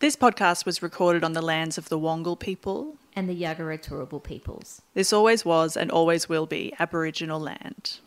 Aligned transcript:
This 0.00 0.14
podcast 0.16 0.64
was 0.64 0.80
recorded 0.82 1.24
on 1.24 1.32
the 1.32 1.42
lands 1.42 1.76
of 1.78 1.88
the 1.88 1.98
Wongal 1.98 2.38
people. 2.38 2.96
and 3.16 3.28
the 3.28 3.34
Yagara 3.34 3.82
Turrbal 3.82 4.22
peoples. 4.22 4.80
This 4.94 5.12
always 5.12 5.44
was 5.44 5.76
and 5.76 5.90
always 5.90 6.28
will 6.28 6.46
be 6.46 6.72
Aboriginal 6.78 7.40
land. 7.40 7.98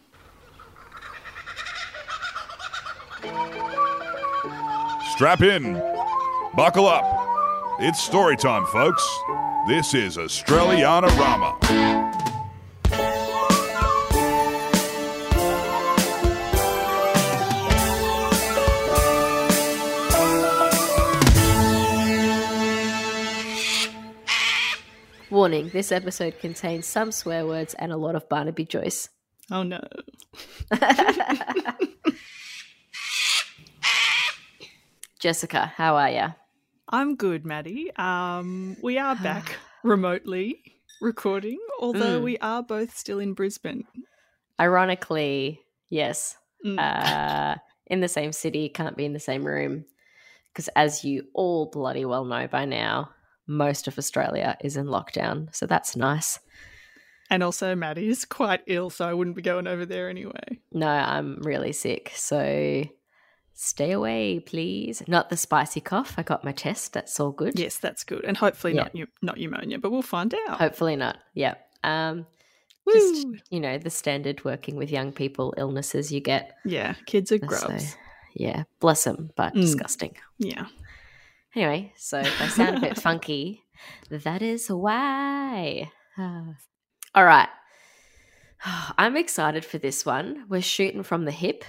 Strap 5.16 5.42
in. 5.42 5.74
Buckle 6.56 6.88
up. 6.88 7.04
It's 7.80 8.02
story 8.02 8.36
time, 8.38 8.66
folks. 8.68 9.05
This 9.68 9.94
is 9.94 10.18
Australiana 10.18 11.10
Rama. 11.18 12.11
Warning: 25.41 25.69
This 25.69 25.91
episode 25.91 26.37
contains 26.37 26.86
some 26.86 27.11
swear 27.11 27.47
words 27.47 27.73
and 27.79 27.91
a 27.91 27.97
lot 27.97 28.13
of 28.13 28.29
Barnaby 28.29 28.63
Joyce. 28.63 29.09
Oh 29.50 29.64
no. 29.64 29.81
Jessica, 35.19 35.73
how 35.75 35.95
are 35.95 36.11
ya? 36.11 36.31
I'm 36.89 37.16
good, 37.16 37.44
Maddie. 37.44 37.91
Um, 37.95 38.77
we 38.83 39.00
are 39.00 39.16
back 39.16 39.58
remotely 39.83 40.61
recording, 41.02 41.58
although 41.80 42.19
Mm. 42.19 42.23
we 42.23 42.38
are 42.38 42.61
both 42.61 42.95
still 42.95 43.17
in 43.17 43.33
Brisbane. 43.33 43.86
Ironically, 44.59 45.59
yes. 45.89 46.38
Mm. 46.64 46.78
Uh, 46.78 47.55
in 47.88 48.02
the 48.02 48.08
same 48.08 48.31
city, 48.31 48.69
can't 48.69 48.95
be 48.95 49.05
in 49.05 49.14
the 49.14 49.19
same 49.19 49.44
room. 49.44 49.86
Because 50.53 50.67
as 50.75 51.03
you 51.03 51.23
all 51.33 51.66
bloody 51.66 52.05
well 52.05 52.25
know 52.25 52.47
by 52.47 52.66
now, 52.66 53.09
most 53.47 53.88
of 53.88 53.97
Australia 53.97 54.58
is 54.61 54.77
in 54.77 54.86
lockdown. 54.88 55.53
So 55.56 55.66
that's 55.66 55.95
nice. 55.95 56.39
and 57.30 57.44
also, 57.44 57.75
Maddie 57.75 58.09
is 58.09 58.25
quite 58.25 58.61
ill, 58.67 58.89
so 58.89 59.08
I 59.08 59.14
wouldn't 59.14 59.36
be 59.38 59.42
going 59.42 59.66
over 59.67 59.86
there 59.86 60.09
anyway. 60.09 60.59
No, 60.73 60.88
I'm 60.88 61.42
really 61.42 61.72
sick. 61.72 62.11
So 62.16 62.83
stay 63.53 63.92
away, 63.92 64.39
please. 64.39 65.02
Not 65.08 65.30
the 65.30 65.38
spicy 65.38 65.80
cough. 65.81 66.16
I 66.17 66.23
got 66.23 66.44
my 66.44 66.52
test. 66.52 66.94
That's 66.94 67.20
all 67.20 67.31
good. 67.31 67.58
Yes, 67.58 67.78
that's 67.78 68.03
good, 68.03 68.25
and 68.25 68.36
hopefully 68.36 68.73
Yeah. 68.75 68.83
not 68.83 68.95
you, 68.95 69.08
not 69.22 69.38
pneumonia, 69.38 69.80
but 69.80 69.92
we'll 69.92 70.02
find 70.02 70.33
out. 70.48 70.59
Hopefully 70.59 70.95
not. 70.95 71.17
Yeah. 71.33 71.55
Um, 71.83 72.26
just, 72.92 73.26
you 73.50 73.59
know, 73.61 73.78
the 73.78 73.89
standard 73.89 74.44
working 74.44 74.76
with 74.76 74.92
young 74.92 75.11
people 75.14 75.53
illnesses 75.58 76.11
you 76.11 76.20
get. 76.20 76.58
Yeah, 76.66 76.95
kids 77.05 77.31
are 77.31 77.38
So, 77.38 77.45
grubs. 77.48 77.95
yeah, 78.36 78.64
bless 78.81 79.05
them, 79.05 79.30
but 79.38 79.53
Mm. 79.53 79.61
disgusting. 79.61 80.17
Yeah. 80.38 80.66
Anyway, 81.56 81.92
so 81.98 82.20
if 82.20 82.42
I 82.42 82.48
sound 82.48 82.78
a 82.78 82.82
bit 82.82 82.98
funky, 83.02 83.64
that 84.10 84.42
is 84.42 84.68
why. 84.70 85.92
All 86.18 87.26
right. 87.26 87.50
I'm 88.98 89.18
excited 89.18 89.66
for 89.66 89.78
this 89.78 90.06
one. 90.06 90.46
We're 90.50 90.62
shooting 90.62 91.04
from 91.04 91.26
the 91.26 91.32
hip 91.32 91.64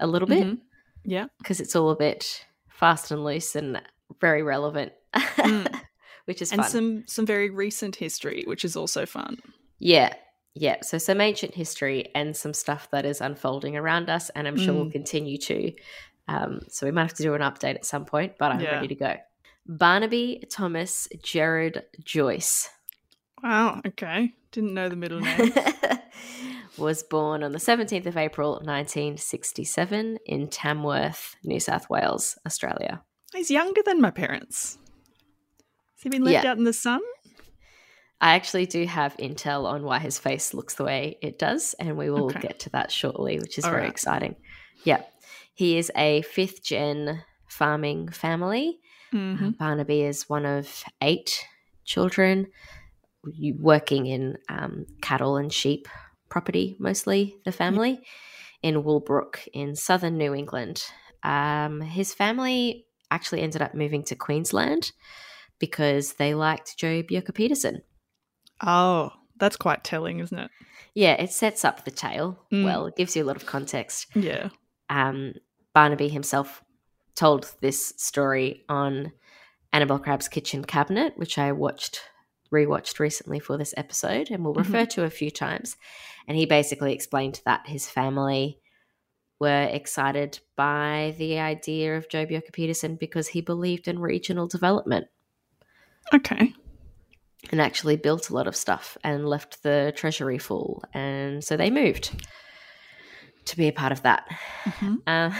a 0.00 0.06
little 0.06 0.28
bit 0.28 0.44
Mhm. 0.44 0.58
Yeah. 1.04 1.26
because 1.38 1.60
it's 1.60 1.76
all 1.76 1.90
a 1.90 1.96
bit 1.96 2.44
fast 2.68 3.10
and 3.10 3.24
loose 3.24 3.54
and 3.56 3.80
very 4.20 4.42
relevant, 4.42 4.92
Mm. 5.14 5.80
which 6.26 6.42
is 6.42 6.52
and 6.52 6.62
fun. 6.62 6.70
some 6.70 7.04
some 7.06 7.26
very 7.26 7.50
recent 7.50 7.96
history, 7.96 8.44
which 8.46 8.64
is 8.64 8.76
also 8.76 9.06
fun. 9.06 9.38
Yeah. 9.78 10.14
Yeah. 10.54 10.76
So 10.82 10.98
some 10.98 11.20
ancient 11.20 11.54
history 11.54 12.10
and 12.14 12.36
some 12.36 12.52
stuff 12.54 12.88
that 12.90 13.04
is 13.06 13.20
unfolding 13.20 13.76
around 13.76 14.10
us, 14.10 14.30
and 14.30 14.46
I'm 14.48 14.56
sure 14.58 14.74
we'll 14.74 14.86
Mm. 14.86 14.92
continue 14.92 15.38
to. 15.38 15.72
Um, 16.28 16.60
so 16.68 16.86
we 16.86 16.92
might 16.92 17.02
have 17.02 17.14
to 17.14 17.22
do 17.22 17.34
an 17.34 17.40
update 17.42 17.74
at 17.74 17.84
some 17.84 18.04
point, 18.04 18.34
but 18.38 18.52
I'm 18.52 18.60
Yeah. 18.60 18.72
ready 18.76 18.88
to 18.88 18.94
go. 18.94 19.16
Barnaby 19.66 20.44
Thomas 20.50 21.08
Jared 21.22 21.84
Joyce 22.02 22.68
Wow. 23.42 23.80
Okay. 23.84 24.34
Didn't 24.52 24.72
know 24.74 24.88
the 24.88 24.94
middle 24.96 25.20
name. 25.20 25.52
was 26.78 27.02
born 27.02 27.42
on 27.42 27.50
the 27.52 27.58
17th 27.58 28.06
of 28.06 28.16
April 28.16 28.52
1967 28.64 30.18
in 30.26 30.48
Tamworth, 30.48 31.34
New 31.42 31.58
South 31.60 31.90
Wales, 31.90 32.38
Australia. 32.46 33.02
He's 33.34 33.50
younger 33.50 33.82
than 33.84 34.00
my 34.00 34.10
parents. 34.10 34.78
Has 35.96 36.02
he 36.04 36.08
been 36.08 36.22
left 36.24 36.44
Yeah. 36.44 36.52
out 36.52 36.58
in 36.58 36.64
the 36.64 36.72
sun? 36.72 37.00
I 38.20 38.34
actually 38.34 38.66
do 38.66 38.84
have 38.86 39.16
intel 39.16 39.64
on 39.64 39.82
why 39.82 39.98
his 39.98 40.18
face 40.18 40.54
looks 40.54 40.74
the 40.74 40.84
way 40.84 41.18
it 41.20 41.38
does, 41.38 41.74
and 41.80 41.96
we 41.96 42.10
will 42.10 42.26
Okay. 42.26 42.40
get 42.40 42.60
to 42.60 42.70
that 42.70 42.92
shortly, 42.92 43.38
which 43.40 43.58
is 43.58 43.64
All 43.64 43.70
very 43.72 43.82
right. 43.82 43.90
exciting. 43.90 44.36
Yeah. 44.84 45.02
He 45.54 45.76
is 45.78 45.90
a 45.96 46.22
fifth 46.22 46.62
gen 46.62 47.22
farming 47.46 48.08
family. 48.08 48.80
Mm-hmm. 49.12 49.46
Uh, 49.46 49.50
Barnaby 49.50 50.02
is 50.02 50.28
one 50.28 50.46
of 50.46 50.84
eight 51.02 51.46
children, 51.84 52.46
working 53.58 54.06
in 54.06 54.38
um, 54.48 54.86
cattle 55.00 55.36
and 55.36 55.52
sheep 55.52 55.88
property, 56.28 56.76
mostly 56.78 57.36
the 57.44 57.52
family, 57.52 58.00
in 58.62 58.82
Woolbrook 58.82 59.46
in 59.52 59.76
southern 59.76 60.16
New 60.16 60.34
England. 60.34 60.82
Um, 61.22 61.80
his 61.82 62.14
family 62.14 62.86
actually 63.10 63.42
ended 63.42 63.60
up 63.62 63.74
moving 63.74 64.02
to 64.04 64.16
Queensland 64.16 64.92
because 65.58 66.14
they 66.14 66.34
liked 66.34 66.78
Joh 66.78 67.02
Bjelke-Petersen. 67.02 67.82
Oh, 68.64 69.12
that's 69.38 69.56
quite 69.56 69.84
telling, 69.84 70.20
isn't 70.20 70.38
it? 70.38 70.50
Yeah, 70.94 71.12
it 71.14 71.32
sets 71.32 71.64
up 71.64 71.84
the 71.84 71.90
tale 71.90 72.38
Mm. 72.50 72.64
well. 72.64 72.86
It 72.86 72.96
gives 72.96 73.14
you 73.14 73.22
a 73.22 73.26
lot 73.26 73.36
of 73.36 73.46
context. 73.46 74.06
Yeah. 74.14 74.48
Um, 74.92 75.34
Barnaby 75.74 76.08
himself 76.08 76.62
told 77.14 77.50
this 77.62 77.94
story 77.96 78.64
on 78.68 79.12
Annabelle 79.72 79.98
Crabb's 79.98 80.28
Kitchen 80.28 80.62
Cabinet, 80.62 81.14
which 81.16 81.38
I 81.38 81.52
watched, 81.52 82.02
rewatched 82.52 82.98
recently 82.98 83.38
for 83.38 83.56
this 83.56 83.72
episode, 83.78 84.30
and 84.30 84.44
will 84.44 84.52
refer 84.52 84.84
to 84.84 85.04
a 85.04 85.10
few 85.10 85.30
times. 85.30 85.76
And 86.28 86.36
he 86.36 86.44
basically 86.44 86.92
explained 86.92 87.40
that 87.46 87.66
his 87.66 87.88
family 87.88 88.58
were 89.40 89.68
excited 89.72 90.40
by 90.56 91.14
the 91.16 91.38
idea 91.38 91.96
of 91.96 92.10
Joh 92.10 92.26
Bjelke-Petersen 92.26 92.96
because 92.96 93.28
he 93.28 93.40
believed 93.40 93.88
in 93.88 93.98
regional 93.98 94.46
development 94.46 95.06
Okay. 96.12 96.52
and 97.50 97.60
actually 97.62 97.96
built 97.96 98.28
a 98.28 98.34
lot 98.34 98.46
of 98.46 98.54
stuff 98.54 98.98
and 99.02 99.26
left 99.26 99.62
the 99.62 99.92
treasury 99.96 100.38
full. 100.38 100.84
And 100.92 101.42
so 101.42 101.56
they 101.56 101.70
moved 101.70 102.10
to 103.46 103.56
be 103.56 103.68
a 103.68 103.72
part 103.72 103.92
of 103.92 104.02
that. 104.02 104.26
Mhm. 104.64 104.98
Uh, 105.06 105.30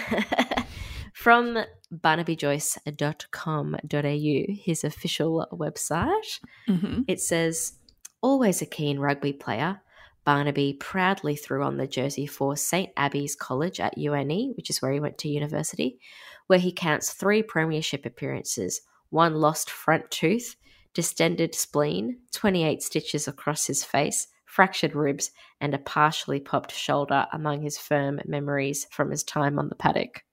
from 1.15 1.59
barnabyjoyce.com.au, 1.93 4.55
his 4.65 4.85
official 4.85 5.47
website, 5.53 6.41
Mm-hmm. 6.69 7.03
it 7.09 7.21
says, 7.21 7.73
always 8.21 8.63
a 8.63 8.67
keen 8.67 8.99
rugby 8.99 9.33
player. 9.33 9.81
Barnaby 10.25 10.75
proudly 10.75 11.35
threw 11.35 11.65
on 11.65 11.77
the 11.79 11.87
jersey 11.89 12.27
for 12.27 12.57
St. 12.57 12.91
Abby's 12.97 13.35
College 13.35 13.81
at 13.81 13.99
UNE, 13.99 14.53
which 14.57 14.71
is 14.71 14.81
where 14.81 14.93
he 14.93 15.01
went 15.01 15.19
to 15.19 15.29
university, 15.29 15.99
where 16.47 16.61
he 16.61 16.71
counts 16.73 17.13
three 17.13 17.43
premiership 17.43 18.07
appearances, 18.07 18.83
one 19.11 19.35
lost 19.35 19.69
front 19.69 20.09
tooth, 20.13 20.55
distended 20.95 21.55
spleen, 21.57 22.19
28 22.33 22.81
stitches 22.83 23.27
across 23.27 23.67
his 23.67 23.83
face, 23.83 24.29
fractured 24.53 24.95
ribs, 24.95 25.31
and 25.63 25.73
a 25.73 25.79
partially 25.79 26.39
popped 26.39 26.73
shoulder 26.73 27.27
among 27.33 27.63
his 27.63 27.79
firm 27.79 28.21
memories 28.27 28.87
from 28.91 29.11
his 29.11 29.25
time 29.25 29.59
on 29.59 29.71
the 29.71 29.75
paddock. 29.75 30.25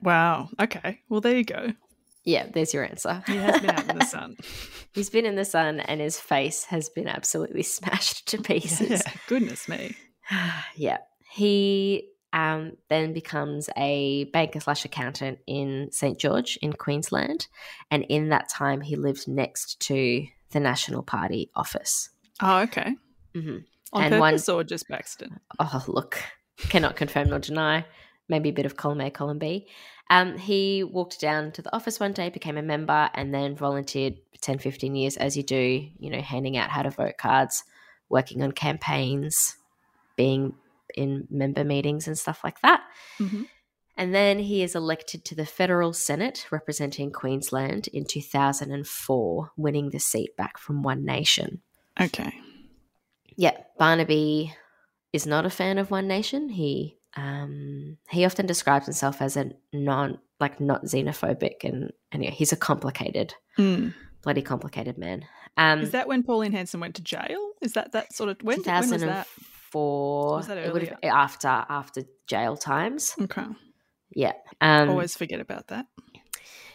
Wow. 0.00 0.48
Okay. 0.60 1.00
Well, 1.08 1.20
there 1.20 1.36
you 1.36 1.44
go. 1.44 1.72
Yeah, 2.24 2.46
there's 2.52 2.72
your 2.72 2.84
answer. 2.84 3.24
He 3.26 3.36
has 3.36 3.60
been 3.60 3.70
out 3.70 3.90
in 3.90 3.98
the 3.98 4.04
sun. 4.04 4.36
He's 4.92 5.10
been 5.10 5.26
in 5.26 5.34
the 5.34 5.44
sun 5.44 5.80
and 5.80 6.00
his 6.00 6.20
face 6.20 6.64
has 6.64 6.88
been 6.88 7.08
absolutely 7.08 7.62
smashed 7.76 8.28
to 8.28 8.40
pieces. 8.40 8.90
yeah. 8.90 9.12
Goodness 9.26 9.68
me. 9.68 9.96
yeah. 10.76 10.98
He 11.32 12.10
um, 12.32 12.76
then 12.88 13.12
becomes 13.12 13.68
a 13.76 14.24
banker 14.32 14.60
slash 14.60 14.84
accountant 14.84 15.40
in 15.48 15.88
St. 15.90 16.16
George 16.16 16.58
in 16.62 16.74
Queensland. 16.74 17.48
And 17.90 18.04
in 18.08 18.28
that 18.28 18.48
time, 18.48 18.82
he 18.82 18.94
lived 18.94 19.26
next 19.26 19.80
to 19.80 20.24
the 20.50 20.60
National 20.60 21.02
Party 21.02 21.50
office. 21.56 22.10
Oh, 22.40 22.60
okay. 22.60 22.94
Hmm 23.34 23.58
On 23.92 24.02
And 24.04 24.18
one- 24.20 24.32
purpose 24.34 24.48
or 24.48 24.64
just 24.64 24.88
Baxton? 24.88 25.38
Oh, 25.58 25.84
look, 25.88 26.18
cannot 26.68 26.96
confirm 26.96 27.28
nor 27.30 27.38
deny. 27.38 27.84
Maybe 28.28 28.48
a 28.48 28.52
bit 28.52 28.64
of 28.66 28.76
column 28.76 29.00
A, 29.02 29.10
column 29.10 29.38
B. 29.38 29.66
Um, 30.10 30.38
he 30.38 30.82
walked 30.82 31.20
down 31.20 31.52
to 31.52 31.62
the 31.62 31.74
office 31.74 32.00
one 32.00 32.12
day, 32.12 32.30
became 32.30 32.56
a 32.58 32.62
member, 32.62 33.10
and 33.14 33.34
then 33.34 33.54
volunteered 33.56 34.14
for 34.32 34.40
10, 34.40 34.58
15 34.58 34.94
years, 34.94 35.16
as 35.16 35.36
you 35.36 35.42
do, 35.42 35.88
you 35.98 36.10
know, 36.10 36.20
handing 36.20 36.56
out 36.56 36.70
how 36.70 36.82
to 36.82 36.90
vote 36.90 37.14
cards, 37.18 37.64
working 38.08 38.42
on 38.42 38.52
campaigns, 38.52 39.56
being 40.16 40.54
in 40.94 41.26
member 41.30 41.64
meetings 41.64 42.06
and 42.06 42.16
stuff 42.18 42.40
like 42.44 42.60
that. 42.62 42.82
Mhm. 43.18 43.46
And 43.96 44.14
then 44.14 44.38
he 44.40 44.62
is 44.62 44.74
elected 44.74 45.24
to 45.26 45.34
the 45.34 45.46
federal 45.46 45.92
Senate 45.92 46.46
representing 46.50 47.10
Queensland 47.12 47.88
in 47.88 48.04
2004, 48.04 49.52
winning 49.56 49.90
the 49.90 50.00
seat 50.00 50.36
back 50.36 50.58
from 50.58 50.82
One 50.82 51.04
Nation. 51.04 51.62
Okay. 52.00 52.40
Yeah, 53.36 53.56
Barnaby 53.78 54.54
is 55.12 55.26
not 55.26 55.46
a 55.46 55.50
fan 55.50 55.78
of 55.78 55.90
One 55.90 56.06
Nation. 56.08 56.48
He 56.48 56.98
Um, 57.16 57.96
he 58.10 58.24
often 58.24 58.44
describes 58.46 58.86
himself 58.86 59.22
as 59.22 59.36
a 59.36 59.52
non, 59.72 60.18
like 60.40 60.60
not 60.60 60.84
xenophobic, 60.84 61.62
and 61.62 61.92
and 62.10 62.24
yeah, 62.24 62.30
he's 62.30 62.52
a 62.52 62.56
complicated, 62.56 63.34
Mm. 63.56 63.94
bloody 64.22 64.42
complicated 64.42 64.98
man. 64.98 65.24
Um, 65.56 65.80
Is 65.80 65.92
that 65.92 66.08
when 66.08 66.24
Pauline 66.24 66.50
Hanson 66.50 66.80
went 66.80 66.96
to 66.96 67.02
jail? 67.02 67.52
Is 67.62 67.74
that 67.74 67.92
that 67.92 68.12
sort 68.12 68.30
of 68.30 68.38
when? 68.42 68.60
When 68.62 68.90
was 68.90 68.90
that? 69.02 69.26
2004? 69.28 70.36
Was 70.36 70.46
that 70.48 70.58
it 70.58 70.72
would 70.72 70.88
have 70.88 70.98
after 71.04 71.48
after 71.48 72.02
jail 72.26 72.56
times. 72.56 73.14
Okay. 73.20 73.46
Yeah. 74.10 74.32
Um, 74.60 74.90
Always 74.90 75.16
forget 75.16 75.40
about 75.40 75.68
that. 75.68 75.86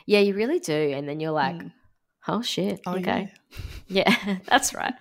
yeah, 0.05 0.19
you 0.19 0.33
really 0.35 0.59
do, 0.59 0.73
and 0.95 1.07
then 1.07 1.19
you're 1.19 1.31
like, 1.31 1.55
Mm. 1.57 1.71
oh 2.29 2.41
shit, 2.41 2.79
Oh, 2.85 2.95
okay. 2.97 3.31
Yeah, 3.87 4.13
that's 4.45 4.73
right. 4.73 4.93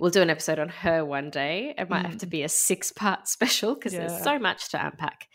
We'll 0.00 0.10
do 0.10 0.22
an 0.22 0.30
episode 0.30 0.58
on 0.58 0.70
her 0.70 1.04
one 1.04 1.28
day. 1.30 1.74
It 1.76 1.90
might 1.90 2.06
have 2.06 2.18
to 2.18 2.26
be 2.26 2.42
a 2.42 2.48
six 2.48 2.90
part 2.90 3.28
special 3.36 3.74
because 3.74 3.92
Yeah. 3.92 4.06
there's 4.06 4.24
so 4.24 4.38
much 4.38 4.70
to 4.70 4.84
unpack. 4.84 5.28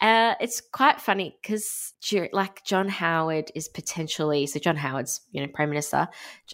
Uh, 0.00 0.34
it's 0.40 0.60
quite 0.60 1.00
funny 1.00 1.38
because 1.40 1.94
like 2.32 2.64
John 2.64 2.88
Howard 2.88 3.50
is 3.54 3.68
potentially 3.68 4.46
so 4.46 4.58
John 4.58 4.76
Howard's 4.76 5.22
you 5.30 5.40
know 5.40 5.46
prime 5.52 5.68
minister 5.70 6.08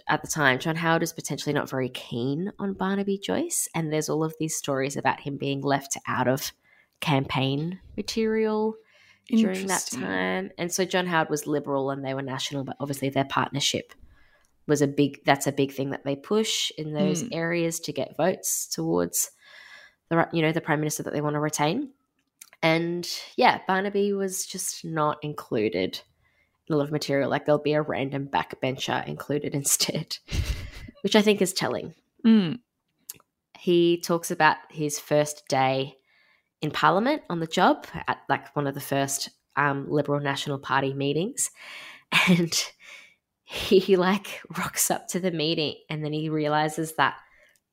at 0.08 0.22
the 0.22 0.28
time. 0.28 0.58
John 0.58 0.76
Howard 0.76 1.02
is 1.02 1.12
potentially 1.12 1.52
not 1.52 1.68
very 1.68 1.88
keen 1.88 2.52
on 2.58 2.74
Barnaby 2.74 3.18
Joyce, 3.18 3.68
and 3.74 3.92
there's 3.92 4.08
all 4.08 4.22
of 4.22 4.34
these 4.38 4.56
stories 4.56 4.96
about 4.96 5.20
him 5.20 5.36
being 5.36 5.60
left 5.60 5.96
out 6.06 6.28
of 6.28 6.52
campaign 7.00 7.80
material 7.96 8.76
during 9.28 9.66
that 9.68 9.86
time. 9.90 10.50
And 10.58 10.72
so 10.72 10.84
John 10.84 11.06
Howard 11.06 11.30
was 11.30 11.46
liberal 11.46 11.90
and 11.90 12.04
they 12.04 12.14
were 12.14 12.22
national, 12.22 12.64
but 12.64 12.76
obviously 12.80 13.10
their 13.10 13.24
partnership 13.24 13.92
was 14.70 14.80
a 14.80 14.86
big 14.86 15.22
that's 15.26 15.46
a 15.46 15.52
big 15.52 15.72
thing 15.72 15.90
that 15.90 16.04
they 16.04 16.16
push 16.16 16.70
in 16.78 16.94
those 16.94 17.22
Mm. 17.24 17.28
areas 17.32 17.78
to 17.80 17.92
get 17.92 18.16
votes 18.16 18.66
towards 18.66 19.30
the 20.08 20.26
you 20.32 20.40
know 20.40 20.52
the 20.52 20.62
prime 20.62 20.80
minister 20.80 21.02
that 21.02 21.12
they 21.12 21.20
want 21.20 21.34
to 21.34 21.40
retain. 21.40 21.90
And 22.62 23.06
yeah, 23.36 23.60
Barnaby 23.66 24.12
was 24.14 24.46
just 24.46 24.84
not 24.84 25.18
included 25.22 26.00
in 26.66 26.74
a 26.74 26.76
lot 26.78 26.84
of 26.84 26.92
material. 26.92 27.28
Like 27.30 27.44
there'll 27.44 27.60
be 27.60 27.72
a 27.74 27.82
random 27.82 28.28
backbencher 28.28 29.06
included 29.06 29.54
instead, 29.60 30.18
which 31.02 31.16
I 31.16 31.22
think 31.22 31.42
is 31.42 31.52
telling 31.52 31.94
Mm. 32.24 32.60
he 33.58 33.98
talks 34.00 34.30
about 34.30 34.56
his 34.70 34.98
first 34.98 35.48
day 35.48 35.96
in 36.62 36.70
Parliament 36.70 37.22
on 37.30 37.40
the 37.40 37.46
job 37.46 37.86
at 38.06 38.18
like 38.28 38.54
one 38.54 38.66
of 38.66 38.74
the 38.74 38.80
first 38.80 39.30
um, 39.56 39.90
Liberal 39.90 40.20
National 40.20 40.58
Party 40.58 40.92
meetings, 40.94 41.50
and 42.28 42.52
he 43.50 43.96
like 43.96 44.40
rocks 44.56 44.92
up 44.92 45.08
to 45.08 45.18
the 45.18 45.32
meeting, 45.32 45.74
and 45.88 46.04
then 46.04 46.12
he 46.12 46.28
realizes 46.28 46.94
that 46.94 47.16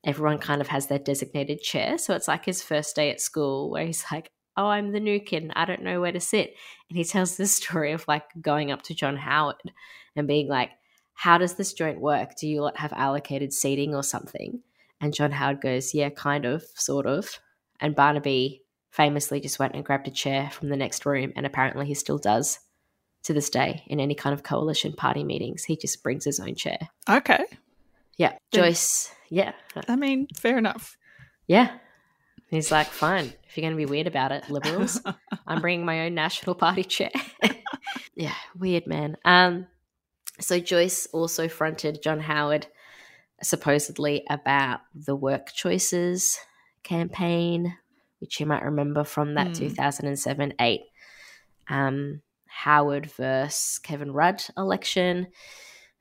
everyone 0.04 0.40
kind 0.40 0.60
of 0.60 0.68
has 0.70 0.88
their 0.88 0.98
designated 0.98 1.62
chair, 1.62 2.00
so 2.00 2.16
it's 2.16 2.28
like 2.28 2.46
his 2.46 2.64
first 2.64 2.96
day 2.96 3.12
at 3.12 3.22
school 3.22 3.70
where 3.70 3.86
he's 3.86 4.04
like. 4.12 4.32
Oh, 4.60 4.66
I'm 4.66 4.92
the 4.92 5.00
new 5.00 5.20
kid. 5.20 5.52
I 5.56 5.66
don't 5.66 5.84
know 5.84 6.02
where 6.02 6.12
to 6.12 6.20
sit. 6.20 6.56
And 6.90 6.98
he 6.98 7.04
tells 7.04 7.38
this 7.38 7.56
story 7.56 7.92
of 7.92 8.08
like 8.08 8.24
going 8.42 8.72
up 8.72 8.82
to 8.84 8.96
John 8.96 9.16
Howard 9.16 9.58
and 10.16 10.28
being 10.28 10.48
like, 10.48 10.72
How 11.14 11.38
does 11.38 11.54
this 11.54 11.74
joint 11.74 12.02
work? 12.02 12.32
Do 12.36 12.48
you 12.48 12.72
have 12.74 12.92
allocated 12.94 13.54
seating 13.54 13.94
or 13.94 14.02
something? 14.02 14.64
And 15.00 15.14
John 15.14 15.30
Howard 15.30 15.62
goes, 15.62 15.94
Yeah, 15.94 16.10
kind 16.10 16.44
of, 16.44 16.64
sort 16.74 17.06
of. 17.06 17.40
And 17.80 17.96
Barnaby 17.96 18.64
famously 18.90 19.40
just 19.40 19.60
went 19.60 19.76
and 19.76 19.86
grabbed 19.86 20.08
a 20.08 20.12
chair 20.12 20.50
from 20.50 20.70
the 20.70 20.76
next 20.76 21.06
room. 21.06 21.34
And 21.36 21.46
apparently 21.46 21.86
he 21.86 21.94
still 21.94 22.18
does 22.18 22.58
to 23.28 23.34
this 23.34 23.50
day 23.50 23.84
in 23.88 24.00
any 24.00 24.16
kind 24.16 24.34
of 24.34 24.44
coalition 24.44 24.94
party 24.94 25.24
meetings. 25.24 25.64
He 25.64 25.78
just 25.78 26.02
brings 26.04 26.26
his 26.26 26.40
own 26.40 26.56
chair. 26.56 26.78
Okay. 27.10 27.44
Yeah. 28.18 28.32
Then- 28.52 28.64
Joyce, 28.64 29.12
yeah. 29.30 29.54
I 29.88 29.96
mean, 29.96 30.28
fair 30.36 30.58
enough. 30.58 30.98
Yeah. 31.48 31.78
He's 32.50 32.72
like, 32.72 32.88
Fine. 32.88 33.34
If 33.48 33.58
you're 33.58 33.64
going 33.64 33.74
to 33.74 33.78
be 33.78 33.86
weird 33.86 34.08
about 34.08 34.32
it, 34.32 34.50
liberals, 34.50 35.02
I'm 35.48 35.62
bringing 35.62 35.86
my 35.86 36.06
own 36.06 36.16
National 36.16 36.56
Party 36.56 36.84
chair. 36.84 37.12
yeah, 38.16 38.34
weird 38.58 38.88
man. 38.88 39.18
Um, 39.26 39.68
so 40.40 40.60
Joyce 40.60 41.08
also 41.14 41.48
fronted 41.50 42.02
John 42.02 42.20
Howard 42.22 42.68
supposedly 43.44 44.24
about 44.30 44.80
the 44.96 45.16
work 45.16 45.52
choices 45.54 46.38
campaign, 46.84 47.76
which 48.20 48.40
you 48.40 48.46
might 48.46 48.64
remember 48.64 49.04
from 49.04 49.36
that 49.36 49.48
Hmm. 49.48 49.54
2007 49.54 50.54
8 50.60 50.82
um, 51.70 52.22
Howard 52.50 53.12
versus 53.12 53.80
Kevin 53.80 54.12
Rudd 54.12 54.44
election 54.58 55.28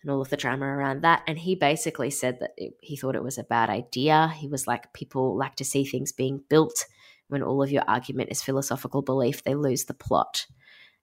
and 0.02 0.10
all 0.10 0.20
of 0.20 0.30
the 0.30 0.36
drama 0.36 0.66
around 0.66 1.02
that. 1.02 1.22
And 1.26 1.38
he 1.38 1.54
basically 1.54 2.10
said 2.10 2.38
that 2.40 2.52
it, 2.56 2.74
he 2.80 2.96
thought 2.96 3.16
it 3.16 3.24
was 3.24 3.38
a 3.38 3.44
bad 3.44 3.70
idea. 3.70 4.32
He 4.36 4.48
was 4.48 4.66
like, 4.66 4.92
people 4.92 5.36
like 5.36 5.56
to 5.56 5.64
see 5.64 5.84
things 5.84 6.12
being 6.12 6.42
built. 6.48 6.86
When 7.28 7.42
all 7.42 7.62
of 7.62 7.72
your 7.72 7.82
argument 7.88 8.30
is 8.30 8.40
philosophical 8.40 9.02
belief, 9.02 9.42
they 9.42 9.56
lose 9.56 9.86
the 9.86 9.94
plot. 9.94 10.46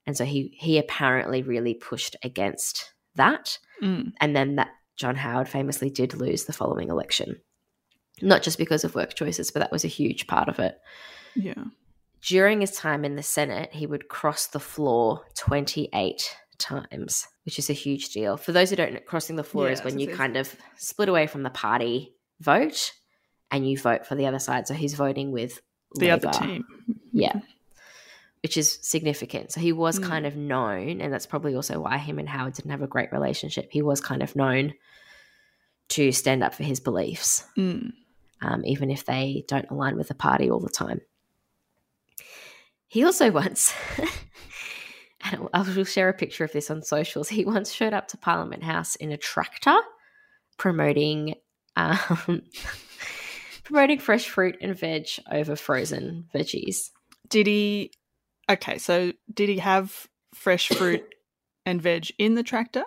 And 0.06 0.16
so 0.16 0.24
he 0.26 0.56
he 0.58 0.78
apparently 0.78 1.44
really 1.44 1.74
pushed 1.74 2.16
against 2.24 2.94
that. 3.16 3.58
Mm. 3.82 4.14
And 4.22 4.36
then 4.36 4.56
that 4.56 4.70
John 4.96 5.16
Howard 5.16 5.50
famously 5.50 5.90
did 5.90 6.14
lose 6.14 6.46
the 6.46 6.54
following 6.54 6.90
election. 6.90 7.42
Not 8.22 8.44
just 8.44 8.58
because 8.58 8.84
of 8.84 8.96
work 8.96 9.16
choices, 9.16 9.52
but 9.52 9.60
that 9.60 9.72
was 9.72 9.84
a 9.84 9.90
huge 9.90 10.28
part 10.28 10.48
of 10.48 10.60
it. 10.60 10.78
Yeah. 11.36 11.64
During 12.28 12.62
his 12.62 12.72
time 12.72 13.04
in 13.04 13.16
the 13.16 13.24
Senate, 13.24 13.74
he 13.74 13.86
would 13.86 14.08
cross 14.08 14.48
the 14.48 14.60
floor 14.60 15.26
28 15.36 16.36
times, 16.58 17.28
which 17.44 17.60
is 17.60 17.70
a 17.70 17.74
huge 17.74 18.10
deal. 18.10 18.38
For 18.38 18.52
those 18.54 18.70
who 18.70 18.76
don't 18.78 18.94
know, 18.94 19.00
crossing 19.00 19.36
the 19.36 19.44
floor 19.44 19.68
Yeah, 19.68 19.74
is 19.74 19.84
when 19.84 20.00
you 20.00 20.16
kind 20.16 20.38
of 20.38 20.56
split 20.78 21.10
away 21.10 21.28
from 21.28 21.44
the 21.44 21.50
party 21.50 22.14
vote 22.40 22.92
and 23.52 23.70
you 23.70 23.78
vote 23.78 24.06
for 24.06 24.16
the 24.16 24.26
other 24.28 24.40
side. 24.40 24.68
So 24.68 24.74
he's 24.74 24.94
voting 24.94 25.32
with 25.32 25.60
The 25.96 26.12
other 26.12 26.32
team. 26.32 26.64
Yeah. 27.12 27.42
Which 28.42 28.58
is 28.58 28.80
significant. 28.82 29.52
So 29.52 29.60
he 29.62 29.72
was 29.74 30.00
Mm. 30.00 30.04
kind 30.08 30.26
of 30.26 30.36
known, 30.36 31.02
and 31.02 31.14
that's 31.14 31.26
probably 31.26 31.56
also 31.56 31.80
why 31.82 31.98
him 31.98 32.20
and 32.20 32.28
Howard 32.30 32.54
didn't 32.54 32.72
have 32.72 32.82
a 32.82 32.88
great 32.88 33.12
relationship. 33.12 33.68
He 33.72 33.82
was 33.82 34.02
kind 34.02 34.22
of 34.24 34.36
known 34.36 34.74
to 35.90 36.12
stand 36.12 36.44
up 36.44 36.54
for 36.56 36.64
his 36.64 36.80
beliefs, 36.80 37.46
Mm. 37.58 37.92
um, 38.42 38.66
even 38.66 38.90
if 38.90 39.06
they 39.06 39.44
don't 39.48 39.70
align 39.70 39.98
with 39.98 40.08
the 40.08 40.16
party 40.16 40.50
all 40.50 40.60
the 40.60 40.70
time. 40.70 41.02
He 42.94 43.04
also 43.04 43.32
once, 43.32 43.74
and 45.24 45.50
I 45.52 45.62
will 45.62 45.84
share 45.84 46.10
a 46.10 46.14
picture 46.14 46.44
of 46.44 46.52
this 46.52 46.70
on 46.70 46.84
socials, 46.84 47.28
he 47.28 47.44
once 47.44 47.72
showed 47.72 47.92
up 47.92 48.08
to 48.10 48.18
Parliament 48.18 48.62
House 48.62 48.96
in 48.98 49.12
a 49.12 49.18
tractor 49.18 49.80
promoting. 50.60 51.34
Um, 51.76 52.44
promoting 53.64 53.98
fresh 53.98 54.30
fruit 54.30 54.58
and 54.62 54.78
veg 54.78 55.08
over 55.32 55.56
frozen 55.56 56.26
veggies. 56.36 56.92
Did 57.30 57.48
he? 57.48 57.94
Okay, 58.48 58.78
so 58.78 59.12
did 59.34 59.50
he 59.50 59.58
have 59.58 60.08
fresh 60.36 60.68
fruit 60.78 61.04
and 61.66 61.82
veg 61.82 62.12
in 62.20 62.36
the 62.36 62.44
tractor? 62.44 62.84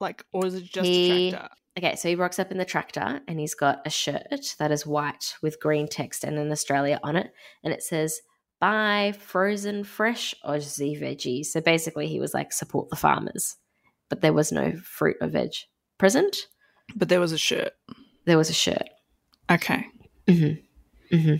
Like, 0.00 0.24
or 0.32 0.46
is 0.46 0.54
it 0.54 0.64
just 0.64 0.86
He- 0.86 1.28
a 1.28 1.30
tractor? 1.32 1.54
Okay, 1.78 1.96
so 1.96 2.08
he 2.08 2.14
rocks 2.14 2.38
up 2.38 2.50
in 2.50 2.56
the 2.56 2.64
tractor 2.64 3.20
and 3.28 3.38
he's 3.38 3.54
got 3.54 3.86
a 3.86 3.90
shirt 3.90 4.56
that 4.58 4.72
is 4.72 4.86
white 4.86 5.34
with 5.42 5.60
green 5.60 5.86
text 5.86 6.24
and 6.24 6.38
an 6.38 6.50
Australia 6.50 6.98
on 7.02 7.14
it. 7.14 7.30
And 7.62 7.74
it 7.74 7.82
says, 7.82 8.20
buy 8.60 9.14
frozen 9.18 9.84
fresh 9.84 10.34
Aussie 10.44 11.00
veggies. 11.00 11.46
So 11.46 11.60
basically, 11.60 12.06
he 12.06 12.20
was 12.20 12.34
like, 12.34 12.52
support 12.52 12.90
the 12.90 12.96
farmers. 12.96 13.56
But 14.08 14.20
there 14.20 14.32
was 14.32 14.52
no 14.52 14.76
fruit 14.82 15.16
or 15.20 15.28
veg 15.28 15.52
present. 15.98 16.36
But 16.94 17.08
there 17.08 17.20
was 17.20 17.32
a 17.32 17.38
shirt. 17.38 17.72
There 18.26 18.38
was 18.38 18.50
a 18.50 18.54
shirt. 18.54 18.88
Okay. 19.50 19.86
Mm-hmm. 20.26 21.16
Mm-hmm. 21.16 21.36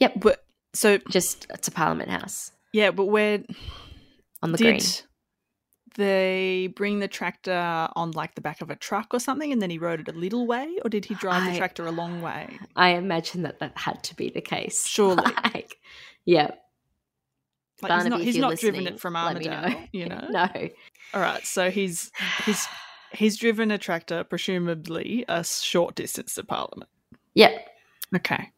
Yep. 0.00 0.12
But 0.16 0.44
so 0.74 0.98
Just 1.10 1.48
to 1.62 1.70
Parliament 1.70 2.10
House 2.10 2.52
yeah, 2.72 2.90
but 2.90 3.06
where 3.06 3.42
on 4.42 4.52
the 4.52 4.58
did 4.58 4.64
green. 4.64 4.80
They 5.96 6.72
bring 6.76 6.98
the 6.98 7.08
tractor 7.08 7.88
on 7.96 8.10
like 8.12 8.34
the 8.34 8.40
back 8.40 8.60
of 8.60 8.70
a 8.70 8.76
truck 8.76 9.14
or 9.14 9.20
something, 9.20 9.52
and 9.52 9.62
then 9.62 9.70
he 9.70 9.78
rode 9.78 10.00
it 10.00 10.08
a 10.08 10.12
little 10.12 10.46
way, 10.46 10.78
or 10.84 10.90
did 10.90 11.04
he 11.04 11.14
drive 11.14 11.42
I- 11.44 11.52
the 11.52 11.56
tractor 11.58 11.86
a 11.86 11.90
long 11.92 12.20
way? 12.20 12.58
I 12.76 12.90
imagine 12.90 13.42
that 13.42 13.58
that 13.60 13.76
had 13.76 14.02
to 14.04 14.14
be 14.16 14.30
the 14.30 14.40
case. 14.40 14.86
Surely. 14.86 15.24
Like, 15.54 15.78
yeah. 16.24 16.50
Like 17.80 17.90
Barnaby, 17.90 18.24
he's 18.24 18.36
not, 18.36 18.50
he's 18.50 18.62
not 18.62 18.72
driven 18.72 18.86
it 18.86 19.00
from 19.00 19.14
Armidale, 19.14 19.70
know. 19.70 19.84
you 19.92 20.06
know. 20.10 20.26
no. 20.30 20.48
All 21.14 21.20
right, 21.20 21.44
so 21.46 21.70
he's 21.70 22.10
he's 22.44 22.66
he's 23.12 23.36
driven 23.36 23.70
a 23.70 23.78
tractor, 23.78 24.24
presumably 24.24 25.24
a 25.28 25.42
short 25.44 25.94
distance 25.94 26.34
to 26.34 26.44
Parliament. 26.44 26.90
Yep. 27.34 27.66
Okay, 28.16 28.50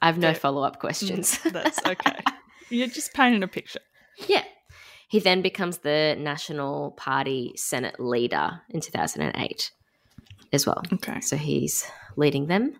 I 0.00 0.06
have 0.06 0.16
no 0.18 0.28
There- 0.28 0.34
follow 0.34 0.62
up 0.62 0.78
questions. 0.80 1.38
that's 1.44 1.78
okay. 1.86 2.16
You're 2.70 2.88
just 2.88 3.12
painting 3.12 3.42
a 3.42 3.48
picture. 3.48 3.80
yeah. 4.26 4.44
He 5.12 5.18
then 5.20 5.42
becomes 5.42 5.78
the 5.78 6.16
National 6.18 6.92
Party 6.92 7.52
Senate 7.56 8.00
leader 8.00 8.62
in 8.70 8.80
2008 8.80 9.70
as 10.54 10.66
well. 10.66 10.82
Okay. 10.90 11.20
So 11.20 11.36
he's 11.36 11.84
leading 12.16 12.46
them. 12.46 12.72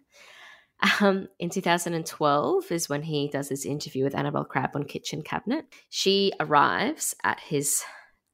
Um, 1.01 1.29
in 1.39 1.51
2012 1.51 2.73
is 2.73 2.89
when 2.89 3.03
he 3.03 3.29
does 3.29 3.51
his 3.51 3.67
interview 3.67 4.03
with 4.05 4.15
Annabelle 4.15 4.47
Crabb 4.47 4.71
on 4.75 4.85
Kitchen 4.85 5.21
Cabinet. 5.21 5.67
She 5.91 6.33
arrives 6.41 7.15
at 7.23 7.39
his 7.39 7.83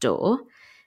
door 0.00 0.38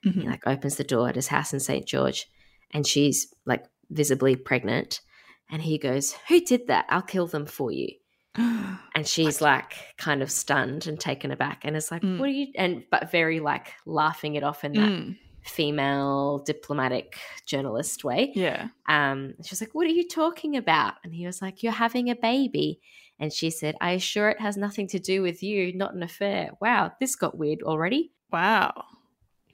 He 0.03 0.09
Mhm. 0.11 0.25
like 0.25 0.47
opens 0.47 0.77
the 0.77 0.85
door 0.85 1.09
at 1.09 1.15
his 1.15 1.27
house 1.27 1.51
in 1.53 1.59
St. 1.59 1.85
George 1.85 2.27
and 2.73 2.87
she's 2.87 3.27
like 3.45 3.65
visibly 3.89 4.37
pregnant. 4.37 5.01
And 5.49 5.61
he 5.63 5.77
goes, 5.77 6.15
Who 6.29 6.39
did 6.39 6.67
that? 6.67 6.85
I'll 6.87 7.01
kill 7.03 7.27
them 7.27 7.45
for 7.45 7.71
you. 7.73 7.89
And 8.35 9.05
she's 9.05 9.41
like 9.41 9.73
kind 9.97 10.21
of 10.21 10.31
stunned 10.31 10.87
and 10.87 10.99
taken 10.99 11.31
aback 11.31 11.61
and 11.63 11.75
it's 11.75 11.91
like, 11.91 12.01
Mm. 12.01 12.17
What 12.19 12.29
are 12.29 12.31
you 12.33 12.47
and 12.55 12.83
but 12.89 13.11
very 13.11 13.39
like 13.39 13.73
laughing 13.85 14.35
it 14.35 14.43
off 14.43 14.63
in 14.63 14.73
that 14.73 14.89
Mm, 14.89 15.17
female 15.43 16.39
diplomatic 16.45 17.17
journalist 17.45 18.03
way. 18.03 18.31
yeah. 18.35 18.67
Um, 18.87 19.33
she 19.43 19.49
was 19.51 19.59
like, 19.61 19.73
What 19.73 19.85
are 19.87 19.91
you 19.91 20.07
talking 20.07 20.55
about? 20.55 20.93
And 21.03 21.13
he 21.13 21.25
was 21.25 21.41
like, 21.41 21.61
You're 21.63 21.73
having 21.73 22.09
a 22.09 22.15
baby. 22.15 22.79
And 23.19 23.31
she 23.33 23.49
said, 23.51 23.75
I 23.81 23.91
assure 23.91 24.29
it 24.29 24.39
has 24.41 24.55
nothing 24.57 24.87
to 24.87 24.99
do 24.99 25.21
with 25.21 25.43
you, 25.43 25.73
not 25.75 25.93
an 25.93 26.01
affair. 26.03 26.51
Wow, 26.61 26.91
this 26.99 27.15
got 27.15 27.37
weird 27.37 27.61
already. 27.63 28.11
Wow. 28.31 28.85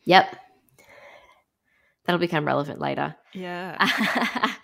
Yep. 0.05 0.35
That'll 2.05 2.19
become 2.19 2.45
relevant 2.45 2.79
later. 2.79 3.15
Yeah. 3.33 3.75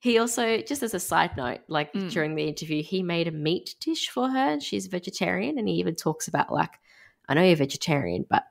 he 0.00 0.18
also, 0.18 0.58
just 0.62 0.82
as 0.82 0.94
a 0.94 0.98
side 1.00 1.36
note, 1.36 1.60
like 1.68 1.92
Mm. 1.92 2.10
during 2.10 2.34
the 2.34 2.48
interview, 2.48 2.82
he 2.82 3.02
made 3.02 3.28
a 3.28 3.32
meat 3.32 3.74
dish 3.80 4.08
for 4.08 4.28
her. 4.30 4.36
and 4.52 4.62
She's 4.62 4.86
vegetarian. 4.86 5.58
And 5.58 5.68
he 5.68 5.74
even 5.74 5.94
talks 5.94 6.26
about, 6.26 6.50
like, 6.52 6.78
I 7.28 7.34
know 7.34 7.42
you're 7.42 7.56
vegetarian, 7.56 8.24
but 8.28 8.44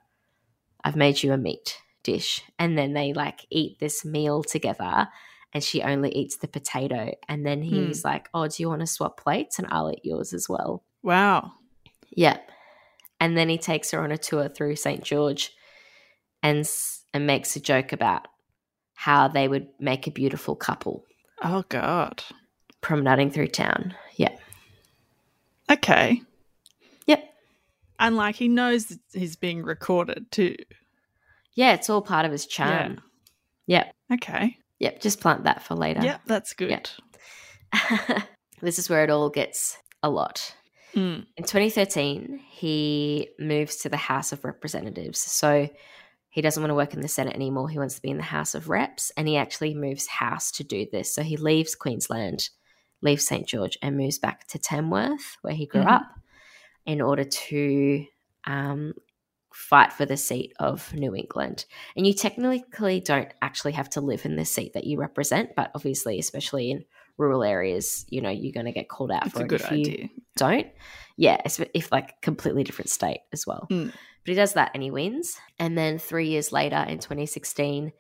I've 0.84 0.96
made 0.96 1.22
you 1.24 1.34
a 1.34 1.38
meat 1.38 1.82
dish. 2.04 2.42
And 2.58 2.78
then 2.78 2.94
they 2.94 3.14
like 3.14 3.46
eat 3.50 3.80
this 3.80 4.06
meal 4.06 4.44
together. 4.44 5.08
And 5.52 5.64
she 5.64 5.82
only 5.82 6.12
eats 6.12 6.38
the 6.38 6.48
potato. 6.48 7.16
And 7.28 7.44
then 7.46 7.62
he's 7.64 8.06
like, 8.06 8.30
Oh, 8.34 8.48
do 8.48 8.62
you 8.62 8.70
want 8.70 8.82
to 8.82 8.88
swap 8.88 9.20
plates? 9.20 9.58
And 9.60 9.68
I'll 9.72 9.92
eat 9.92 10.06
yours 10.06 10.32
as 10.34 10.48
well. 10.48 10.84
wow. 11.04 11.52
Yep. 12.12 12.50
And 13.20 13.38
then 13.38 13.50
he 13.50 13.58
takes 13.58 13.92
her 13.92 14.00
on 14.02 14.12
a 14.12 14.18
tour 14.18 14.48
through 14.50 14.76
St. 14.78 15.04
George 15.04 15.52
and, 16.42 16.68
and 17.14 17.28
makes 17.28 17.56
a 17.56 17.60
joke 17.60 17.92
about 17.92 18.28
how 18.96 19.28
they 19.28 19.48
would 19.48 19.68
make 19.80 20.08
a 20.08 20.12
beautiful 20.12 20.56
couple 20.56 21.06
Oh 21.42 21.64
God. 21.70 22.24
promenading 22.82 23.32
through 23.32 23.48
town. 23.48 23.94
Yeah. 24.16 24.36
Okay. 25.70 26.22
Yep. 27.08 27.24
And 28.00 28.16
like 28.16 28.36
he 28.36 28.48
knows 28.48 28.98
he's 29.14 29.36
being 29.36 29.64
recorded 29.64 30.32
too. 30.32 30.56
Yeah, 31.54 31.74
it's 31.74 31.90
all 31.90 32.02
part 32.02 32.26
of 32.26 32.32
his 32.32 32.46
charm. 32.46 33.02
Yep. 33.68 33.94
Okay. 34.14 34.58
Yep. 34.80 35.02
Just 35.02 35.20
plant 35.20 35.44
that 35.44 35.62
for 35.62 35.76
later. 35.76 36.02
Yep, 36.02 36.22
that's 36.26 36.54
good. 36.54 36.90
Yeah. 37.74 38.22
this 38.62 38.80
is 38.80 38.90
where 38.90 39.04
it 39.04 39.10
all 39.10 39.30
gets 39.30 39.78
a 40.02 40.10
lot. 40.10 40.56
Mm. 40.96 41.26
In 41.38 41.44
2013, 41.44 42.40
he 42.50 43.30
moves 43.38 43.78
to 43.78 43.90
the 43.90 43.98
House 43.98 44.32
of 44.32 44.44
Representatives. 44.44 45.20
So 45.20 45.70
he 46.30 46.42
doesn't 46.42 46.62
want 46.62 46.72
to 46.72 46.76
work 46.76 46.94
in 46.94 47.02
the 47.02 47.08
Senate 47.08 47.36
anymore. 47.36 47.70
He 47.70 47.78
wants 47.80 47.96
to 47.96 48.02
be 48.02 48.10
in 48.10 48.18
the 48.18 48.24
House 48.24 48.54
of 48.56 48.70
Reps, 48.70 49.12
and 49.18 49.28
he 49.28 49.36
actually 49.38 49.74
moves 49.74 50.08
house 50.08 50.52
to 50.54 50.64
do 50.64 50.86
this. 50.92 51.14
So 51.14 51.24
he 51.24 51.38
leaves 51.38 51.76
Queensland, 51.76 52.50
leaves 53.02 53.26
St. 53.26 53.48
George, 53.48 53.78
and 53.82 53.98
moves 53.98 54.20
back 54.20 54.48
to 54.48 54.60
Tamworth, 54.60 55.38
where 55.42 55.54
he 55.54 55.66
grew 55.66 55.82
Mhm. 55.84 55.92
up, 55.92 56.04
in 56.86 57.02
order 57.02 57.24
to 57.24 58.06
um, 58.46 58.94
fight 59.54 59.92
for 59.92 60.06
the 60.06 60.16
seat 60.18 60.54
of 60.60 60.94
New 60.94 61.14
England. 61.16 61.66
And 61.96 62.08
you 62.08 62.14
technically 62.14 63.00
don't 63.02 63.30
actually 63.42 63.74
have 63.74 63.90
to 63.92 64.02
live 64.02 64.26
in 64.26 64.38
the 64.38 64.46
seat 64.46 64.74
that 64.74 64.86
you 64.86 64.98
represent, 64.98 65.56
but 65.56 65.72
obviously, 65.76 66.20
especially 66.20 66.72
in 66.72 66.86
rural 67.18 67.44
areas, 67.44 68.06
you 68.10 68.22
know, 68.22 68.30
you're 68.30 68.54
going 68.54 68.66
to 68.66 68.72
get 68.72 68.88
called 68.88 69.12
out 69.12 69.24
That's 69.26 69.34
for 69.34 69.42
a 69.42 69.46
it 69.46 69.48
good 69.50 69.62
if 69.62 69.72
you 69.72 70.10
don't. 70.38 70.68
Yeah, 71.18 71.42
if 71.44 71.92
like 71.92 72.22
completely 72.22 72.64
different 72.64 72.90
state 72.90 73.20
as 73.34 73.46
well. 73.46 73.68
Mm. 73.70 73.92
But 74.26 74.30
he 74.32 74.36
does 74.36 74.54
that 74.54 74.72
and 74.74 74.84
he 74.84 74.92
wins. 74.92 75.38
And 75.58 75.78
then 75.78 75.98
three 75.98 76.28
years 76.28 76.52
later, 76.52 76.86
in 76.88 77.00
2016, 77.00 77.92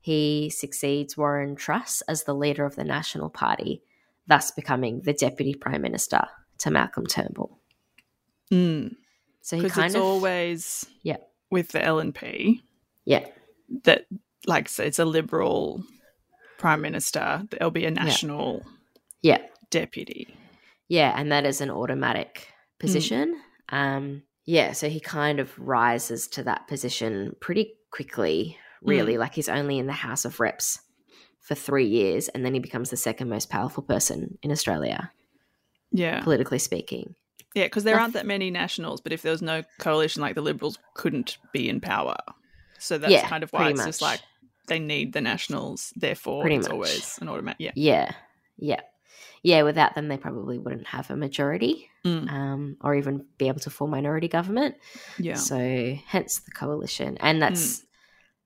he 0.00 0.50
succeeds 0.50 1.16
Warren 1.16 1.56
Truss 1.56 2.00
as 2.02 2.24
the 2.24 2.34
leader 2.34 2.64
of 2.64 2.76
the 2.76 2.84
National 2.84 3.28
Party, 3.30 3.82
thus 4.26 4.50
becoming 4.50 5.00
the 5.02 5.12
deputy 5.12 5.54
prime 5.54 5.82
minister 5.82 6.26
to 6.58 6.70
Malcolm 6.70 7.06
Turnbull. 7.06 7.58
Mm. 8.52 8.94
So 9.40 9.56
he 9.56 9.68
kind 9.68 9.86
it's 9.86 9.94
of 9.96 10.02
always 10.02 10.86
Yeah. 11.02 11.16
with 11.50 11.68
the 11.68 11.80
LNP 11.80 12.60
yeah 13.04 13.26
that 13.84 14.06
like 14.46 14.68
so 14.68 14.82
it's 14.82 14.98
a 14.98 15.04
liberal 15.04 15.82
prime 16.58 16.80
minister. 16.80 17.42
There'll 17.50 17.70
be 17.70 17.84
a 17.86 17.90
national 17.90 18.62
yeah 19.22 19.38
deputy. 19.70 20.34
yeah, 20.88 21.12
and 21.18 21.32
that 21.32 21.44
is 21.46 21.60
an 21.60 21.70
automatic 21.70 22.48
position. 22.78 23.40
Um, 23.70 24.22
yeah, 24.44 24.72
so 24.72 24.88
he 24.88 25.00
kind 25.00 25.40
of 25.40 25.58
rises 25.58 26.28
to 26.28 26.42
that 26.44 26.68
position 26.68 27.34
pretty 27.40 27.74
quickly. 27.90 28.58
Really, 28.82 29.14
mm. 29.14 29.18
like 29.18 29.34
he's 29.34 29.48
only 29.48 29.78
in 29.78 29.86
the 29.86 29.92
House 29.92 30.24
of 30.26 30.40
Reps 30.40 30.80
for 31.40 31.54
three 31.54 31.86
years, 31.86 32.28
and 32.28 32.44
then 32.44 32.52
he 32.54 32.60
becomes 32.60 32.90
the 32.90 32.96
second 32.96 33.28
most 33.28 33.48
powerful 33.48 33.82
person 33.82 34.38
in 34.42 34.50
Australia, 34.50 35.10
Yeah. 35.90 36.22
politically 36.22 36.58
speaking. 36.58 37.14
Yeah, 37.54 37.64
because 37.64 37.84
there 37.84 37.98
aren't 37.98 38.14
that 38.14 38.26
many 38.26 38.50
nationals, 38.50 39.00
but 39.00 39.12
if 39.12 39.22
there 39.22 39.32
was 39.32 39.42
no 39.42 39.62
coalition, 39.78 40.20
like 40.22 40.34
the 40.34 40.42
Liberals 40.42 40.78
couldn't 40.94 41.38
be 41.52 41.68
in 41.68 41.80
power. 41.80 42.16
So 42.78 42.98
that's 42.98 43.12
Yeah, 43.12 43.28
kind 43.28 43.44
of 43.44 43.50
why 43.52 43.70
it's 43.70 43.84
just 43.84 44.02
like 44.02 44.20
they 44.66 44.78
need 44.78 45.12
the 45.12 45.20
nationals, 45.20 45.92
therefore 45.96 46.42
Pretty 46.42 46.56
it's 46.56 46.66
much. 46.68 46.72
always 46.74 47.18
an 47.22 47.28
automatic. 47.28 47.60
Yeah. 47.60 47.72
Yeah, 47.76 48.10
yeah, 48.58 48.80
yeah. 49.44 49.62
Without 49.62 49.94
them, 49.94 50.08
they 50.08 50.16
probably 50.16 50.58
wouldn't 50.58 50.88
have 50.88 51.10
a 51.10 51.16
majority, 51.16 51.88
Mm. 52.04 52.28
um, 52.30 52.76
or 52.82 52.94
even 52.96 53.24
be 53.38 53.46
able 53.48 53.60
to 53.60 53.70
form 53.70 53.90
minority 53.92 54.26
government. 54.28 54.74
Yeah. 55.18 55.34
So 55.36 55.96
hence 56.06 56.40
the 56.40 56.50
coalition. 56.50 57.16
And 57.20 57.40
that's 57.40 57.84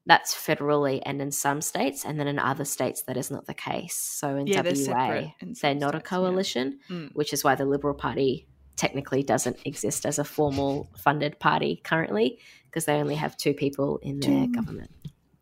that's 0.07 0.35
federally 0.35 1.03
and 1.05 1.21
in 1.21 1.31
some 1.31 1.61
states, 1.61 2.05
and 2.07 2.19
then 2.19 2.29
in 2.29 2.39
other 2.39 2.65
states 2.65 3.03
that 3.03 3.17
is 3.17 3.31
not 3.31 3.47
the 3.47 3.55
case. 3.55 3.95
So 3.95 4.37
in 4.37 4.47
Yeah, 4.47 4.63
they're 4.63 4.73
WA, 4.73 4.85
separate 4.85 5.31
in 5.41 5.55
they're 5.61 5.75
not 5.75 5.95
a 5.95 5.99
states, 5.99 6.11
yeah. 6.13 6.17
coalition, 6.19 6.79
Mm. 6.89 7.11
which 7.15 7.33
is 7.33 7.45
why 7.45 7.55
the 7.55 7.65
Liberal 7.67 7.95
Party 7.95 8.47
technically 8.77 9.23
doesn't 9.23 9.59
exist 9.67 10.07
as 10.07 10.19
a 10.19 10.25
formal 10.25 10.89
funded 10.97 11.39
party 11.41 11.81
currently, 11.85 12.39
because 12.67 12.85
they 12.87 12.95
only 12.95 13.17
have 13.17 13.37
two 13.37 13.53
people 13.53 13.99
in 14.03 14.21
their 14.21 14.47
Two. 14.47 14.53
government. 14.53 14.91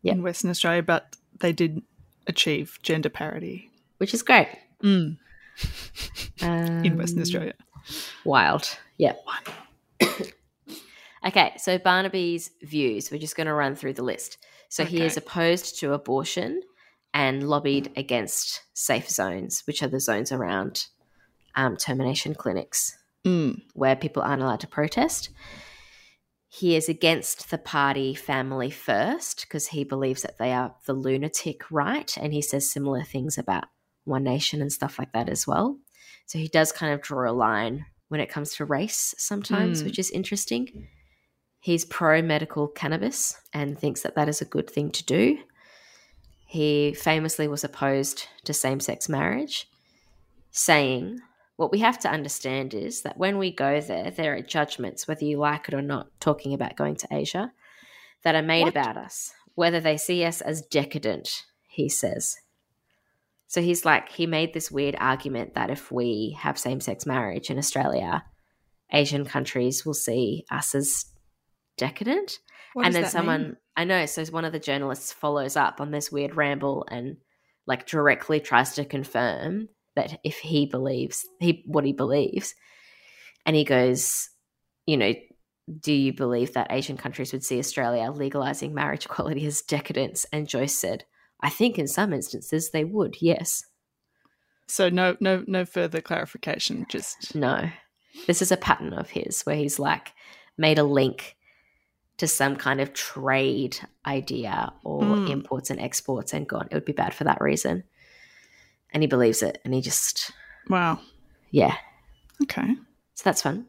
Yeah. 0.01 0.13
In 0.13 0.21
Western 0.23 0.49
Australia, 0.49 0.81
but 0.83 1.15
they 1.39 1.53
did 1.53 1.81
achieve 2.25 2.77
gender 2.83 3.09
parity 3.09 3.69
Which 3.99 4.13
is 4.13 4.21
great. 4.23 4.47
in 6.41 6.97
Western 6.97 7.19
Um, 7.19 7.21
Australia. 7.21 7.53
Wild. 8.25 8.77
Yeah. 8.97 9.13
okay, 11.25 11.53
so 11.57 11.77
Barnaby's 11.77 12.51
views. 12.61 13.11
We're 13.11 13.19
just 13.19 13.35
going 13.35 13.47
to 13.47 13.53
run 13.53 13.75
through 13.75 13.93
the 13.93 14.03
list. 14.03 14.37
So 14.69 14.83
he 14.85 15.01
is 15.01 15.15
opposed 15.17 15.79
to 15.79 15.93
abortion 15.93 16.61
and 17.13 17.47
lobbied 17.47 17.91
against 17.95 18.61
safe 18.73 19.09
zones, 19.09 19.63
which 19.65 19.81
are 19.81 19.87
the 19.87 19.99
zones 19.99 20.31
around 20.31 20.87
um, 21.55 21.77
termination 21.77 22.35
clinics 22.35 22.97
Mm. 23.25 23.61
where 23.73 23.95
people 23.95 24.21
aren't 24.23 24.41
allowed 24.41 24.59
to 24.61 24.67
protest. 24.67 25.29
He 26.47 26.75
is 26.77 26.87
against 26.87 27.49
the 27.49 27.57
party 27.57 28.13
Family 28.15 28.69
First 28.69 29.41
because 29.41 29.67
he 29.67 29.83
believes 29.83 30.21
that 30.21 30.37
they 30.37 30.53
are 30.53 30.75
the 30.85 30.93
lunatic 30.93 31.69
right. 31.69 32.15
And 32.17 32.31
he 32.31 32.41
says 32.41 32.71
similar 32.71 33.03
things 33.03 33.37
about 33.37 33.65
One 34.07 34.23
Nation 34.23 34.61
and 34.61 34.71
stuff 34.71 34.97
like 34.97 35.11
that 35.13 35.29
as 35.29 35.45
well. 35.45 35.77
So 36.25 36.39
he 36.39 36.47
does 36.47 36.71
kind 36.71 36.93
of 36.93 37.01
draw 37.01 37.29
a 37.29 37.33
line 37.33 37.85
when 38.09 38.19
it 38.21 38.29
comes 38.29 38.55
to 38.55 38.65
race 38.65 39.13
sometimes, 39.17 39.81
Mm. 39.81 39.85
which 39.85 39.99
is 39.99 40.09
interesting. 40.11 40.87
He's 41.59 41.83
pro 41.85 42.21
medical 42.21 42.67
cannabis 42.67 43.35
and 43.53 43.77
thinks 43.77 44.01
that 44.01 44.15
that 44.15 44.29
is 44.29 44.41
a 44.41 44.45
good 44.45 44.69
thing 44.69 44.91
to 44.91 45.03
do. 45.05 45.39
He 46.45 46.93
famously 46.93 47.47
was 47.47 47.63
opposed 47.65 48.27
to 48.45 48.53
same 48.53 48.79
sex 48.79 49.09
marriage, 49.09 49.67
saying, 50.51 51.19
What 51.57 51.71
we 51.71 51.79
have 51.79 51.97
to 51.99 52.09
understand 52.09 52.73
is 52.75 53.01
that 53.01 53.17
when 53.17 53.37
we 53.39 53.51
go 53.51 53.81
there, 53.81 54.11
there 54.11 54.35
are 54.35 54.41
judgments, 54.41 55.07
whether 55.07 55.25
you 55.25 55.37
like 55.39 55.67
it 55.67 55.73
or 55.73 55.81
not, 55.81 56.07
talking 56.19 56.53
about 56.53 56.75
going 56.77 56.95
to 56.97 57.07
Asia, 57.11 57.51
that 58.23 58.35
are 58.35 58.43
made 58.43 58.63
What? 58.63 58.69
about 58.73 58.95
us, 58.95 59.33
whether 59.55 59.79
they 59.79 59.97
see 59.97 60.23
us 60.23 60.39
as 60.39 60.61
decadent, 60.61 61.45
he 61.67 61.89
says. 61.89 62.37
So 63.47 63.61
he's 63.61 63.85
like, 63.85 64.09
he 64.09 64.27
made 64.27 64.53
this 64.53 64.69
weird 64.69 64.95
argument 64.99 65.53
that 65.53 65.69
if 65.69 65.91
we 65.91 66.37
have 66.39 66.57
same 66.57 66.81
sex 66.81 67.05
marriage 67.05 67.49
in 67.49 67.57
Australia, 67.57 68.23
Asian 68.91 69.25
countries 69.25 69.85
will 69.85 69.93
see 69.93 70.45
us 70.51 70.75
as 70.75 71.05
decadent 71.77 72.39
What 72.73 72.85
and 72.85 72.95
then 72.95 73.05
someone 73.05 73.43
mean? 73.43 73.57
I 73.75 73.83
know, 73.83 74.05
so 74.05 74.23
one 74.25 74.45
of 74.45 74.51
the 74.51 74.59
journalists 74.59 75.13
follows 75.13 75.55
up 75.55 75.79
on 75.79 75.91
this 75.91 76.11
weird 76.11 76.35
ramble 76.35 76.85
and 76.89 77.17
like 77.65 77.85
directly 77.85 78.39
tries 78.39 78.73
to 78.75 78.85
confirm 78.85 79.69
that 79.95 80.19
if 80.23 80.37
he 80.37 80.65
believes 80.65 81.25
he 81.39 81.63
what 81.65 81.85
he 81.85 81.93
believes, 81.93 82.53
and 83.45 83.55
he 83.55 83.63
goes, 83.63 84.29
you 84.85 84.97
know, 84.97 85.13
do 85.79 85.93
you 85.93 86.13
believe 86.13 86.53
that 86.53 86.71
Asian 86.71 86.97
countries 86.97 87.33
would 87.33 87.43
see 87.43 87.59
Australia 87.59 88.11
legalizing 88.11 88.73
marriage 88.73 89.05
equality 89.05 89.45
as 89.45 89.61
decadence? 89.61 90.25
And 90.31 90.47
Joyce 90.47 90.77
said, 90.77 91.05
I 91.41 91.49
think 91.49 91.77
in 91.77 91.87
some 91.87 92.13
instances 92.13 92.71
they 92.71 92.83
would, 92.83 93.17
yes. 93.21 93.65
So 94.67 94.89
no, 94.89 95.15
no, 95.19 95.43
no 95.47 95.65
further 95.65 96.01
clarification. 96.01 96.85
Just 96.89 97.35
No. 97.35 97.69
This 98.25 98.41
is 98.41 98.51
a 98.51 98.57
pattern 98.57 98.93
of 98.93 99.09
his 99.11 99.43
where 99.43 99.55
he's 99.55 99.77
like 99.79 100.11
made 100.57 100.79
a 100.79 100.83
link 100.83 101.35
to 102.17 102.27
some 102.27 102.55
kind 102.55 102.81
of 102.81 102.93
trade 102.93 103.79
idea 104.05 104.73
or 104.83 105.17
Mm. 105.17 105.29
imports 105.29 105.69
and 105.69 105.79
exports 105.79 106.33
and 106.33 106.47
gone, 106.49 106.67
it 106.71 106.73
would 106.73 106.83
be 106.85 106.91
bad 106.93 107.13
for 107.13 107.25
that 107.25 107.39
reason. 107.39 107.83
And 108.91 109.03
he 109.03 109.07
believes 109.07 109.43
it 109.43 109.59
and 109.63 109.73
he 109.73 109.81
just, 109.81 110.31
wow. 110.67 110.99
yeah. 111.51 111.75
Okay. 112.41 112.75
So 113.13 113.21
that's 113.23 113.43
fun. 113.43 113.67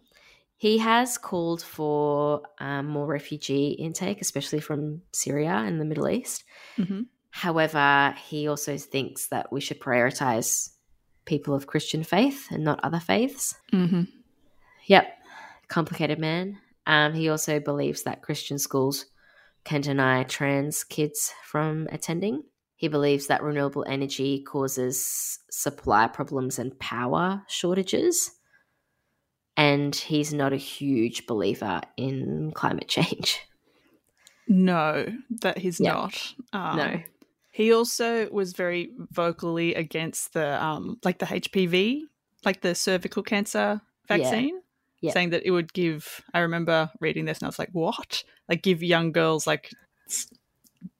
He 0.57 0.79
has 0.79 1.19
called 1.19 1.63
for 1.63 2.43
um, 2.59 2.87
more 2.87 3.07
refugee 3.07 3.69
intake, 3.73 4.21
especially 4.23 4.61
from 4.61 5.03
Syria 5.13 5.51
and 5.53 5.79
the 5.81 5.85
Middle 5.85 6.09
East. 6.09 6.45
hmm 6.77 7.03
However, 7.31 8.15
he 8.29 8.49
also 8.49 8.77
thinks 8.79 9.29
that 9.29 9.53
we 9.53 9.61
should 9.61 9.81
prioritize 9.81 10.71
people 11.25 11.55
of 11.55 11.67
Christian 11.67 12.03
faith 12.03 12.47
and 12.51 12.65
not 12.65 12.81
other 12.83 13.01
faiths. 13.01 13.55
hmm 13.71 14.03
Yep, 14.87 15.07
complicated 15.69 16.19
man. 16.19 16.59
Um, 16.87 17.13
he 17.13 17.29
also 17.29 17.61
believes 17.61 18.05
that 18.05 18.23
Christian 18.23 18.59
schools 18.59 19.05
can 19.65 19.83
deny 19.83 20.23
trans 20.25 20.83
kids 20.85 21.33
from 21.45 21.87
attending. 21.93 22.45
He 22.77 22.89
believes 22.89 23.27
that 23.27 23.43
renewable 23.43 23.85
energy 23.87 24.43
causes 24.43 25.41
supply 25.51 26.09
problems 26.09 26.59
and 26.59 26.79
power 26.79 27.43
shortages. 27.49 28.31
And 29.59 29.95
he's 29.95 30.33
not 30.33 30.53
a 30.55 30.57
huge 30.57 31.27
believer 31.27 31.83
in 31.99 32.53
climate 32.55 32.89
change. 32.97 33.41
No, 34.47 35.07
that 35.43 35.59
he's 35.59 35.79
Yeah. 35.81 35.93
not. 35.93 36.35
Um, 36.55 36.77
no. 36.77 37.03
He 37.59 37.73
also 37.73 38.31
was 38.31 38.53
very 38.53 38.93
vocally 39.11 39.75
against 39.75 40.33
the 40.33 40.65
um 40.65 41.01
like 41.03 41.19
the 41.19 41.27
HPV, 41.27 42.03
like 42.45 42.61
the 42.61 42.73
cervical 42.77 43.25
cancer 43.25 43.81
vaccine. 44.07 44.61
Yeah. 45.01 45.13
Saying 45.13 45.31
that 45.31 45.43
it 45.45 45.51
would 45.51 45.73
give 45.73 46.23
I 46.33 46.39
remember 46.39 46.89
reading 47.01 47.25
this 47.25 47.39
and 47.39 47.47
I 47.47 47.49
was 47.49 47.59
like, 47.59 47.71
What? 47.73 48.23
Like 48.49 48.63
give 48.63 48.85
young 48.85 49.11
girls 49.11 49.45
like 49.45 49.73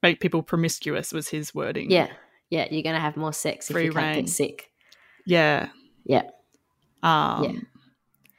make 0.03 0.19
people 0.19 0.43
promiscuous 0.43 1.13
was 1.13 1.29
his 1.29 1.55
wording. 1.55 1.93
Yeah. 1.93 2.09
Yeah. 2.51 2.67
You're 2.73 2.83
going 2.83 2.97
to 2.97 3.01
have 3.01 3.17
more 3.17 3.33
sex 3.33 3.71
if 3.71 3.75
Free 3.75 3.85
you 3.85 3.93
can't 3.93 4.17
get 4.17 4.29
sick. 4.29 4.73
Yeah. 5.27 5.69
Yeah. 6.07 6.25
Um 7.05 7.45
Yeah. 7.45 7.61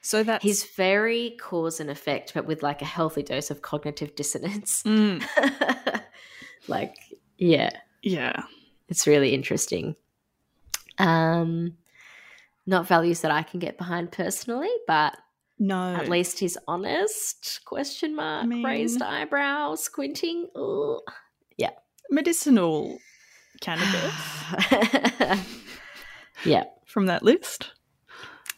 so 0.02 0.24
that's 0.24 0.44
He's 0.44 0.66
very 0.66 1.38
cause 1.40 1.80
and 1.80 1.90
effect, 1.90 2.34
but 2.34 2.46
with 2.46 2.64
like 2.64 2.82
a 2.82 2.86
healthy 2.98 3.24
dose 3.24 3.50
of 3.50 3.62
cognitive 3.62 4.14
dissonance. 4.18 4.84
Mm, 4.84 5.24
like, 6.68 6.98
yeah. 7.38 7.70
Yeah. 8.01 8.44
It's 8.88 9.06
really 9.08 9.34
interesting. 9.34 9.96
Um, 10.98 11.77
not 12.65 12.88
values 12.88 13.22
that 13.22 13.32
I 13.32 13.44
can 13.44 13.60
get 13.60 13.77
behind 13.77 14.12
personally, 14.12 14.70
but 14.88 15.15
No. 15.60 15.96
at 15.96 16.10
least 16.10 16.39
he's 16.39 16.58
honest. 16.68 17.62
Question 17.65 18.15
mark, 18.15 18.48
mean- 18.48 18.63
raised 18.63 19.01
eyebrow, 19.01 19.75
squinting. 19.75 20.48
Ugh. 20.56 21.01
medicinal 22.12 22.98
cannabis 23.62 24.15
yeah, 26.44 26.63
from 26.86 27.06
that 27.06 27.22
list. 27.22 27.72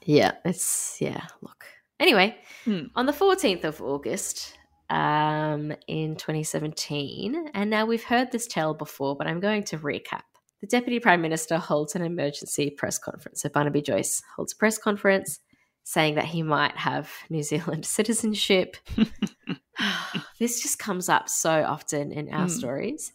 yeah. 0.05 0.31
It's 0.45 0.97
yeah. 1.01 1.25
Look. 1.41 1.65
Anyway, 1.99 2.37
Hmm. 2.63 2.83
on 2.95 3.07
the 3.07 3.13
fourteenth 3.13 3.65
of 3.65 3.81
August, 3.81 4.57
um, 4.91 5.73
in 5.87 6.15
2017, 6.17 7.49
and 7.53 7.69
now 7.69 7.85
we've 7.85 8.03
heard 8.03 8.31
this 8.31 8.45
tale 8.45 8.73
before, 8.73 9.15
but 9.15 9.25
I'm 9.27 9.39
going 9.39 9.63
to 9.65 9.77
recap. 9.79 10.21
The 10.59 10.67
Deputy 10.67 10.99
Prime 10.99 11.21
Minister 11.21 11.57
holds 11.57 11.95
an 11.95 12.03
emergency 12.03 12.69
press 12.69 12.99
conference. 12.99 13.41
So 13.41 13.49
Barnaby 13.49 13.81
Joyce 13.81 14.21
holds 14.35 14.53
a 14.53 14.57
press 14.57 14.77
conference 14.77 15.39
saying 15.83 16.15
that 16.15 16.25
he 16.25 16.43
might 16.43 16.77
have 16.77 17.09
New 17.31 17.41
Zealand 17.41 17.85
citizenship. 17.97 18.77
this 20.39 20.61
just 20.61 20.77
comes 20.79 21.09
up 21.09 21.29
so 21.29 21.63
often 21.63 22.11
in 22.11 22.29
our 22.29 22.45
Mm. 22.45 22.51
stories. 22.51 23.13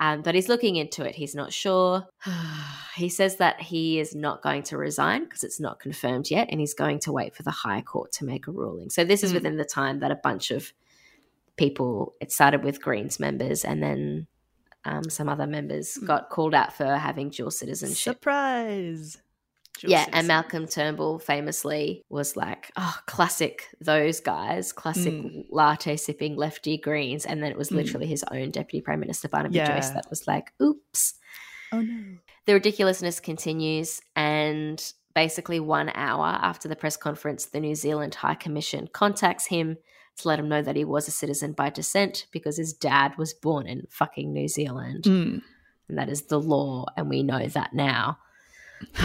Um, 0.00 0.22
but 0.22 0.34
he's 0.34 0.48
looking 0.48 0.76
into 0.76 1.04
it. 1.04 1.14
He's 1.14 1.34
not 1.34 1.52
sure. 1.52 2.06
he 2.96 3.08
says 3.08 3.36
that 3.36 3.60
he 3.60 4.00
is 4.00 4.14
not 4.14 4.42
going 4.42 4.64
to 4.64 4.76
resign 4.76 5.24
because 5.24 5.44
it's 5.44 5.60
not 5.60 5.78
confirmed 5.80 6.30
yet, 6.30 6.48
and 6.50 6.58
he's 6.60 6.74
going 6.74 6.98
to 7.00 7.12
wait 7.12 7.34
for 7.36 7.44
the 7.44 7.50
High 7.52 7.82
Court 7.82 8.10
to 8.12 8.24
make 8.24 8.48
a 8.48 8.50
ruling. 8.50 8.90
So 8.90 9.04
this 9.04 9.22
is 9.22 9.30
Mm. 9.30 9.34
within 9.34 9.56
the 9.56 9.64
time 9.64 10.00
that 10.00 10.10
a 10.10 10.16
bunch 10.16 10.50
of 10.50 10.72
people. 11.56 12.14
It 12.20 12.32
started 12.32 12.64
with 12.64 12.82
Greens 12.82 13.18
members, 13.20 13.64
and 13.64 13.82
then 13.82 14.26
um, 14.84 15.04
some 15.08 15.28
other 15.28 15.46
members 15.46 15.96
Mm. 16.00 16.06
got 16.06 16.28
called 16.30 16.54
out 16.54 16.72
for 16.72 16.96
having 16.96 17.30
dual 17.30 17.50
citizenship. 17.52 18.14
Surprise. 18.16 19.18
Dual 19.78 19.92
yeah, 19.92 20.06
and 20.12 20.26
Malcolm 20.28 20.66
Turnbull 20.66 21.18
famously 21.18 22.04
was 22.10 22.36
like, 22.36 22.70
"Oh, 22.76 22.98
classic 23.06 23.68
those 23.80 24.20
guys, 24.20 24.72
classic 24.72 25.14
Mm. 25.14 25.44
latte 25.50 25.96
sipping 25.96 26.36
lefty 26.36 26.76
Greens," 26.78 27.24
and 27.24 27.42
then 27.42 27.50
it 27.52 27.56
was 27.56 27.70
Mm. 27.70 27.76
literally 27.76 28.06
his 28.06 28.24
own 28.30 28.50
Deputy 28.50 28.82
Prime 28.82 29.00
Minister 29.00 29.28
Barnaby 29.28 29.56
Yeah. 29.56 29.74
Joyce 29.74 29.90
that 29.90 30.10
was 30.10 30.26
like, 30.26 30.52
"Oops." 30.60 31.14
Oh 31.72 31.80
no. 31.80 32.18
The 32.44 32.54
ridiculousness 32.54 33.18
continues, 33.20 34.00
and 34.16 34.92
basically 35.14 35.60
one 35.60 35.90
hour 35.94 36.26
after 36.26 36.68
the 36.68 36.76
press 36.76 36.96
conference, 36.96 37.46
the 37.46 37.60
New 37.60 37.74
Zealand 37.74 38.14
High 38.16 38.34
Commission 38.34 38.88
contacts 38.92 39.46
him 39.46 39.78
to 40.18 40.28
let 40.28 40.38
him 40.38 40.48
know 40.48 40.62
that 40.62 40.76
he 40.76 40.84
was 40.84 41.08
a 41.08 41.12
citizen 41.12 41.52
by 41.52 41.70
descent 41.70 42.26
because 42.32 42.56
his 42.56 42.72
dad 42.72 43.12
was 43.18 43.32
born 43.34 43.66
in 43.66 43.86
fucking 43.90 44.32
New 44.32 44.48
Zealand, 44.48 45.04
Mm. 45.04 45.42
and 45.88 45.98
that 45.98 46.08
is 46.08 46.22
the 46.22 46.40
law, 46.40 46.86
and 46.96 47.08
we 47.08 47.22
know 47.22 47.46
that 47.48 47.72
now. 47.74 48.18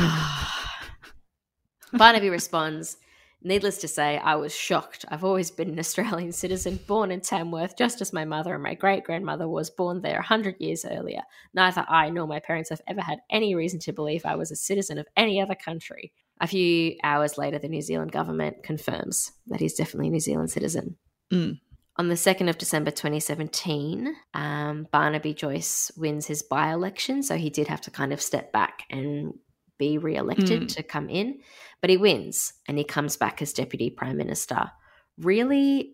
Barnaby 1.93 2.29
responds, 2.29 2.97
Needless 3.43 3.77
to 3.77 3.87
say, 3.87 4.17
I 4.17 4.35
was 4.35 4.53
shocked. 4.53 5.05
I've 5.09 5.23
always 5.23 5.51
been 5.51 5.69
an 5.69 5.77
Australian 5.79 6.31
citizen, 6.31 6.79
born 6.87 7.11
in 7.11 7.21
Tamworth, 7.21 7.77
just 7.77 8.01
as 8.01 8.11
my 8.11 8.25
mother 8.25 8.53
and 8.55 8.63
my 8.63 8.73
great 8.73 9.03
grandmother 9.03 9.47
was 9.47 9.69
born 9.69 10.01
there 10.01 10.19
a 10.19 10.23
hundred 10.25 10.55
years 10.59 10.83
earlier. 10.83 11.21
Neither 11.53 11.85
I 11.87 12.09
nor 12.09 12.25
my 12.27 12.39
parents 12.39 12.71
have 12.71 12.81
ever 12.87 13.01
had 13.01 13.19
any 13.29 13.53
reason 13.53 13.79
to 13.81 13.93
believe 13.93 14.25
I 14.25 14.35
was 14.35 14.49
a 14.51 14.55
citizen 14.55 14.97
of 14.97 15.07
any 15.15 15.39
other 15.39 15.53
country. 15.55 16.11
A 16.39 16.47
few 16.47 16.95
hours 17.03 17.37
later, 17.37 17.57
the 17.59 17.67
New 17.67 17.81
Zealand 17.81 18.11
government 18.11 18.63
confirms 18.63 19.31
that 19.47 19.59
he's 19.59 19.73
definitely 19.75 20.07
a 20.07 20.11
New 20.11 20.19
Zealand 20.19 20.51
citizen. 20.51 20.97
Mm. 21.31 21.59
On 21.97 22.09
the 22.09 22.15
2nd 22.15 22.47
of 22.49 22.59
December 22.59 22.91
2017, 22.91 24.13
um, 24.35 24.87
Barnaby 24.91 25.33
Joyce 25.33 25.91
wins 25.97 26.27
his 26.27 26.43
by 26.43 26.71
election. 26.71 27.23
So 27.23 27.37
he 27.37 27.49
did 27.49 27.67
have 27.67 27.81
to 27.81 27.91
kind 27.91 28.13
of 28.13 28.21
step 28.21 28.51
back 28.51 28.83
and 28.91 29.33
be 29.79 29.97
re 29.97 30.15
elected 30.15 30.63
Mm. 30.63 30.75
to 30.75 30.83
come 30.83 31.09
in. 31.09 31.39
But 31.81 31.89
he 31.89 31.97
wins 31.97 32.53
and 32.67 32.77
he 32.77 32.83
comes 32.83 33.17
back 33.17 33.41
as 33.41 33.53
Deputy 33.53 33.89
Prime 33.89 34.17
Minister, 34.17 34.71
really 35.17 35.93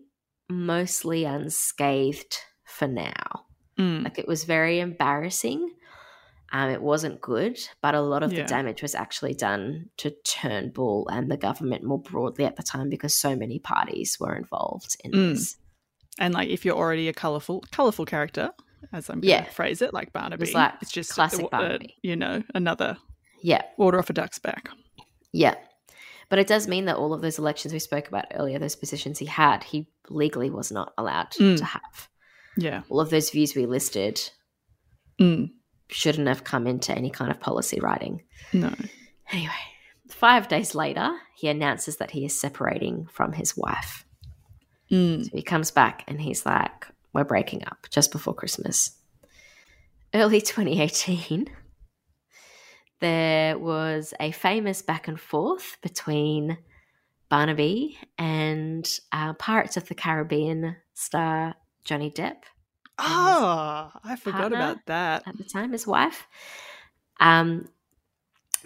mostly 0.50 1.24
unscathed 1.24 2.36
for 2.64 2.86
now. 2.86 3.46
Mm. 3.78 4.04
Like 4.04 4.18
it 4.18 4.28
was 4.28 4.44
very 4.44 4.80
embarrassing. 4.80 5.70
Um, 6.54 6.70
it 6.70 6.80
wasn't 6.80 7.20
good, 7.20 7.58
but 7.82 7.94
a 7.96 8.00
lot 8.00 8.22
of 8.22 8.32
Yeah. 8.32 8.42
the 8.42 8.48
damage 8.48 8.80
was 8.80 8.94
actually 8.94 9.34
done 9.34 9.90
to 9.96 10.10
Turnbull 10.24 11.08
and 11.10 11.28
the 11.30 11.36
government 11.36 11.82
more 11.82 12.00
broadly 12.00 12.44
at 12.44 12.54
the 12.54 12.62
time 12.62 12.88
because 12.88 13.12
so 13.14 13.34
many 13.34 13.58
parties 13.58 14.18
were 14.20 14.36
involved 14.36 14.96
in 15.02 15.10
Mm. 15.10 15.34
this. 15.34 15.56
And 16.18 16.32
like, 16.32 16.48
if 16.50 16.64
you're 16.64 16.76
already 16.76 17.08
a 17.08 17.12
colorful, 17.12 17.64
colorful 17.72 18.04
character, 18.06 18.52
as 18.92 19.10
I'm 19.10 19.16
going 19.16 19.22
to 19.22 19.28
Yeah. 19.28 19.44
phrase 19.50 19.82
it, 19.82 19.92
like 19.92 20.12
Barnaby, 20.12 20.52
like 20.52 20.74
it's 20.80 20.92
just 20.92 21.10
classic 21.10 21.46
uh, 21.46 21.48
Barnaby. 21.48 21.96
you 22.02 22.14
know, 22.14 22.44
another 22.54 22.98
Yeah, 23.42 23.62
water 23.76 23.98
off 23.98 24.08
a 24.10 24.12
duck's 24.12 24.38
back. 24.38 24.68
yeah. 25.32 25.56
But 26.28 26.38
it 26.38 26.46
does 26.46 26.68
mean 26.68 26.84
that 26.84 26.96
all 26.96 27.12
of 27.12 27.20
those 27.20 27.38
elections 27.40 27.72
we 27.74 27.80
spoke 27.80 28.06
about 28.06 28.26
earlier, 28.32 28.60
those 28.60 28.76
positions 28.76 29.18
he 29.18 29.26
had, 29.26 29.64
he 29.64 29.88
legally 30.08 30.50
was 30.50 30.70
not 30.70 30.94
allowed 30.96 31.30
Mm. 31.32 31.56
to 31.58 31.64
have. 31.64 32.08
Yeah. 32.56 32.82
All 32.88 33.00
of 33.00 33.10
those 33.10 33.30
views 33.30 33.56
we 33.56 33.66
listed 33.66 34.30
Mm. 35.20 35.50
Shouldn't 35.88 36.28
have 36.28 36.44
come 36.44 36.66
into 36.66 36.92
any 36.92 37.10
kind 37.10 37.30
of 37.30 37.40
policy 37.40 37.80
writing. 37.80 38.22
No. 38.52 38.72
Anyway, 39.30 39.52
five 40.08 40.48
days 40.48 40.74
later, 40.74 41.10
he 41.36 41.48
announces 41.48 41.96
that 41.96 42.10
he 42.10 42.24
is 42.24 42.38
separating 42.38 43.06
from 43.12 43.32
his 43.32 43.56
wife. 43.56 44.04
Mm. 44.90 45.24
So 45.24 45.30
he 45.32 45.42
comes 45.42 45.70
back 45.70 46.04
and 46.06 46.20
he's 46.20 46.44
like, 46.46 46.86
We're 47.12 47.24
breaking 47.24 47.64
up 47.66 47.86
just 47.90 48.12
before 48.12 48.34
Christmas. 48.34 48.96
Early 50.12 50.40
2018, 50.40 51.50
there 53.00 53.58
was 53.58 54.14
a 54.20 54.30
famous 54.30 54.80
back 54.82 55.08
and 55.08 55.20
forth 55.20 55.76
between 55.82 56.58
Barnaby 57.28 57.98
and 58.16 58.88
uh, 59.10 59.32
Pirates 59.34 59.76
of 59.76 59.88
the 59.88 59.94
Caribbean 59.94 60.76
star 60.94 61.54
Johnny 61.84 62.10
Depp 62.10 62.44
Oh, 62.98 63.90
I 64.04 64.16
forgot 64.16 64.52
about 64.52 64.86
that. 64.86 65.22
at 65.26 65.36
the 65.36 65.44
time, 65.44 65.72
his 65.72 65.86
wife. 65.86 66.26
Um, 67.20 67.68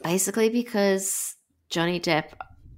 basically 0.03 0.49
because 0.49 1.37
Johnny 1.71 2.01
Depp 2.01 2.33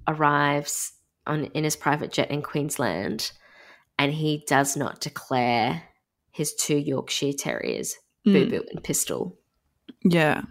arrives 0.07 0.93
on 1.27 1.45
in 1.45 1.63
his 1.63 1.75
private 1.75 2.11
jet 2.11 2.31
in 2.31 2.41
Queensland, 2.41 3.31
and 3.99 4.13
he 4.13 4.43
does 4.47 4.75
not 4.77 5.01
declare 5.01 5.83
his 6.31 6.53
two 6.53 6.77
Yorkshire 6.77 7.33
Terriers, 7.33 7.95
Boo 8.25 8.45
Mm. 8.45 8.49
Boo 8.49 8.63
and 8.71 8.83
Pistol. 8.83 9.37
Yeah. 10.03 10.43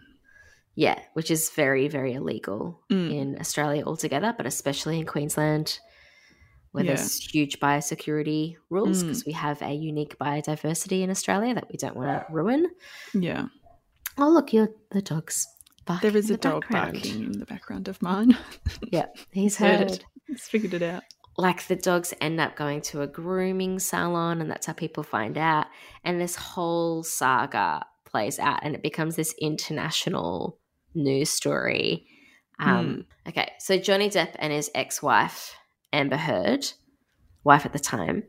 Yeah, 0.75 0.99
which 1.15 1.31
is 1.31 1.51
very 1.51 1.89
very 1.89 2.13
illegal 2.15 2.81
Mm. 2.91 3.13
in 3.13 3.39
Australia 3.41 3.85
altogether, 3.85 4.35
but 4.37 4.47
especially 4.47 4.99
in 5.01 5.07
Queensland. 5.07 5.79
Where 6.73 6.85
Yeah. 6.85 6.95
there's 6.95 7.19
huge 7.19 7.59
biosecurity 7.59 8.55
rules 8.71 9.03
Mm. 9.03 9.07
because 9.09 9.25
we 9.27 9.33
have 9.33 9.61
a 9.63 9.73
unique 9.73 10.17
biodiversity 10.19 11.03
in 11.03 11.11
Australia 11.11 11.55
that 11.55 11.69
we 11.71 11.77
don't 11.77 11.97
want 11.97 12.09
to 12.27 12.33
ruin. 12.33 12.69
Yeah. 13.13 13.47
Oh, 14.19 14.29
look, 14.29 14.53
you're 14.53 14.71
the 14.91 15.03
dogs. 15.03 15.47
barking 15.87 16.11
There 16.11 16.19
is 16.19 16.31
a 16.31 16.35
the 16.35 16.39
dog 16.39 16.63
background. 16.63 16.93
barking 16.93 17.25
in 17.25 17.39
the 17.39 17.47
background 17.47 17.89
of 17.89 18.01
mine. 18.03 18.37
Yeah, 18.93 19.07
he's 19.33 19.57
Heard 19.57 19.79
heard. 19.81 19.91
it. 19.93 20.05
He's 20.29 20.47
figured 20.47 20.75
it 20.75 20.83
out. 20.83 21.03
Like 21.37 21.67
the 21.67 21.75
dogs 21.77 22.13
end 22.21 22.39
up 22.41 22.55
going 22.55 22.83
to 22.83 23.01
a 23.03 23.07
grooming 23.07 23.79
salon, 23.79 24.41
and 24.41 24.51
that's 24.51 24.67
how 24.67 24.73
people 24.75 25.03
find 25.03 25.39
out. 25.39 25.67
And 26.05 26.21
this 26.21 26.37
whole 26.37 27.03
saga 27.03 27.85
plays 28.05 28.39
out, 28.39 28.61
and 28.63 28.75
it 28.75 28.83
becomes 28.83 29.17
this 29.17 29.35
international 29.41 30.59
news 30.95 31.31
story. 31.31 32.07
Um, 32.59 33.07
Okay, 33.27 33.51
so 33.59 33.79
Johnny 33.79 34.11
Depp 34.11 34.35
and 34.39 34.53
his 34.53 34.71
ex-wife 34.75 35.55
Amber 35.93 36.17
Heard, 36.17 36.71
wife 37.45 37.67
at 37.67 37.73
the 37.73 37.79
time, 37.79 38.25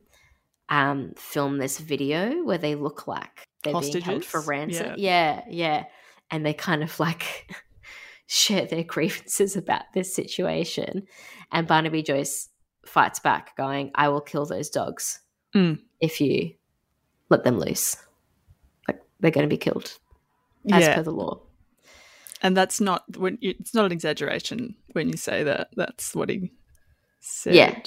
um, 0.69 1.13
filmed 1.17 1.61
this 1.61 1.79
video 1.79 2.43
where 2.43 2.57
they 2.57 2.75
look 2.75 3.07
like 3.07 3.45
they're 3.63 3.79
being 3.79 4.01
held 4.01 4.25
for 4.25 4.37
Hostages? 4.39 4.47
ransom. 4.47 4.95
Yeah, 4.97 5.43
yeah, 5.49 5.85
and 6.31 6.45
they 6.45 6.53
kind 6.53 6.81
of 6.83 6.99
like 6.99 7.53
share 8.27 8.65
their 8.65 8.83
grievances 8.83 9.55
about 9.55 9.83
this 9.93 10.13
situation. 10.15 11.07
And 11.51 11.67
Barnaby 11.67 12.03
Joyce 12.03 12.49
fights 12.85 13.19
back, 13.19 13.55
going, 13.57 13.91
"I 13.95 14.09
will 14.09 14.21
kill 14.21 14.45
those 14.45 14.69
dogs 14.69 15.19
Mm. 15.53 15.79
if 15.99 16.21
you 16.21 16.53
let 17.29 17.43
them 17.43 17.59
loose. 17.59 17.97
Like 18.87 19.01
they're 19.19 19.31
going 19.31 19.47
to 19.47 19.53
be 19.53 19.57
killed 19.57 19.97
as 20.71 20.83
yeah, 20.83 20.95
per 20.95 21.03
the 21.03 21.11
law." 21.11 21.41
and 22.43 22.57
that's 22.57 22.81
not 22.81 23.03
when 23.17 23.37
you, 23.41 23.53
it's 23.59 23.75
not 23.75 23.85
an 23.85 23.91
exaggeration 23.91 24.75
when 24.93 25.09
you 25.09 25.17
say 25.17 25.43
that. 25.43 25.69
That's 25.75 26.15
what 26.15 26.29
he 26.29 26.51
said. 27.21 27.53
Yeah. 27.55 27.79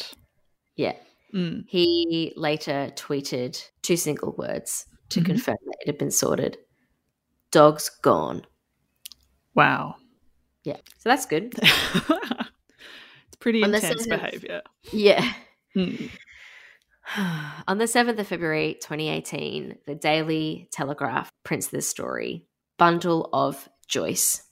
Yeah. 0.77 0.97
Mm. 1.35 1.65
He 1.69 2.33
later 2.37 2.91
tweeted 2.97 3.63
two 3.83 3.97
single 3.97 4.33
words 4.33 4.87
to 5.11 5.21
Mhm. 5.21 5.27
confirm 5.27 5.57
that 5.67 5.77
it 5.81 5.87
had 5.89 5.99
been 5.99 6.11
sorted. 6.11 6.57
Dogs 7.51 7.89
gone. 8.03 8.47
Wow. 9.55 9.97
Yeah. 10.65 10.77
So 10.99 11.09
that's 11.11 11.27
good. 11.27 11.53
it's 11.63 13.37
pretty 13.41 13.63
On 13.63 13.75
intense 13.75 14.07
behavior. 14.07 14.63
Yeah. 14.93 15.33
Mm. 15.77 16.11
On 17.69 17.79
the 17.79 17.85
7th 17.87 18.19
of 18.19 18.27
February 18.27 18.75
2018, 18.81 19.79
the 19.87 19.95
Daily 19.95 20.69
Telegraph 20.73 21.31
prints 21.45 21.67
this 21.69 21.89
story 21.89 22.47
Bundle 22.79 23.29
of 23.33 23.69
Joyce. 23.87 24.43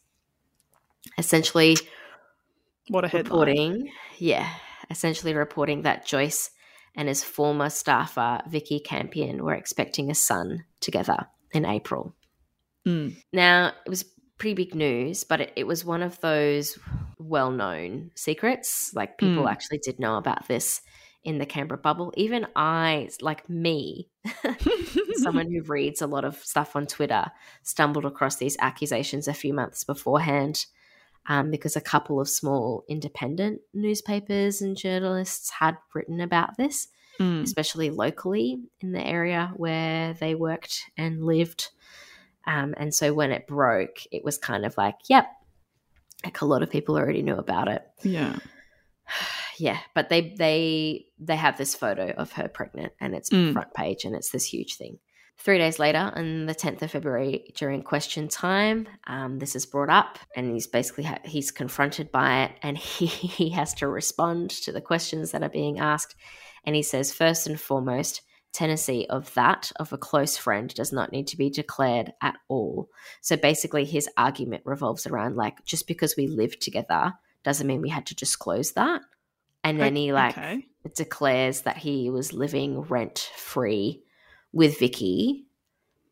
Essentially 1.19 1.77
What 2.89 3.05
a 3.05 3.09
headline. 3.09 3.25
reporting, 3.25 3.93
yeah, 4.19 4.49
essentially 4.93 5.35
reporting 5.35 5.83
that 5.83 6.07
Joyce 6.07 6.51
and 6.95 7.09
his 7.09 7.25
former 7.25 7.71
staffer, 7.71 8.41
Vikki 8.49 8.79
Campion, 8.79 9.43
were 9.45 9.55
expecting 9.55 10.11
a 10.11 10.15
son 10.15 10.65
together 10.81 11.27
in 11.53 11.65
April. 11.65 12.15
Mm. 12.87 13.17
Now, 13.33 13.73
it 13.85 13.89
was 13.89 14.05
pretty 14.39 14.55
big 14.55 14.75
news, 14.75 15.25
but 15.25 15.41
it, 15.41 15.53
it 15.57 15.67
was 15.67 15.85
one 15.85 16.03
of 16.03 16.21
those 16.21 16.79
well 17.19 17.51
known 17.51 18.11
secrets. 18.15 18.93
Like, 18.95 19.19
people 19.19 19.45
Mm. 19.45 19.51
actually 19.51 19.79
did 19.79 19.99
know 19.99 20.17
about 20.17 20.47
this 20.49 20.81
in 21.25 21.39
the 21.39 21.47
Canberra 21.47 21.79
bubble. 21.79 22.13
Even 22.17 22.47
I, 22.57 23.09
like 23.21 23.49
me, 23.49 24.11
someone 25.15 25.51
who 25.51 25.63
reads 25.63 26.03
a 26.03 26.07
lot 26.07 26.25
of 26.25 26.37
stuff 26.37 26.75
on 26.77 26.87
Twitter, 26.87 27.31
stumbled 27.63 28.05
across 28.05 28.37
these 28.37 28.57
accusations 28.61 29.29
a 29.29 29.33
few 29.35 29.55
months 29.55 29.85
beforehand. 29.85 30.67
Um, 31.27 31.51
because 31.53 31.77
a 31.77 31.81
couple 31.81 32.21
of 32.21 32.29
small 32.29 32.85
independent 32.89 33.61
newspapers 33.73 34.61
and 34.61 34.77
journalists 34.77 35.51
had 35.51 35.77
written 35.95 36.21
about 36.21 36.57
this 36.57 36.89
Mm. 37.21 37.43
especially 37.43 37.91
locally 37.91 38.59
in 38.81 38.93
the 38.93 39.07
area 39.07 39.53
where 39.57 40.15
they 40.15 40.35
worked 40.35 40.91
and 40.97 41.23
lived. 41.25 41.69
Um, 42.47 42.75
and 42.79 42.93
so 42.95 43.13
when 43.13 43.31
it 43.33 43.47
broke, 43.47 43.99
it 44.11 44.25
was 44.25 44.39
kind 44.39 44.65
of 44.65 44.77
like, 44.79 44.97
yep, 45.11 45.27
like 46.25 46.41
a 46.41 46.47
lot 46.47 46.63
of 46.63 46.71
people 46.71 46.97
already 46.97 47.21
knew 47.21 47.37
about 47.37 47.69
it. 47.69 47.87
Yeah. 48.03 48.37
yeah, 49.59 49.79
but 49.95 50.09
they 50.09 50.35
they 50.39 51.07
they 51.19 51.37
have 51.37 51.59
this 51.59 51.75
photo 51.75 52.13
of 52.17 52.33
her 52.33 52.49
pregnant, 52.49 52.95
and 52.99 53.15
it's 53.15 53.29
Mm. 53.31 53.53
front 53.53 53.75
page, 53.75 54.05
and 54.07 54.17
it's 54.17 54.31
this 54.31 54.47
huge 54.47 54.77
thing. 54.77 54.99
Three 55.45 55.59
days 55.59 55.81
later, 55.81 56.13
on 56.15 56.47
the 56.47 56.55
tenth 56.55 56.85
of 56.85 56.93
February, 56.93 57.53
during 57.57 57.83
question 57.83 58.29
time, 58.29 58.87
um, 59.09 59.41
this 59.41 59.57
is 59.57 59.67
brought 59.67 59.91
up, 59.91 60.21
and 60.37 60.53
he's 60.53 60.69
basically 60.69 61.03
ha- 61.03 61.19
he's 61.25 61.51
confronted 61.51 62.13
by 62.13 62.45
it, 62.45 62.53
and 62.63 62.79
he 62.97 63.07
he 63.07 63.51
has 63.51 63.75
to 63.75 63.89
respond 63.89 64.51
to 64.51 64.71
the 64.71 64.81
questions 64.81 65.33
that 65.33 65.43
are 65.43 65.49
being 65.49 65.81
asked, 65.81 66.15
and 66.65 66.77
he 66.77 66.83
says 66.83 67.13
first 67.13 67.47
and 67.47 67.61
foremost. 67.61 68.23
Tennessee 68.53 69.07
of 69.09 69.33
that 69.33 69.73
of 69.77 69.95
a 69.95 69.99
close 69.99 70.37
friend 70.37 70.73
does 70.75 70.93
not 70.93 71.11
need 71.11 71.27
to 71.29 71.39
be 71.39 71.49
declared 71.49 72.13
at 72.21 72.37
all. 72.49 72.91
So 73.23 73.35
basically, 73.35 73.87
his 73.87 74.11
argument 74.19 74.63
revolves 74.67 75.07
around 75.07 75.37
like 75.37 75.65
just 75.65 75.89
because 75.89 76.17
we 76.19 76.27
live 76.27 76.59
together 76.61 77.15
doesn't 77.45 77.67
mean 77.67 77.81
we 77.81 77.89
had 77.89 78.05
to 78.07 78.15
disclose 78.15 78.73
that. 78.73 79.01
And 79.65 79.81
then 79.81 79.97
he 79.97 80.13
like 80.13 80.37
Okay. 80.37 80.67
declares 80.95 81.63
that 81.63 81.79
he 81.79 82.11
was 82.11 82.35
living 82.35 82.83
rent 82.83 83.31
free 83.35 84.05
with 84.53 84.79
Vikki 84.79 85.47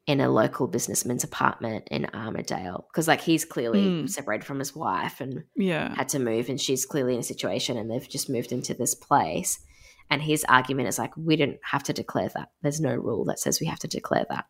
in 0.06 0.20
a 0.20 0.30
local 0.30 0.66
businessman's 0.66 1.22
apartment 1.24 1.86
in 1.90 2.04
Armidale 2.14 2.84
because 2.88 3.06
like 3.06 3.20
he's 3.20 3.44
clearly 3.44 3.82
Mm. 3.82 4.08
separated 4.10 4.44
from 4.44 4.58
his 4.58 4.74
wife 4.74 5.20
and 5.20 5.44
Yeah. 5.54 5.94
had 5.94 6.08
to 6.10 6.18
move 6.18 6.48
and 6.48 6.60
she's 6.60 6.86
clearly 6.86 7.14
in 7.14 7.20
a 7.20 7.24
situation 7.24 7.76
and 7.76 7.90
they've 7.90 8.08
just 8.08 8.30
moved 8.30 8.50
into 8.50 8.74
this 8.74 8.94
place 8.94 9.60
and 10.08 10.22
his 10.22 10.44
argument 10.48 10.88
is 10.88 10.98
like 10.98 11.14
we 11.16 11.36
didn't 11.36 11.60
have 11.62 11.82
to 11.84 11.92
declare 11.92 12.30
that 12.34 12.50
there's 12.62 12.80
no 12.80 12.94
rule 12.94 13.24
that 13.26 13.38
says 13.38 13.60
we 13.60 13.66
have 13.66 13.78
to 13.80 13.88
declare 13.88 14.26
that 14.30 14.46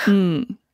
Mm. 0.00 0.58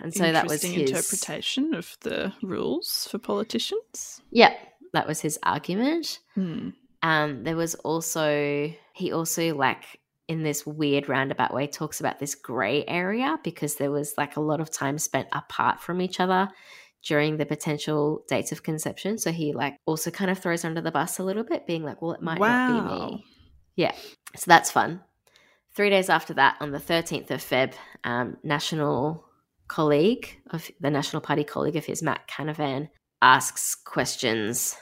and 0.00 0.14
so 0.14 0.32
that 0.32 0.46
was 0.46 0.62
his 0.62 0.90
interpretation 0.90 1.74
of 1.74 1.96
the 2.00 2.32
rules 2.42 3.06
for 3.10 3.18
politicians. 3.18 4.20
yeah 4.30 4.54
that 4.92 5.06
was 5.06 5.20
his 5.20 5.38
argument 5.42 6.20
Mm. 6.36 6.74
Um, 7.02 7.44
there 7.44 7.56
was 7.56 7.74
also 7.76 8.72
he 8.94 9.12
also 9.12 9.54
like 9.54 10.00
in 10.28 10.42
this 10.42 10.64
weird 10.66 11.08
roundabout 11.08 11.52
way 11.52 11.66
talks 11.66 12.00
about 12.00 12.18
this 12.18 12.34
gray 12.34 12.84
area 12.86 13.38
because 13.44 13.76
there 13.76 13.90
was 13.90 14.14
like 14.16 14.36
a 14.36 14.40
lot 14.40 14.60
of 14.60 14.70
time 14.70 14.98
spent 14.98 15.28
apart 15.32 15.80
from 15.80 16.00
each 16.00 16.18
other 16.20 16.48
during 17.06 17.36
the 17.36 17.44
potential 17.44 18.24
dates 18.28 18.50
of 18.50 18.62
conception. 18.62 19.18
So 19.18 19.30
he 19.32 19.52
like 19.52 19.76
also 19.84 20.10
kind 20.10 20.30
of 20.30 20.38
throws 20.38 20.64
under 20.64 20.80
the 20.80 20.90
bus 20.90 21.18
a 21.18 21.24
little 21.24 21.44
bit, 21.44 21.66
being 21.66 21.82
like, 21.84 22.00
"Well, 22.00 22.12
it 22.12 22.22
might 22.22 22.40
not 22.40 22.88
be 22.88 22.94
me." 23.16 23.24
Yeah, 23.76 23.92
so 24.36 24.44
that's 24.46 24.70
fun. 24.70 25.02
Three 25.74 25.90
days 25.90 26.08
after 26.08 26.34
that, 26.34 26.56
on 26.60 26.70
the 26.70 26.78
thirteenth 26.78 27.30
of 27.30 27.40
Feb, 27.40 27.74
um, 28.04 28.36
national 28.42 29.26
colleague 29.68 30.40
of 30.50 30.70
the 30.80 30.90
National 30.90 31.20
Party 31.20 31.44
colleague 31.44 31.76
of 31.76 31.84
his, 31.84 32.02
Matt 32.02 32.28
Canavan, 32.28 32.88
asks 33.20 33.74
questions 33.74 34.76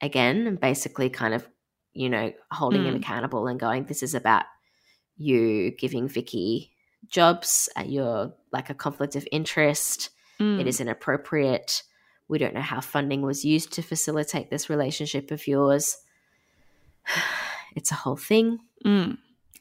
again 0.00 0.46
and 0.46 0.60
basically 0.60 1.08
kind 1.08 1.34
of, 1.34 1.48
you 1.94 2.08
know, 2.10 2.32
holding 2.50 2.84
him 2.84 2.94
Mm. 2.94 2.98
accountable 2.98 3.46
and 3.46 3.58
going, 3.58 3.84
This 3.86 4.02
is 4.02 4.14
about 4.14 4.44
you 5.16 5.70
giving 5.72 6.08
Vikki 6.08 6.72
jobs, 7.08 7.68
uh, 7.76 7.82
you're 7.84 8.32
like 8.52 8.70
a 8.70 8.74
conflict 8.74 9.16
of 9.16 9.26
interest, 9.30 10.10
Mm. 10.40 10.60
it 10.60 10.66
is 10.66 10.80
inappropriate. 10.80 11.84
We 12.26 12.38
don't 12.38 12.54
know 12.54 12.60
how 12.60 12.80
funding 12.80 13.22
was 13.22 13.44
used 13.44 13.72
to 13.74 13.82
facilitate 13.82 14.50
this 14.50 14.68
relationship 14.68 15.30
of 15.30 15.46
yours. 15.46 15.98
It's 17.76 17.90
a 17.90 17.96
whole 17.96 18.16
thing 18.16 18.58
Mm. 18.84 19.18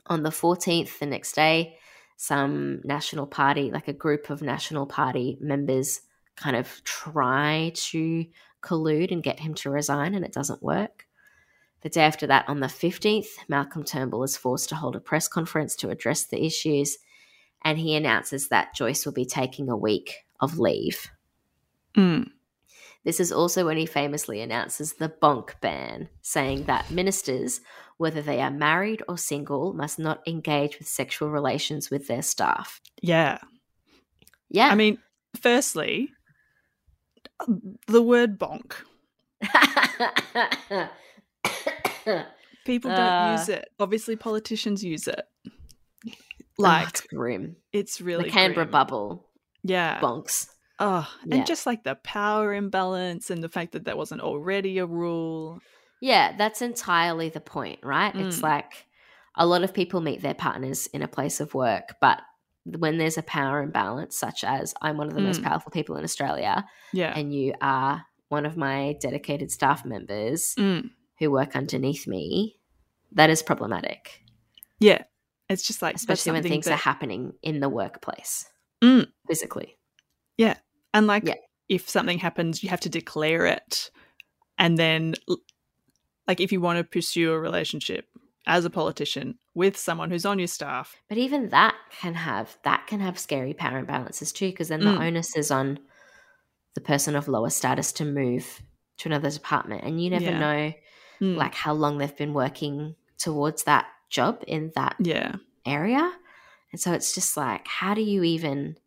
on 0.07 0.23
the 0.23 0.29
14th, 0.31 0.99
the 0.99 1.05
next 1.05 1.33
day, 1.33 1.77
some 2.17 2.81
National 2.83 3.25
Party, 3.25 3.71
like 3.71 3.87
a 3.87 3.93
group 3.93 4.29
of 4.29 4.41
National 4.41 4.85
Party 4.85 5.37
members, 5.41 6.01
kind 6.35 6.55
of 6.55 6.83
try 6.83 7.71
to 7.75 8.25
collude 8.61 9.11
and 9.11 9.23
get 9.23 9.39
him 9.39 9.53
to 9.55 9.69
resign, 9.69 10.13
and 10.15 10.23
it 10.25 10.31
doesn't 10.31 10.61
work. 10.63 11.05
The 11.83 11.89
day 11.89 12.03
after 12.03 12.25
that, 12.27 12.47
on 12.47 12.61
the 12.61 12.67
15th, 12.67 13.27
Malcolm 13.49 13.83
Turnbull 13.83 14.23
is 14.23 14.37
forced 14.37 14.69
to 14.69 14.75
hold 14.75 14.95
a 14.95 15.01
press 15.01 15.27
conference 15.27 15.75
to 15.77 15.89
address 15.89 16.23
the 16.23 16.43
issues, 16.43 16.97
and 17.63 17.77
he 17.77 17.95
announces 17.95 18.47
that 18.47 18.73
Joyce 18.73 19.05
will 19.05 19.13
be 19.13 19.25
taking 19.25 19.69
a 19.69 19.75
week 19.75 20.15
of 20.39 20.59
leave. 20.59 21.09
Mm. 21.97 22.29
This 23.03 23.19
is 23.19 23.33
also 23.33 23.65
when 23.65 23.75
he 23.75 23.85
famously 23.85 24.39
announces 24.39 24.93
the 24.93 25.09
bonk 25.09 25.59
ban, 25.59 26.07
saying 26.21 26.63
that 26.63 26.89
ministers, 26.89 27.59
whether 27.97 28.21
they 28.21 28.39
are 28.39 28.49
married 28.49 29.03
or 29.09 29.17
single, 29.17 29.73
must 29.73 29.99
not 29.99 30.25
engage 30.25 30.79
with 30.79 30.87
sexual 30.87 31.29
relations 31.29 31.89
with 31.89 32.07
their 32.07 32.21
staff. 32.21 32.79
Yeah. 33.01 33.39
Yeah. 34.49 34.69
I 34.69 34.75
mean, 34.75 34.99
firstly, 35.41 36.11
the 37.87 38.01
word 38.01 38.39
bonk. 38.39 38.73
People 42.65 42.89
don't 42.95 42.99
Uh, 42.99 43.35
use 43.37 43.49
it. 43.49 43.69
Obviously, 43.79 44.15
politicians 44.15 44.83
use 44.83 45.07
it. 45.07 45.21
like 46.05 46.15
Like, 46.57 46.87
it's 46.89 47.01
grim. 47.01 47.55
it's 47.71 48.01
really 48.01 48.25
the 48.25 48.29
Canberra 48.31 48.65
grim. 48.65 48.71
bubble 48.71 49.29
Yeah. 49.63 49.99
bonks. 49.99 50.47
Oh, 50.79 51.07
Yeah. 51.25 51.37
and 51.37 51.45
just 51.47 51.65
like 51.65 51.83
the 51.83 51.95
power 51.95 52.53
imbalance 52.53 53.29
and 53.29 53.41
the 53.43 53.49
fact 53.49 53.71
that 53.73 53.85
there 53.85 53.95
wasn't 53.97 54.21
already 54.21 54.77
a 54.79 54.85
rule. 54.85 55.61
Yeah, 56.01 56.35
that's 56.37 56.61
entirely 56.61 57.29
the 57.29 57.39
point, 57.39 57.79
right? 57.83 58.13
It's 58.15 58.39
Mm. 58.39 58.43
like 58.43 58.85
a 59.35 59.45
lot 59.45 59.63
of 59.63 59.73
people 59.73 60.01
meet 60.01 60.21
their 60.21 60.33
partners 60.33 60.87
in 60.87 61.01
a 61.01 61.07
place 61.07 61.39
of 61.39 61.53
work, 61.53 61.95
but 62.01 62.21
when 62.65 62.97
there's 62.97 63.17
a 63.17 63.23
power 63.23 63.61
imbalance, 63.63 64.17
such 64.17 64.43
as 64.43 64.73
I'm 64.81 64.97
one 64.97 65.07
of 65.07 65.15
the 65.15 65.21
most 65.21 65.41
Mm. 65.41 65.45
powerful 65.45 65.71
people 65.71 65.95
in 65.97 66.03
Australia, 66.03 66.65
Yeah. 66.91 67.13
and 67.17 67.33
you 67.33 67.53
are 67.61 68.05
one 68.29 68.45
of 68.45 68.57
my 68.57 68.95
dedicated 68.99 69.51
staff 69.51 69.85
members 69.85 70.53
Mm. 70.55 70.89
Who 71.19 71.31
work 71.31 71.55
underneath 71.55 72.07
me, 72.07 72.57
that 73.11 73.29
is 73.29 73.43
problematic, 73.43 74.21
Yeah. 74.79 75.03
It's 75.49 75.67
just 75.67 75.81
like 75.81 75.95
especially 75.95 76.31
when 76.31 76.43
things 76.43 76.67
are 76.67 76.75
happening 76.75 77.33
in 77.41 77.59
the 77.59 77.69
workplace 77.69 78.45
Mm. 78.81 79.07
physically. 79.27 79.77
Yeah. 80.37 80.57
And 80.93 81.05
like, 81.07 81.25
Yeah. 81.27 81.35
if 81.69 81.87
something 81.89 82.17
happens, 82.17 82.63
you 82.63 82.69
have 82.69 82.79
to 82.81 82.89
declare 82.89 83.45
it, 83.45 83.91
and 84.57 84.77
then, 84.77 85.13
like, 86.27 86.39
if 86.39 86.51
you 86.51 86.59
want 86.61 86.77
to 86.77 86.83
pursue 86.83 87.31
a 87.31 87.39
relationship 87.39 88.07
as 88.45 88.65
a 88.65 88.69
politician 88.69 89.37
with 89.53 89.77
someone 89.77 90.09
who's 90.09 90.25
on 90.25 90.39
your 90.39 90.47
staff, 90.47 90.95
But 91.07 91.17
even 91.17 91.49
that 91.49 91.75
can 91.91 92.13
have 92.15 92.57
that 92.63 92.87
can 92.87 92.99
have 92.99 93.17
scary 93.19 93.53
power 93.53 93.83
imbalances 93.83 94.33
too, 94.33 94.49
because 94.49 94.69
then 94.69 94.81
the 94.81 94.91
Mm. 94.91 95.07
onus 95.07 95.35
is 95.35 95.51
on 95.51 95.79
the 96.75 96.81
person 96.81 97.15
of 97.15 97.27
lower 97.27 97.49
status 97.49 97.91
to 97.93 98.05
move 98.05 98.61
to 98.97 99.09
another 99.09 99.29
department, 99.29 99.83
and 99.83 100.01
you 100.03 100.09
never 100.09 100.31
Yeah. 100.31 100.39
know 100.39 100.73
Mm. 101.23 101.37
like 101.37 101.55
how 101.55 101.71
long 101.73 101.97
they've 101.97 102.15
been 102.17 102.33
working 102.33 102.95
towards 103.17 103.63
that 103.63 103.85
job 104.09 104.43
in 104.45 104.71
that 104.75 104.95
yeah, 104.99 105.35
area, 105.65 106.11
and 106.71 106.81
so 106.81 106.91
it's 106.91 107.15
just 107.15 107.37
like, 107.37 107.65
how 107.67 107.93
do 107.93 108.01
you 108.01 108.23
even 108.23 108.77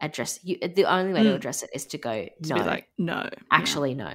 address 0.00 0.38
you? 0.44 0.58
The 0.58 0.84
only 0.84 1.12
way 1.12 1.24
to 1.24 1.30
Mm. 1.30 1.34
address 1.36 1.62
it 1.64 1.70
is 1.74 1.86
to 1.86 1.98
go 1.98 2.26
to 2.26 2.48
no, 2.48 2.54
be 2.54 2.62
like, 2.62 2.88
no, 2.98 3.28
actually 3.50 3.94
no. 3.94 4.10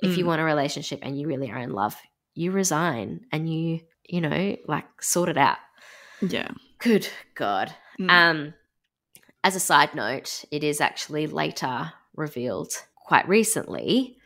If 0.00 0.16
you 0.16 0.24
Mm. 0.24 0.28
want 0.28 0.40
a 0.40 0.44
relationship 0.44 1.00
and 1.02 1.18
you 1.18 1.26
really 1.26 1.50
are 1.50 1.58
in 1.58 1.70
love, 1.72 1.96
you 2.34 2.52
resign 2.52 3.26
and 3.32 3.52
you 3.52 3.80
you 4.08 4.20
know 4.20 4.56
like 4.68 4.84
sort 5.02 5.28
it 5.28 5.38
out. 5.38 5.58
yeah, 6.20 6.50
Good 6.78 7.08
God. 7.34 7.74
Mm. 7.98 8.10
Um, 8.10 8.54
as 9.42 9.56
a 9.56 9.60
side 9.60 9.94
note, 9.94 10.44
it 10.50 10.62
is 10.64 10.80
actually 10.80 11.26
later 11.26 11.92
revealed 12.14 12.72
quite 12.96 13.28
recently, 13.28 14.16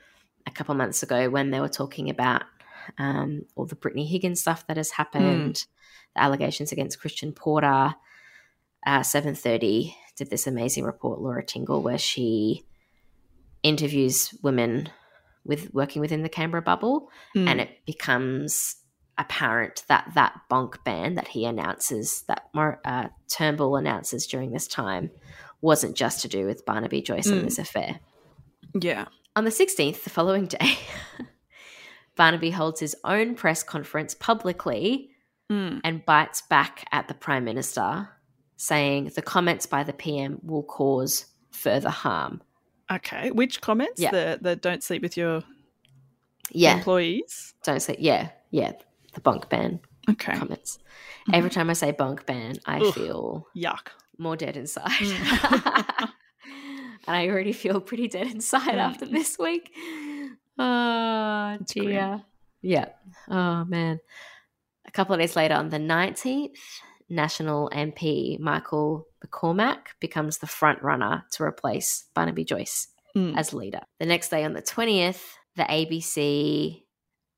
a 0.46 0.50
couple 0.50 0.74
months 0.74 1.02
ago, 1.02 1.28
when 1.30 1.50
they 1.50 1.60
were 1.60 1.68
talking 1.68 2.10
about 2.10 2.42
um, 2.98 3.42
all 3.56 3.66
the 3.66 3.74
Brittany 3.76 4.06
Higgins 4.06 4.40
stuff 4.40 4.66
that 4.66 4.76
has 4.76 4.90
happened, 4.92 5.66
the 6.14 6.22
allegations 6.22 6.72
against 6.72 7.00
Christian 7.00 7.32
Porter. 7.32 7.94
Uh, 8.86 9.02
Seven 9.02 9.34
Thirty 9.34 9.94
did 10.16 10.30
this 10.30 10.46
amazing 10.46 10.84
report, 10.84 11.20
Laura 11.20 11.44
Tingle, 11.44 11.82
where 11.82 11.98
she 11.98 12.64
interviews 13.62 14.32
women 14.42 14.88
with 15.44 15.72
working 15.74 16.00
within 16.00 16.22
the 16.22 16.28
Canberra 16.28 16.62
bubble, 16.62 17.10
Mm. 17.34 17.48
and 17.48 17.60
it 17.60 17.84
becomes 17.86 18.76
apparent 19.16 19.82
that 19.88 20.10
that 20.14 20.40
bonk 20.50 20.82
ban 20.84 21.14
that 21.16 21.28
he 21.28 21.44
announces, 21.44 22.22
that 22.28 22.48
uh, 22.54 23.08
Turnbull 23.28 23.76
announces 23.76 24.26
during 24.26 24.52
this 24.52 24.68
time, 24.68 25.10
wasn't 25.60 25.96
just 25.96 26.22
to 26.22 26.28
do 26.28 26.46
with 26.46 26.64
Barnaby 26.64 27.02
Joyce 27.02 27.26
and 27.26 27.40
Mm. 27.42 27.44
this 27.44 27.58
affair. 27.58 27.98
yeah, 28.80 29.06
On 29.34 29.44
the 29.44 29.50
16th, 29.50 30.04
the 30.04 30.10
following 30.10 30.46
day, 30.46 30.78
Barnaby 32.18 32.50
holds 32.50 32.80
his 32.80 32.94
own 33.04 33.34
press 33.34 33.62
conference 33.62 34.14
publicly 34.14 35.10
Mm. 35.50 35.80
and 35.82 36.04
bites 36.04 36.42
back 36.42 36.86
at 36.92 37.08
the 37.08 37.14
Prime 37.14 37.42
Minister, 37.46 38.10
saying 38.56 39.12
the 39.14 39.22
comments 39.22 39.64
by 39.64 39.82
the 39.82 39.94
PM 39.94 40.40
will 40.42 40.62
cause 40.64 41.24
further 41.52 41.88
harm. 41.88 42.42
okay. 42.92 43.30
Which 43.30 43.62
comments? 43.62 43.98
Yeah. 43.98 44.10
The 44.10 44.38
the 44.42 44.56
don't 44.56 44.82
sleep 44.82 45.00
with 45.00 45.16
your 45.16 45.42
Yeah, 46.50 46.74
employees. 46.76 47.54
don't 47.62 47.80
sleep. 47.80 47.98
yeah, 48.00 48.28
yeah, 48.50 48.72
the 49.14 49.20
bonk 49.22 49.48
ban 49.48 49.80
Okay, 50.10 50.34
comments. 50.34 50.78
Every 51.32 51.50
time 51.50 51.68
I 51.70 51.74
say 51.74 51.92
bonk 51.92 52.24
ban, 52.26 52.56
I 52.66 52.80
Ugh. 52.80 52.94
feel 52.94 53.46
yuck. 53.56 53.88
more 54.18 54.36
dead 54.36 54.56
inside. 54.56 54.90
Mm. 54.90 56.10
and 57.06 57.16
I 57.16 57.28
already 57.28 57.52
feel 57.52 57.80
pretty 57.80 58.08
dead 58.08 58.26
inside 58.26 58.74
Mm. 58.76 58.88
after 58.88 59.06
this 59.06 59.38
week. 59.38 59.72
Oh, 60.58 61.56
grim. 61.72 61.86
dear. 61.86 62.22
Yeah. 62.62 62.86
Oh, 63.28 63.64
man. 63.64 64.00
A 64.86 64.90
couple 64.90 65.14
of 65.14 65.20
days 65.20 65.36
later, 65.36 65.54
on 65.54 65.68
the 65.68 65.78
19th, 65.78 66.56
National 67.10 67.70
MP 67.72 68.38
Michael 68.38 69.06
McCormack 69.24 69.78
becomes 70.00 70.38
the 70.38 70.46
front 70.46 70.82
runner 70.82 71.24
to 71.32 71.42
replace 71.42 72.04
Barnaby 72.14 72.44
Joyce 72.44 72.88
Mm. 73.16 73.36
as 73.38 73.54
leader. 73.54 73.80
The 73.98 74.06
next 74.06 74.28
day, 74.28 74.44
on 74.44 74.52
the 74.52 74.60
20th, 74.62 75.22
the 75.56 75.62
ABC 75.64 76.84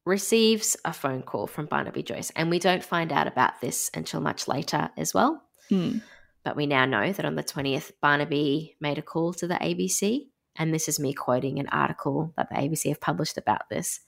receives 0.05 0.77
a 0.85 0.93
phone 0.93 1.23
call 1.23 1.47
from 1.47 1.67
Barnaby 1.67 2.03
Joyce, 2.03 2.31
and 2.35 2.51
we 2.51 2.59
don't 2.59 2.83
find 2.85 3.13
out 3.13 3.29
about 3.29 3.61
this 3.61 3.91
until 3.95 4.21
much 4.21 4.49
later 4.49 4.91
as 4.97 5.15
well. 5.15 5.43
Mm. 5.71 6.03
But 6.45 6.57
we 6.57 6.67
now 6.67 6.87
know 6.87 7.13
that 7.13 7.25
on 7.25 7.37
the 7.37 7.45
20th, 7.45 7.93
Barnaby 8.03 8.77
made 8.81 8.99
a 8.99 9.03
call 9.03 9.33
to 9.35 9.47
the 9.47 9.55
ABC. 9.63 10.31
And 10.61 10.75
this 10.75 10.89
is 10.89 11.01
me 11.01 11.15
quoting 11.15 11.59
an 11.59 11.69
article 11.69 12.35
that 12.37 12.51
the 12.51 12.57
ABC 12.57 12.91
have 12.91 13.01
published 13.01 13.39
about 13.39 13.71
this. 13.71 14.01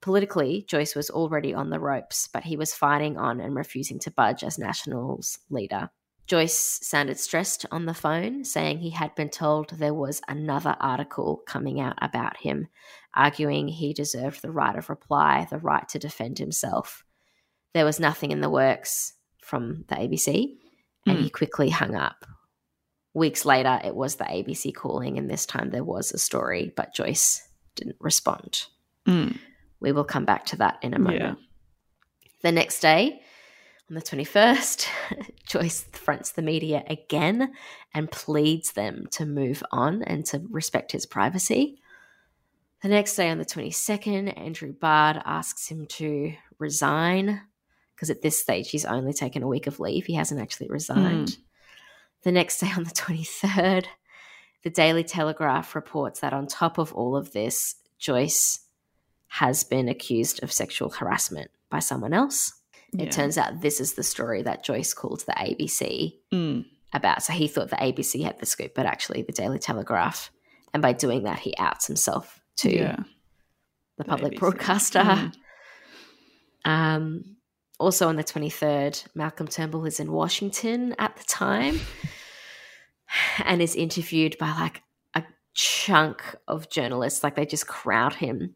Politically, 0.00 0.64
Joyce 0.66 0.94
was 0.94 1.10
already 1.10 1.52
on 1.52 1.68
the 1.68 1.78
ropes, 1.78 2.30
but 2.32 2.44
he 2.44 2.56
was 2.56 2.72
fighting 2.72 3.18
on 3.18 3.40
and 3.40 3.54
refusing 3.54 3.98
to 4.00 4.10
budge 4.10 4.42
as 4.42 4.58
Nationals 4.58 5.38
leader. 5.50 5.90
Joyce 6.26 6.80
sounded 6.82 7.18
stressed 7.18 7.66
on 7.70 7.84
the 7.84 7.92
phone, 7.92 8.44
saying 8.44 8.78
he 8.78 8.90
had 8.90 9.14
been 9.16 9.28
told 9.28 9.70
there 9.70 9.92
was 9.92 10.22
another 10.28 10.76
article 10.80 11.42
coming 11.46 11.78
out 11.78 11.98
about 12.00 12.38
him, 12.38 12.68
arguing 13.12 13.68
he 13.68 13.92
deserved 13.92 14.40
the 14.40 14.50
right 14.50 14.76
of 14.76 14.88
reply, 14.88 15.46
the 15.50 15.58
right 15.58 15.86
to 15.90 15.98
defend 15.98 16.38
himself. 16.38 17.04
There 17.74 17.84
was 17.84 18.00
nothing 18.00 18.30
in 18.30 18.40
the 18.40 18.50
works 18.50 19.12
from 19.42 19.84
the 19.88 19.96
ABC, 19.96 20.56
and 21.06 21.18
Mm. 21.18 21.22
he 21.24 21.30
quickly 21.30 21.68
hung 21.68 21.94
up. 21.94 22.24
Weeks 23.18 23.44
later, 23.44 23.80
it 23.84 23.94
was 23.96 24.14
the 24.16 24.24
ABC 24.24 24.72
calling, 24.72 25.18
and 25.18 25.28
this 25.28 25.44
time 25.44 25.70
there 25.70 25.82
was 25.84 26.12
a 26.12 26.18
story, 26.18 26.72
but 26.76 26.94
Joyce 26.94 27.42
didn't 27.74 27.96
respond. 27.98 28.62
Mm. 29.08 29.38
We 29.80 29.90
will 29.90 30.04
come 30.04 30.24
back 30.24 30.46
to 30.46 30.56
that 30.56 30.78
in 30.82 30.94
a 30.94 30.98
Yeah. 30.98 31.02
moment. 31.02 31.38
The 32.42 32.52
next 32.52 32.78
day, 32.80 33.20
on 33.90 33.96
the 33.96 34.02
21st, 34.02 34.86
Joyce 35.48 35.82
fronts 35.92 36.30
the 36.32 36.42
media 36.42 36.84
again 36.88 37.52
and 37.92 38.08
pleads 38.10 38.72
them 38.72 39.06
to 39.12 39.26
move 39.26 39.64
on 39.72 40.02
and 40.04 40.24
to 40.26 40.40
respect 40.50 40.92
his 40.92 41.04
privacy. 41.04 41.80
The 42.82 42.88
next 42.88 43.16
day, 43.16 43.30
on 43.30 43.38
the 43.38 43.44
22nd, 43.44 44.38
Andrew 44.38 44.72
Broad 44.72 45.20
asks 45.24 45.66
him 45.68 45.86
to 45.86 46.34
resign 46.60 47.40
because 47.96 48.10
at 48.10 48.22
this 48.22 48.40
stage 48.40 48.70
he's 48.70 48.84
only 48.84 49.12
taken 49.12 49.42
a 49.42 49.48
week 49.48 49.66
of 49.66 49.80
leave. 49.80 50.06
He 50.06 50.14
hasn't 50.14 50.40
actually 50.40 50.68
resigned. 50.68 51.36
The 52.24 52.32
next 52.32 52.58
day, 52.60 52.70
on 52.76 52.84
the 52.84 52.90
23rd, 52.90 53.86
the 54.64 54.70
Daily 54.70 55.04
Telegraph 55.04 55.74
reports 55.74 56.20
that 56.20 56.32
on 56.32 56.46
top 56.46 56.78
of 56.78 56.92
all 56.92 57.16
of 57.16 57.32
this, 57.32 57.76
Joyce 57.98 58.60
has 59.28 59.62
been 59.64 59.88
accused 59.88 60.42
of 60.42 60.52
sexual 60.52 60.90
harassment 60.90 61.50
by 61.70 61.78
someone 61.78 62.12
else. 62.12 62.54
Yeah. 62.92 63.04
It 63.04 63.12
turns 63.12 63.36
out 63.38 63.60
this 63.60 63.80
is 63.80 63.94
the 63.94 64.02
story 64.02 64.42
that 64.42 64.64
Joyce 64.64 64.94
called 64.94 65.20
the 65.26 65.32
ABC 65.32 66.18
Mm. 66.32 66.64
about. 66.92 67.22
So 67.22 67.32
he 67.34 67.46
thought 67.46 67.68
the 67.70 67.76
ABC 67.76 68.22
had 68.22 68.38
the 68.38 68.46
scoop, 68.46 68.74
but 68.74 68.86
actually 68.86 69.22
the 69.22 69.32
Daily 69.32 69.58
Telegraph. 69.58 70.30
And 70.72 70.82
by 70.82 70.92
doing 70.94 71.24
that, 71.24 71.38
he 71.40 71.54
outs 71.58 71.86
himself 71.86 72.40
to 72.56 72.70
Yeah. 72.74 72.96
the 72.96 73.04
the 73.98 74.04
public 74.04 74.32
ABC. 74.32 74.38
broadcaster. 74.40 75.00
Mm. 75.00 75.32
Um, 76.64 77.36
also 77.78 78.08
on 78.08 78.16
the 78.16 78.24
23rd, 78.24 79.04
Malcolm 79.14 79.48
Turnbull 79.48 79.86
is 79.86 80.00
in 80.00 80.12
Washington 80.12 80.94
at 80.98 81.16
the 81.16 81.24
time 81.24 81.80
and 83.44 83.62
is 83.62 83.74
interviewed 83.76 84.36
by 84.38 84.50
like 84.50 84.82
a 85.14 85.24
chunk 85.54 86.22
of 86.46 86.68
journalists. 86.70 87.22
Like 87.22 87.36
they 87.36 87.46
just 87.46 87.66
crowd 87.66 88.14
him 88.14 88.54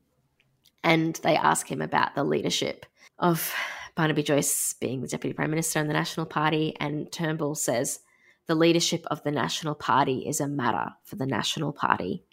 and 0.82 1.14
they 1.22 1.36
ask 1.36 1.70
him 1.70 1.80
about 1.80 2.14
the 2.14 2.24
leadership 2.24 2.86
of 3.18 3.52
Barnaby 3.94 4.22
Joyce 4.22 4.74
being 4.80 5.00
the 5.00 5.08
Deputy 5.08 5.34
Prime 5.34 5.50
Minister 5.50 5.78
in 5.80 5.86
the 5.86 5.92
National 5.92 6.26
Party. 6.26 6.74
And 6.80 7.10
Turnbull 7.12 7.54
says, 7.54 8.00
the 8.46 8.54
leadership 8.56 9.06
of 9.08 9.22
the 9.22 9.30
National 9.30 9.74
Party 9.74 10.26
is 10.26 10.40
a 10.40 10.48
matter 10.48 10.90
for 11.04 11.16
the 11.16 11.26
National 11.26 11.72
Party. 11.72 12.24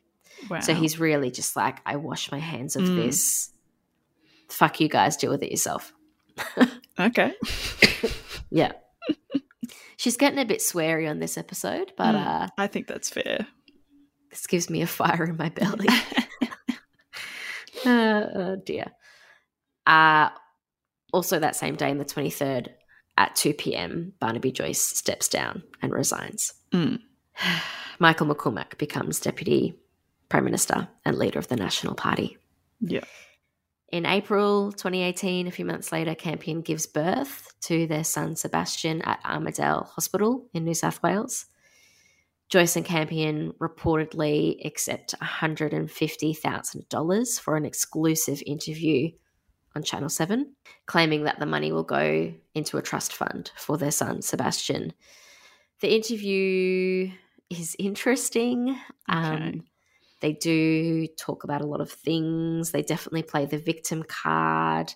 Wow. 0.50 0.60
So 0.62 0.74
he's 0.74 1.00
really 1.00 1.30
just 1.30 1.56
like, 1.56 1.80
I 1.86 1.98
wash 1.98 2.32
my 2.32 2.40
hands 2.40 2.76
of 2.76 2.84
Mm. 2.84 2.96
this. 2.96 3.52
Fuck 4.48 4.80
you 4.80 4.88
guys, 4.88 5.18
deal 5.18 5.30
with 5.30 5.44
it 5.44 5.52
yourself. 5.52 5.94
Okay. 7.00 7.34
Yeah. 8.52 8.72
She's 9.98 10.18
getting 10.18 10.40
a 10.40 10.46
bit 10.46 10.58
sweary 10.60 11.08
on 11.08 11.20
this 11.20 11.38
episode, 11.38 11.92
but 11.96 12.16
Mm. 12.16 12.26
uh, 12.26 12.48
I 12.58 12.66
think 12.66 12.88
that's 12.88 13.10
fair. 13.12 13.46
this 14.32 14.48
gives 14.48 14.72
me 14.72 14.82
a 14.82 14.88
fire 14.88 15.26
in 15.26 15.38
my 15.38 15.50
belly. 15.50 15.88
uh, 17.86 18.24
oh 18.36 18.56
dear. 18.66 18.86
Uh, 19.86 20.30
also, 21.14 21.38
that 21.40 21.56
same 21.56 21.76
day, 21.76 21.90
on 21.92 21.98
the 22.00 22.06
23rd, 22.06 22.70
at 23.18 23.36
2 23.36 23.54
p.m., 23.54 24.14
Barnaby 24.20 24.52
Joyce 24.52 24.82
steps 24.82 25.28
down 25.28 25.64
and 25.82 25.92
resigns. 25.92 26.54
Mm. 26.74 27.00
Michael 28.00 28.28
McCormack 28.28 28.78
becomes 28.78 29.20
Deputy 29.20 29.76
Prime 30.30 30.44
Minister 30.46 30.88
and 31.06 31.18
leader 31.18 31.38
of 31.40 31.48
the 31.50 31.56
National 31.56 31.96
Party. 31.96 32.38
Yeah. 32.80 33.04
In 33.92 34.06
April 34.06 34.72
2018, 34.72 35.48
a 35.48 35.52
few 35.52 35.66
months 35.66 35.92
later, 35.92 36.14
Campion 36.14 36.62
gives 36.62 36.86
birth 36.86 37.52
to 37.62 37.88
their 37.88 38.04
son 38.04 38.36
Sebastian 38.36 39.02
at 39.02 39.24
Armidale 39.24 39.88
Hospital 39.88 40.46
in 40.54 40.64
New 40.64 40.76
South 40.76 41.02
Wales. 41.02 41.48
Joyce 42.50 42.76
and 42.76 42.86
Campion 42.86 43.54
reportedly 43.60 44.64
accept 44.64 45.16
$150,000 45.20 47.40
for 47.40 47.56
an 47.56 47.66
exclusive 47.66 48.44
interview 48.46 49.10
on 49.76 49.82
Channel 49.84 50.10
7, 50.10 50.56
claiming 50.86 51.24
that 51.24 51.40
the 51.40 51.48
money 51.48 51.72
will 51.72 51.84
go 51.84 52.34
into 52.54 52.78
a 52.78 52.82
trust 52.82 53.14
fund 53.14 53.52
for 53.56 53.78
their 53.78 53.92
son, 53.92 54.22
Sebastian. 54.22 54.92
The 55.82 55.96
interview 55.96 57.12
is 57.50 57.76
interesting. 57.80 58.78
Um, 59.08 59.64
they 60.22 60.34
do 60.34 61.08
talk 61.18 61.44
about 61.44 61.62
a 61.62 61.68
lot 61.68 61.82
of 61.82 61.92
things. 61.92 62.72
They 62.72 62.82
definitely 62.82 63.24
play 63.24 63.46
the 63.46 63.58
victim 63.58 64.04
card. 64.04 64.94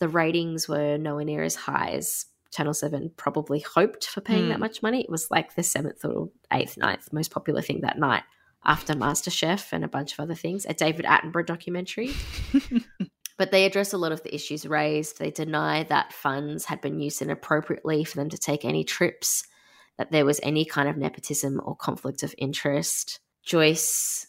The 0.00 0.08
ratings 0.08 0.68
were 0.68 0.96
nowhere 0.98 1.24
near 1.24 1.42
as 1.42 1.54
high 1.54 1.90
as 1.90 2.26
Channel 2.50 2.74
7 2.74 3.12
probably 3.16 3.60
hoped 3.60 4.06
for 4.06 4.20
paying 4.20 4.48
that 4.48 4.54
Hmm. 4.54 4.60
much 4.60 4.82
money. 4.82 5.02
It 5.02 5.10
was 5.10 5.30
like 5.30 5.54
the 5.54 5.62
seventh 5.62 6.04
or 6.04 6.30
eighth, 6.52 6.76
ninth 6.76 7.12
most 7.12 7.30
popular 7.30 7.62
thing 7.62 7.80
that 7.82 7.98
night 7.98 8.22
after 8.64 8.94
MasterChef 8.94 9.72
and 9.72 9.84
a 9.84 9.88
bunch 9.88 10.12
of 10.12 10.20
other 10.20 10.34
things, 10.34 10.64
a 10.64 10.72
David 10.72 11.04
Attenborough 11.04 11.44
documentary. 11.46 12.12
but 13.36 13.50
they 13.50 13.64
address 13.66 13.92
a 13.92 13.98
lot 13.98 14.12
of 14.12 14.22
the 14.22 14.34
issues 14.34 14.66
raised. 14.66 15.18
They 15.18 15.30
deny 15.30 15.82
that 15.84 16.12
funds 16.12 16.64
had 16.66 16.80
been 16.80 17.00
used 17.00 17.20
inappropriately 17.20 18.04
for 18.04 18.16
them 18.16 18.30
to 18.30 18.38
take 18.38 18.64
any 18.64 18.84
trips, 18.84 19.42
that 19.98 20.12
there 20.12 20.24
was 20.24 20.40
any 20.42 20.64
kind 20.64 20.88
of 20.88 20.96
nepotism 20.96 21.60
or 21.64 21.76
conflict 21.76 22.22
of 22.22 22.34
interest. 22.38 23.20
Joyce 23.44 24.26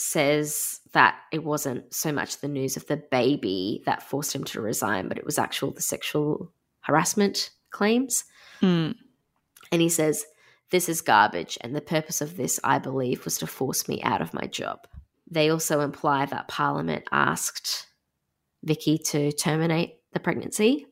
says 0.00 0.80
that 0.92 1.16
it 1.32 1.44
wasn't 1.44 1.92
so 1.92 2.12
much 2.12 2.38
the 2.38 2.48
news 2.48 2.76
of 2.76 2.86
the 2.86 2.96
baby 2.96 3.82
that 3.86 4.02
forced 4.02 4.34
him 4.34 4.44
to 4.44 4.60
resign, 4.60 5.08
but 5.08 5.18
it 5.18 5.24
was 5.24 5.38
actual 5.38 5.70
the 5.70 5.80
sexual 5.80 6.52
harassment 6.80 7.50
claims. 7.70 8.24
Mm. 8.62 8.94
And 9.70 9.82
he 9.82 9.88
says, 9.88 10.24
This 10.70 10.88
is 10.88 11.00
garbage, 11.00 11.58
and 11.60 11.74
the 11.74 11.80
purpose 11.80 12.20
of 12.20 12.36
this, 12.36 12.58
I 12.64 12.78
believe, 12.78 13.24
was 13.24 13.38
to 13.38 13.46
force 13.46 13.88
me 13.88 14.02
out 14.02 14.22
of 14.22 14.34
my 14.34 14.46
job. 14.46 14.86
They 15.30 15.50
also 15.50 15.80
imply 15.80 16.26
that 16.26 16.48
Parliament 16.48 17.04
asked 17.12 17.86
Vikki 18.62 18.98
to 18.98 19.32
terminate 19.32 19.96
the 20.12 20.20
pregnancy. 20.20 20.86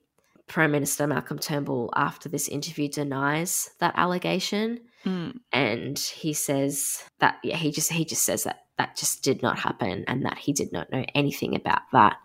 Prime 0.46 0.70
Minister 0.70 1.06
Malcolm 1.06 1.38
Turnbull, 1.38 1.90
after 1.96 2.28
this 2.28 2.46
interview, 2.48 2.88
denies 2.88 3.70
that 3.80 3.94
allegation, 3.96 4.80
Mm. 5.04 5.38
and 5.52 5.96
he 5.98 6.32
says 6.32 7.04
that 7.20 7.38
yeah, 7.44 7.56
he 7.56 7.70
just 7.70 7.92
he 7.92 8.04
just 8.04 8.24
says 8.24 8.42
that 8.42 8.65
that 8.78 8.96
just 8.96 9.22
did 9.22 9.42
not 9.42 9.58
happen, 9.58 10.04
and 10.06 10.24
that 10.24 10.38
he 10.38 10.52
did 10.52 10.72
not 10.72 10.90
know 10.90 11.04
anything 11.14 11.54
about 11.54 11.82
that. 11.92 12.18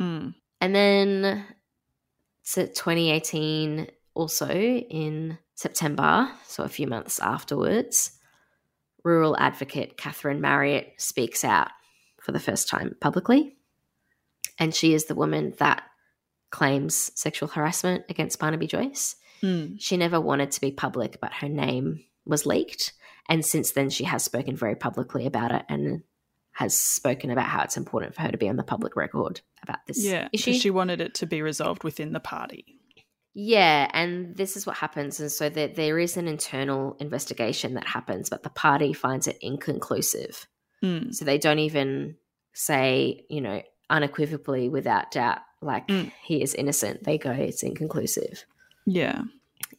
Mm. 0.00 0.34
And 0.60 0.74
then 0.74 1.44
to 2.52 2.66
2018, 2.66 3.88
also 4.14 4.48
in 4.48 5.38
September, 5.54 6.30
so 6.44 6.64
a 6.64 6.68
few 6.68 6.86
months 6.86 7.20
afterwards, 7.20 8.12
rural 9.04 9.36
advocate 9.38 9.96
Catherine 9.96 10.40
Marriott 10.40 10.94
speaks 10.98 11.44
out 11.44 11.68
for 12.20 12.32
the 12.32 12.40
first 12.40 12.68
time 12.68 12.96
publicly. 13.00 13.56
And 14.58 14.74
she 14.74 14.92
is 14.92 15.04
the 15.04 15.14
woman 15.14 15.54
that 15.58 15.82
claims 16.50 17.12
sexual 17.14 17.48
harassment 17.48 18.04
against 18.08 18.38
Barnaby 18.40 18.66
Joyce. 18.66 19.16
Mm. 19.42 19.76
She 19.78 19.96
never 19.96 20.20
wanted 20.20 20.50
to 20.52 20.60
be 20.60 20.72
public, 20.72 21.20
but 21.20 21.32
her 21.34 21.48
name 21.48 22.04
was 22.24 22.44
leaked. 22.44 22.92
And 23.28 23.44
since 23.44 23.72
then, 23.72 23.90
she 23.90 24.04
has 24.04 24.22
spoken 24.24 24.56
very 24.56 24.74
publicly 24.74 25.26
about 25.26 25.52
it 25.52 25.64
and 25.68 26.02
has 26.52 26.76
spoken 26.76 27.30
about 27.30 27.44
how 27.46 27.62
it's 27.62 27.76
important 27.76 28.14
for 28.14 28.22
her 28.22 28.30
to 28.32 28.38
be 28.38 28.48
on 28.48 28.56
the 28.56 28.64
public 28.64 28.96
record 28.96 29.40
about 29.62 29.78
this 29.86 30.02
Yeah, 30.04 30.28
issue. 30.32 30.54
she 30.54 30.70
wanted 30.70 31.00
it 31.00 31.14
to 31.16 31.26
be 31.26 31.40
resolved 31.42 31.84
within 31.84 32.12
the 32.12 32.20
party. 32.20 32.76
Yeah, 33.34 33.88
and 33.92 34.34
this 34.36 34.56
is 34.56 34.66
what 34.66 34.76
happens. 34.76 35.20
And 35.20 35.30
so 35.30 35.48
there, 35.48 35.68
there 35.68 35.98
is 36.00 36.16
an 36.16 36.26
internal 36.26 36.96
investigation 36.98 37.74
that 37.74 37.86
happens, 37.86 38.28
but 38.30 38.42
the 38.42 38.50
party 38.50 38.92
finds 38.92 39.28
it 39.28 39.38
inconclusive. 39.40 40.48
Mm. 40.82 41.14
So 41.14 41.24
they 41.24 41.38
don't 41.38 41.60
even 41.60 42.16
say, 42.52 43.24
you 43.28 43.40
know, 43.40 43.62
unequivocally, 43.90 44.68
without 44.68 45.12
doubt, 45.12 45.38
like 45.62 45.86
Mm. 45.88 46.10
he 46.24 46.42
is 46.42 46.54
innocent. 46.54 47.04
They 47.04 47.18
go, 47.18 47.30
it's 47.30 47.62
inconclusive. 47.62 48.44
Yeah, 48.86 49.22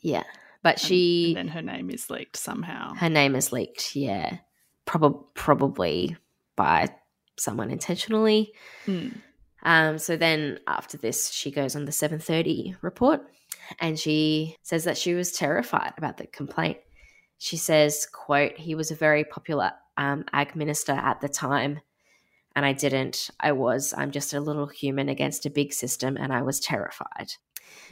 Yeah. 0.02 0.24
But 0.62 0.76
and- 0.76 0.82
she, 0.82 1.36
and 1.36 1.38
then 1.38 1.48
her 1.50 1.62
name 1.62 1.89
is 1.89 2.10
leaked 2.10 2.38
somehow. 2.38 2.93
her 2.95 3.10
name 3.10 3.36
is 3.36 3.52
leaked. 3.52 3.95
Yeah. 3.95 4.38
Prob- 4.86 5.34
probably 5.36 6.17
by 6.56 6.89
someone 7.38 7.69
intentionally. 7.72 8.54
Mm. 8.86 9.15
Um, 9.63 9.98
so 9.98 10.17
then 10.17 10.60
after 10.67 10.98
this, 10.98 11.30
she 11.32 11.52
goes 11.52 11.76
on 11.76 11.86
the 11.86 11.91
730 11.91 12.76
report 12.82 13.22
and 13.80 14.00
she 14.00 14.56
says 14.63 14.84
that 14.86 14.98
she 14.98 15.13
was 15.13 15.32
terrified 15.32 15.93
about 15.98 16.17
the 16.17 16.28
complaint. 16.28 16.78
She 17.38 17.58
says, 17.58 18.06
quote, 18.12 18.58
he 18.58 18.76
was 18.76 18.91
a 18.91 18.95
very 18.95 19.24
popular 19.24 19.72
um, 19.98 20.26
ag 20.34 20.56
minister 20.56 20.91
at 20.91 21.22
the 21.22 21.30
time. 21.30 21.80
And 22.56 22.65
I 22.65 22.74
didn't. 22.74 23.30
I 23.39 23.52
was. 23.52 23.93
I'm 23.95 24.12
just 24.12 24.34
a 24.34 24.39
little 24.41 24.65
human 24.65 25.08
against 25.08 25.45
a 25.45 25.50
big 25.52 25.72
system, 25.72 26.17
and 26.17 26.34
I 26.34 26.41
was 26.41 26.60
terrified. 26.60 27.28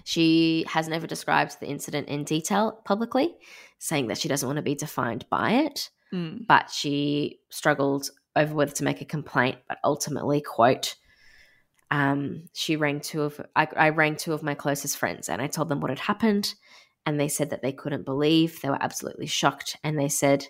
She 0.04 0.66
has 0.70 0.88
never 0.88 1.08
described 1.08 1.60
the 1.60 1.68
incident 1.68 2.08
in 2.08 2.24
detail 2.24 2.82
publicly, 2.86 3.36
saying 3.80 4.08
that 4.08 4.18
she 4.18 4.28
doesn't 4.28 4.48
want 4.48 4.58
to 4.58 4.64
be 4.64 4.76
defined 4.76 5.26
by 5.30 5.52
it 5.52 5.90
Mm. 6.14 6.48
but 6.48 6.70
she 6.70 7.42
struggled 7.50 8.10
over 8.36 8.54
whether 8.54 8.72
to 8.72 8.84
make 8.86 9.02
a 9.02 9.06
complaint. 9.06 9.58
But 9.68 9.80
ultimately, 9.84 10.40
quote, 10.40 10.96
um, 11.92 12.44
she 12.54 12.76
rang 12.76 13.02
two 13.02 13.24
of 13.24 13.42
I, 13.56 13.68
I 13.76 13.90
rang 13.90 14.16
two 14.16 14.34
of 14.34 14.44
my 14.44 14.54
closest 14.54 14.98
friends 14.98 15.28
and 15.30 15.42
I 15.42 15.48
told 15.48 15.70
them 15.70 15.82
what 15.82 15.90
had 15.90 16.00
happened, 16.00 16.54
and 17.06 17.20
they 17.20 17.28
said 17.28 17.50
that 17.50 17.62
they 17.62 17.72
couldn't 17.74 18.06
believe 18.06 18.62
they 18.62 18.70
were 18.70 18.82
absolutely 18.82 19.28
shocked, 19.28 19.78
and 19.84 19.98
they 19.98 20.10
said, 20.10 20.48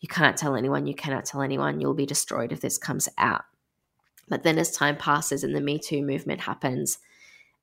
"You 0.00 0.08
can't 0.08 0.36
tell 0.36 0.56
anyone. 0.56 0.86
You 0.86 0.94
cannot 0.94 1.26
tell 1.26 1.42
anyone. 1.42 1.80
You'll 1.80 1.94
be 1.94 2.06
destroyed 2.06 2.52
if 2.52 2.60
this 2.60 2.78
comes 2.78 3.08
out." 3.18 3.44
But 4.28 4.42
then, 4.42 4.58
as 4.58 4.70
time 4.70 4.96
passes 4.96 5.44
and 5.44 5.54
the 5.54 5.60
Me 5.60 5.78
Too 5.78 6.02
movement 6.02 6.40
happens, 6.40 6.98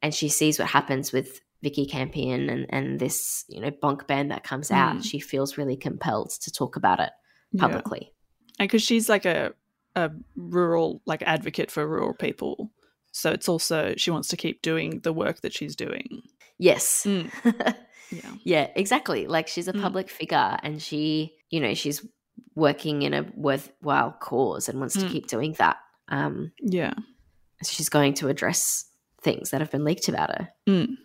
and 0.01 0.13
she 0.13 0.29
sees 0.29 0.59
what 0.59 0.67
happens 0.69 1.11
with 1.11 1.41
Vikki 1.61 1.85
Campion 1.85 2.49
and, 2.49 2.65
and 2.69 2.99
this, 2.99 3.43
you 3.49 3.59
know, 3.59 3.71
bonk 3.71 4.07
ban 4.07 4.29
that 4.29 4.43
comes 4.43 4.71
out, 4.71 4.95
Mm. 4.97 5.03
she 5.03 5.19
feels 5.19 5.57
really 5.57 5.75
compelled 5.75 6.29
to 6.41 6.51
talk 6.51 6.75
about 6.77 6.99
it 6.99 7.11
Yeah. 7.51 7.61
publicly. 7.61 8.13
and 8.59 8.67
because 8.67 8.81
she's 8.83 9.09
like 9.09 9.25
a 9.25 9.53
a 9.95 10.11
rural 10.35 11.01
like 11.05 11.21
advocate 11.23 11.71
for 11.71 11.85
rural 11.87 12.13
people, 12.13 12.71
so 13.11 13.31
it's 13.31 13.49
also 13.49 13.93
she 13.97 14.11
wants 14.11 14.27
to 14.29 14.37
keep 14.37 14.61
doing 14.61 14.99
the 15.01 15.11
work 15.11 15.41
that 15.41 15.53
she's 15.53 15.75
doing. 15.75 16.21
Yes. 16.57 17.03
Mm. 17.05 17.31
Yeah, 18.11 18.31
yeah, 18.43 18.67
exactly. 18.75 19.27
Like 19.27 19.47
she's 19.47 19.67
a 19.67 19.73
Mm. 19.73 19.81
public 19.83 20.09
figure 20.09 20.57
and 20.63 20.81
she, 20.81 21.35
you 21.51 21.59
know, 21.59 21.75
she's 21.75 22.03
working 22.55 23.03
in 23.03 23.13
a 23.13 23.23
worthwhile 23.35 24.13
cause 24.19 24.67
and 24.67 24.79
wants 24.79 24.95
to 24.95 25.05
Mm. 25.05 25.11
keep 25.11 25.27
doing 25.27 25.53
that. 25.59 25.77
Um, 26.07 26.51
yeah, 26.59 26.93
so 27.61 27.69
she's 27.71 27.87
going 27.89 28.15
to 28.15 28.27
address 28.27 28.88
things 29.21 29.49
that 29.51 29.61
have 29.61 29.71
been 29.71 29.83
leaked 29.83 30.07
about 30.09 30.29
her, 30.29 30.49
Mm. 30.67 30.95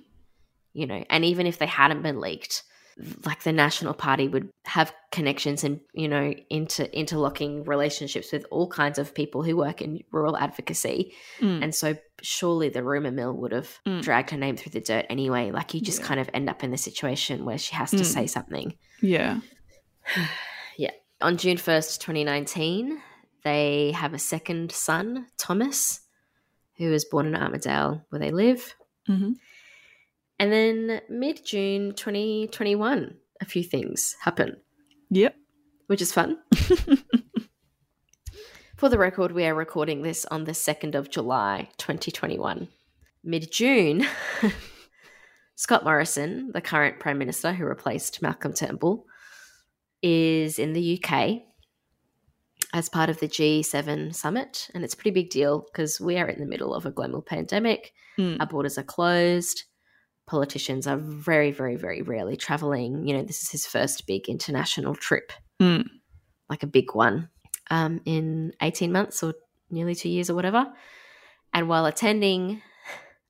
you 0.72 0.86
know, 0.86 1.04
and 1.10 1.24
even 1.24 1.46
if 1.46 1.58
they 1.58 1.66
hadn't 1.66 2.02
been 2.02 2.20
leaked, 2.20 2.62
like 3.26 3.42
the 3.42 3.50
National 3.52 3.92
Party 3.92 4.28
would 4.28 4.50
have 4.66 4.94
connections 5.10 5.64
and, 5.64 5.80
you 5.94 6.06
know, 6.06 6.32
inter 6.48 6.84
interlocking 6.84 7.64
relationships 7.64 8.30
with 8.30 8.46
all 8.52 8.68
kinds 8.68 9.00
of 9.00 9.12
people 9.14 9.42
who 9.42 9.56
work 9.56 9.82
in 9.82 9.98
rural 10.12 10.36
advocacy. 10.36 11.12
Mm. 11.40 11.62
And 11.64 11.74
so 11.74 11.96
surely 12.22 12.68
the 12.68 12.84
rumor 12.84 13.10
mill 13.10 13.32
would 13.32 13.50
have 13.50 13.80
Mm. 13.84 14.00
dragged 14.00 14.30
her 14.30 14.36
name 14.36 14.56
through 14.56 14.70
the 14.70 14.80
dirt 14.80 15.06
anyway. 15.10 15.50
Like 15.50 15.74
you 15.74 15.80
just 15.80 16.00
Yeah. 16.02 16.06
kind 16.06 16.20
of 16.20 16.30
end 16.32 16.48
up 16.48 16.62
in 16.62 16.70
the 16.70 16.76
situation 16.78 17.44
where 17.44 17.58
she 17.58 17.74
has 17.74 17.90
to 17.90 17.96
Mm. 17.96 18.04
say 18.04 18.26
something. 18.28 18.78
yeah, 19.00 19.40
yeah. 20.78 20.90
On 21.20 21.36
June 21.36 21.56
1st, 21.56 22.00
2019, 22.00 23.00
they 23.42 23.92
have 23.92 24.14
a 24.14 24.18
second 24.18 24.70
son, 24.72 25.26
Thomas, 25.36 26.00
who 26.76 26.90
was 26.90 27.04
born 27.04 27.26
in 27.26 27.34
Armidale, 27.34 28.02
where 28.08 28.20
they 28.20 28.30
live. 28.30 28.74
hmm 29.06 29.32
And 30.38 30.52
then 30.52 31.00
mid 31.08 31.44
June 31.44 31.94
2021, 31.94 33.16
a 33.40 33.44
few 33.44 33.62
things 33.62 34.16
happen, 34.20 34.56
yep. 35.10 35.34
which 35.86 36.02
is 36.02 36.12
fun. 36.12 36.38
For 38.76 38.88
the 38.88 38.98
record, 38.98 39.32
we 39.32 39.46
are 39.46 39.54
recording 39.54 40.02
this 40.02 40.26
on 40.26 40.44
the 40.44 40.52
2nd 40.52 40.94
of 40.94 41.08
July, 41.08 41.68
2021. 41.78 42.68
Mid 43.22 43.50
June, 43.50 44.04
Scott 45.54 45.84
Morrison, 45.84 46.50
the 46.52 46.60
current 46.60 46.98
Prime 46.98 47.16
Minister 47.16 47.52
who 47.52 47.64
replaced 47.64 48.20
Malcolm 48.20 48.52
Turnbull, 48.52 49.06
is 50.02 50.58
in 50.58 50.72
the 50.72 51.02
UK 51.02 51.42
as 52.74 52.88
part 52.88 53.08
of 53.08 53.20
the 53.20 53.28
G7 53.28 54.14
summit. 54.14 54.68
And 54.74 54.84
it's 54.84 54.94
a 54.94 54.96
pretty 54.96 55.12
big 55.12 55.30
deal 55.30 55.60
because 55.60 56.00
we 56.00 56.18
are 56.18 56.28
in 56.28 56.40
the 56.40 56.46
middle 56.46 56.74
of 56.74 56.84
a 56.84 56.90
global 56.90 57.22
pandemic. 57.22 57.92
Mm. 58.18 58.40
Our 58.40 58.46
borders 58.46 58.76
are 58.76 58.82
closed. 58.82 59.62
Politicians 60.26 60.86
are 60.88 60.96
very, 60.98 61.52
very, 61.52 61.76
very 61.76 62.02
rarely 62.02 62.36
traveling. 62.36 63.06
You 63.06 63.16
know, 63.16 63.22
this 63.22 63.42
is 63.42 63.50
his 63.50 63.64
first 63.64 64.06
big 64.06 64.28
international 64.28 64.96
trip, 64.96 65.32
Mm. 65.62 65.84
like 66.50 66.64
a 66.64 66.66
big 66.66 66.94
one, 66.94 67.28
um, 67.70 68.00
in 68.04 68.52
18 68.60 68.90
months 68.90 69.22
or 69.22 69.34
nearly 69.70 69.94
two 69.94 70.08
years 70.08 70.28
or 70.28 70.34
whatever. 70.34 70.66
And 71.52 71.68
while 71.68 71.86
attending, 71.86 72.60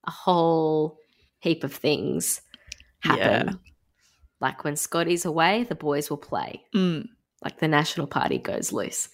a 0.07 0.11
whole 0.11 0.99
heap 1.41 1.65
of 1.65 1.75
things 1.75 2.41
happen. 3.01 3.49
Yeah. 3.49 3.53
Like 4.41 4.65
when 4.65 4.77
Scotty's 4.77 5.25
away, 5.27 5.65
the 5.65 5.75
boys 5.75 6.09
will 6.09 6.17
play. 6.19 6.63
Mm. 6.75 7.09
Like 7.43 7.59
the 7.59 7.69
National 7.69 8.07
Party 8.07 8.39
goes 8.39 8.73
loose. 8.73 9.09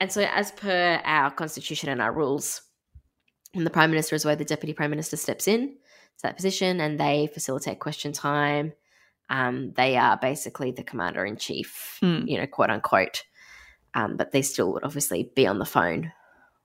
And 0.00 0.12
so, 0.12 0.22
as 0.22 0.52
per 0.52 1.00
our 1.04 1.30
constitution 1.30 1.88
and 1.88 2.02
our 2.02 2.12
rules, 2.12 2.62
when 3.52 3.64
the 3.64 3.70
Prime 3.70 3.90
Minister 3.90 4.14
is 4.14 4.24
away, 4.24 4.34
the 4.34 4.44
Deputy 4.44 4.72
Prime 4.74 4.90
Minister 4.90 5.16
steps 5.16 5.48
in 5.48 5.68
to 5.68 6.22
that 6.22 6.36
position 6.36 6.80
and 6.80 7.00
they 7.00 7.28
facilitate 7.32 7.78
question 7.80 8.12
time. 8.12 8.72
Um, 9.30 9.72
they 9.72 9.96
are 9.96 10.16
basically 10.16 10.70
the 10.70 10.84
commander 10.84 11.24
in 11.24 11.36
chief, 11.36 11.98
Mm. 12.02 12.28
you 12.28 12.38
know, 12.38 12.46
quote 12.46 12.70
unquote. 12.70 13.24
Um, 13.94 14.16
but 14.16 14.30
they 14.30 14.42
still 14.42 14.72
would 14.74 14.84
obviously 14.84 15.30
be 15.34 15.46
on 15.46 15.58
the 15.58 15.64
phone 15.64 16.12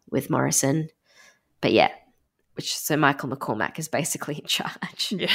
with 0.10 0.30
Morrison. 0.30 0.90
But 1.62 1.72
yeah, 1.72 1.92
which 2.56 2.76
so 2.78 2.98
Michael 2.98 3.30
McCormack 3.30 3.80
is 3.80 3.88
basically 3.88 4.36
in 4.40 4.46
charge. 4.46 5.12
Yeah. 5.12 5.32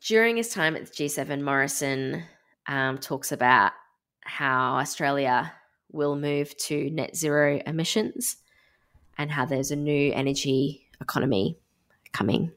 During 0.00 0.36
his 0.36 0.50
time 0.50 0.76
at 0.76 0.86
the 0.86 0.92
G7, 0.92 1.42
Morrison 1.42 2.22
um, 2.68 2.98
talks 2.98 3.32
about 3.32 3.72
how 4.20 4.76
Australia 4.76 5.52
will 5.94 6.16
move 6.16 6.56
to 6.56 6.90
net 6.90 7.16
zero 7.16 7.60
emissions 7.66 8.36
and 9.16 9.30
how 9.30 9.44
there's 9.44 9.70
a 9.70 9.76
new 9.76 10.12
energy 10.12 10.86
economy 11.00 11.58
coming. 12.12 12.52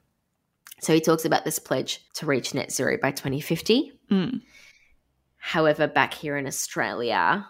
So 0.81 0.93
he 0.93 1.01
talks 1.01 1.25
about 1.25 1.45
this 1.45 1.59
pledge 1.59 2.05
to 2.15 2.25
reach 2.25 2.53
net 2.53 2.71
zero 2.71 2.97
by 3.01 3.11
2050. 3.11 3.91
Mm. 4.11 4.41
However, 5.37 5.87
back 5.87 6.13
here 6.13 6.37
in 6.37 6.45
Australia, 6.45 7.47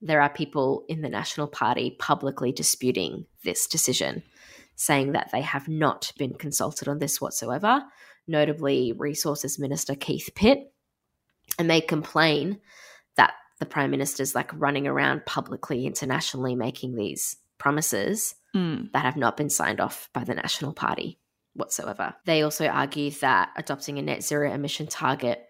there 0.00 0.20
are 0.20 0.30
people 0.30 0.84
in 0.88 1.00
the 1.02 1.08
National 1.08 1.48
Party 1.48 1.96
publicly 1.98 2.52
disputing 2.52 3.26
this 3.42 3.66
decision, 3.66 4.22
saying 4.76 5.12
that 5.12 5.30
they 5.32 5.40
have 5.40 5.68
not 5.68 6.12
been 6.18 6.34
consulted 6.34 6.88
on 6.88 6.98
this 6.98 7.20
whatsoever, 7.20 7.82
notably 8.26 8.92
Resources 8.92 9.58
Minister 9.58 9.94
Keith 9.94 10.30
Pitt. 10.34 10.72
And 11.58 11.68
they 11.68 11.80
complain 11.80 12.60
the 13.58 13.66
Prime 13.66 13.90
Minister's 13.90 14.34
like 14.34 14.50
running 14.54 14.86
around 14.86 15.26
publicly, 15.26 15.86
internationally, 15.86 16.54
making 16.54 16.94
these 16.94 17.36
promises 17.58 18.34
Mm. 18.56 18.90
that 18.92 19.04
have 19.04 19.16
not 19.16 19.36
been 19.36 19.50
signed 19.50 19.78
off 19.78 20.08
by 20.14 20.24
the 20.24 20.34
National 20.34 20.72
Party 20.72 21.18
whatsoever. 21.52 22.14
They 22.24 22.40
also 22.42 22.66
argue 22.66 23.10
that 23.20 23.50
adopting 23.56 23.98
a 23.98 24.02
net 24.02 24.22
zero 24.24 24.50
emission 24.50 24.86
target 24.86 25.44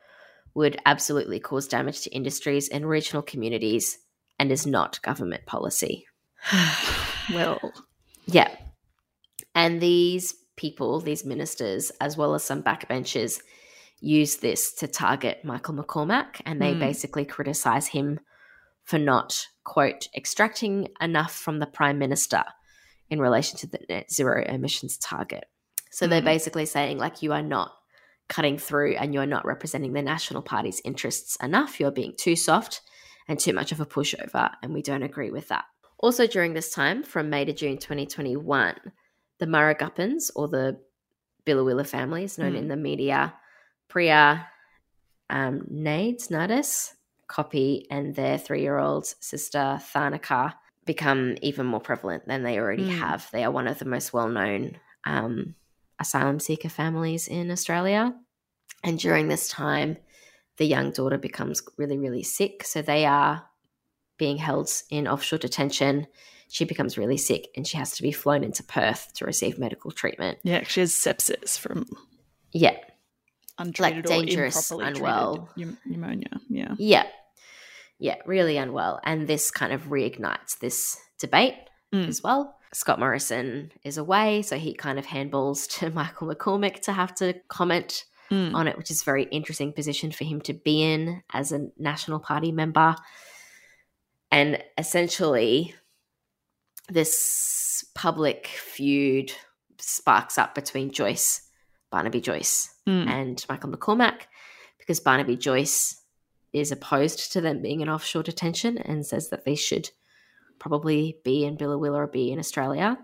would 0.54 0.80
absolutely 0.84 1.38
cause 1.38 1.68
damage 1.68 2.00
to 2.02 2.10
industries 2.10 2.68
and 2.68 2.88
regional 2.88 3.22
communities 3.22 3.98
and 4.40 4.50
is 4.50 4.66
not 4.66 5.00
government 5.02 5.46
policy. 5.46 6.06
Well, 7.32 7.60
Yeah. 8.26 8.48
And 9.54 9.80
these 9.80 10.34
people, 10.56 11.00
these 11.00 11.24
ministers, 11.24 11.90
as 12.00 12.16
well 12.16 12.34
as 12.34 12.42
some 12.42 12.62
backbenchers, 12.62 13.40
use 14.00 14.36
this 14.36 14.72
to 14.74 14.86
target 14.88 15.44
Michael 15.44 15.74
McCormack 15.74 16.40
and 16.46 16.60
they 16.60 16.72
Hmm. 16.72 16.80
basically 16.80 17.24
criticize 17.24 17.88
him 17.88 18.20
for 18.84 18.98
not, 18.98 19.46
quote, 19.64 20.08
extracting 20.16 20.88
enough 21.00 21.34
from 21.34 21.58
the 21.58 21.66
Prime 21.66 21.98
Minister 21.98 22.44
in 23.10 23.20
relation 23.20 23.58
to 23.58 23.66
the 23.66 23.80
net 23.88 24.10
zero 24.12 24.44
emissions 24.46 24.96
target. 24.98 25.44
So 25.90 26.06
they're 26.06 26.20
Hmm. 26.20 26.26
basically 26.26 26.66
saying, 26.66 26.98
like, 26.98 27.22
you 27.22 27.32
are 27.32 27.42
not 27.42 27.72
cutting 28.28 28.58
through 28.58 28.94
and 28.96 29.14
you're 29.14 29.26
not 29.26 29.44
representing 29.46 29.94
the 29.94 30.02
National 30.02 30.42
Party's 30.42 30.80
interests 30.84 31.36
enough. 31.42 31.80
You're 31.80 31.90
being 31.90 32.14
too 32.16 32.36
soft 32.36 32.82
and 33.26 33.38
too 33.40 33.52
much 33.54 33.72
of 33.72 33.80
a 33.80 33.86
pushover, 33.86 34.50
and 34.62 34.72
we 34.74 34.82
don't 34.82 35.02
agree 35.02 35.30
with 35.30 35.48
that. 35.48 35.64
Also, 35.98 36.26
during 36.26 36.52
this 36.54 36.72
time, 36.72 37.02
from 37.02 37.28
May 37.30 37.44
to 37.46 37.52
June 37.52 37.78
2021, 37.78 38.92
the 39.38 39.46
Murugappans, 39.46 40.30
or 40.36 40.46
the 40.48 40.78
Biloela 41.46 41.86
family 41.86 42.24
is 42.24 42.38
known 42.38 42.52
Mm. 42.52 42.58
in 42.58 42.68
the 42.68 42.76
media, 42.76 43.34
Priya, 43.88 44.46
um, 45.30 45.62
Nades, 45.68 46.28
Nadis, 46.28 46.92
Copy, 47.26 47.86
and 47.90 48.14
their 48.14 48.38
three 48.38 48.62
year 48.62 48.78
old 48.78 49.06
sister, 49.20 49.80
Tharnicaa, 49.94 50.54
become 50.84 51.36
even 51.42 51.66
more 51.66 51.80
prevalent 51.80 52.26
than 52.26 52.42
they 52.42 52.58
already 52.58 52.84
Mm. 52.84 52.98
have. 52.98 53.28
They 53.32 53.44
are 53.44 53.50
one 53.50 53.68
of 53.68 53.78
the 53.78 53.84
most 53.84 54.12
well 54.12 54.28
known 54.28 54.78
um, 55.04 55.54
asylum 55.98 56.40
seeker 56.40 56.68
families 56.68 57.28
in 57.28 57.50
Australia. 57.50 58.14
And 58.84 58.98
during 58.98 59.28
this 59.28 59.48
time, 59.48 59.98
the 60.56 60.66
young 60.66 60.90
daughter 60.92 61.18
becomes 61.18 61.62
really, 61.76 61.98
really 61.98 62.22
sick. 62.22 62.64
So 62.64 62.80
they 62.82 63.04
are 63.06 63.44
being 64.16 64.38
held 64.38 64.70
in 64.90 65.06
offshore 65.06 65.38
detention. 65.38 66.06
She 66.48 66.64
becomes 66.64 66.96
really 66.96 67.18
sick 67.18 67.48
and 67.56 67.66
she 67.66 67.76
has 67.76 67.92
to 67.96 68.02
be 68.02 68.10
flown 68.12 68.42
into 68.42 68.62
Perth 68.62 69.12
to 69.14 69.24
receive 69.26 69.58
medical 69.58 69.90
treatment. 69.90 70.38
yeah, 70.42 70.62
she 70.64 70.80
has 70.80 70.92
sepsis 70.92 71.58
from 71.58 71.86
Yeah, 72.52 72.76
untreated 73.58 74.04
dangerous, 74.04 74.70
or 74.70 74.82
improperly 74.82 74.98
unwell. 74.98 75.48
treated 75.54 75.76
pneumonia. 75.84 76.40
Yeah. 76.48 76.74
yeah, 76.78 77.06
yeah, 77.98 78.16
really 78.26 78.56
unwell. 78.56 79.00
And 79.04 79.26
this 79.26 79.50
kind 79.50 79.72
of 79.72 79.84
reignites 79.84 80.58
this 80.60 80.96
debate 81.18 81.54
Mm. 81.92 82.06
as 82.08 82.22
well. 82.22 82.54
Scott 82.74 82.98
Morrison 82.98 83.72
is 83.82 83.96
away, 83.96 84.42
so 84.42 84.58
he 84.58 84.74
kind 84.74 84.98
of 84.98 85.06
handballs 85.06 85.66
to 85.78 85.90
Michael 85.90 86.28
McCormack 86.28 86.80
to 86.82 86.92
have 86.92 87.14
to 87.16 87.34
comment 87.48 88.04
Mm. 88.30 88.52
on 88.54 88.68
it, 88.68 88.76
which 88.76 88.90
is 88.90 89.00
a 89.00 89.04
very 89.06 89.22
interesting 89.24 89.72
position 89.72 90.12
for 90.12 90.24
him 90.24 90.42
to 90.42 90.52
be 90.52 90.82
in 90.82 91.22
as 91.32 91.50
a 91.50 91.68
National 91.78 92.20
Party 92.20 92.52
member. 92.52 92.94
And 94.30 94.62
essentially, 94.76 95.74
this 96.90 97.84
public 97.94 98.46
feud 98.46 99.32
sparks 99.78 100.36
up 100.36 100.54
between 100.54 100.90
Joyce, 100.92 101.40
Barnaby 101.90 102.20
Joyce, 102.20 102.68
Mm. 102.88 103.06
and 103.08 103.46
Michael 103.48 103.70
McCormack 103.70 104.22
because 104.78 104.98
Barnaby 105.00 105.36
Joyce 105.36 106.00
is 106.52 106.72
opposed 106.72 107.32
to 107.32 107.40
them 107.42 107.60
being 107.60 107.80
in 107.82 107.88
offshore 107.90 108.22
detention 108.22 108.78
and 108.78 109.04
says 109.04 109.28
that 109.28 109.44
they 109.44 109.54
should 109.54 109.90
probably 110.58 111.18
be 111.24 111.44
in 111.44 111.56
Biloela 111.56 111.94
or 111.96 112.06
be 112.06 112.32
in 112.32 112.38
Australia. 112.38 112.98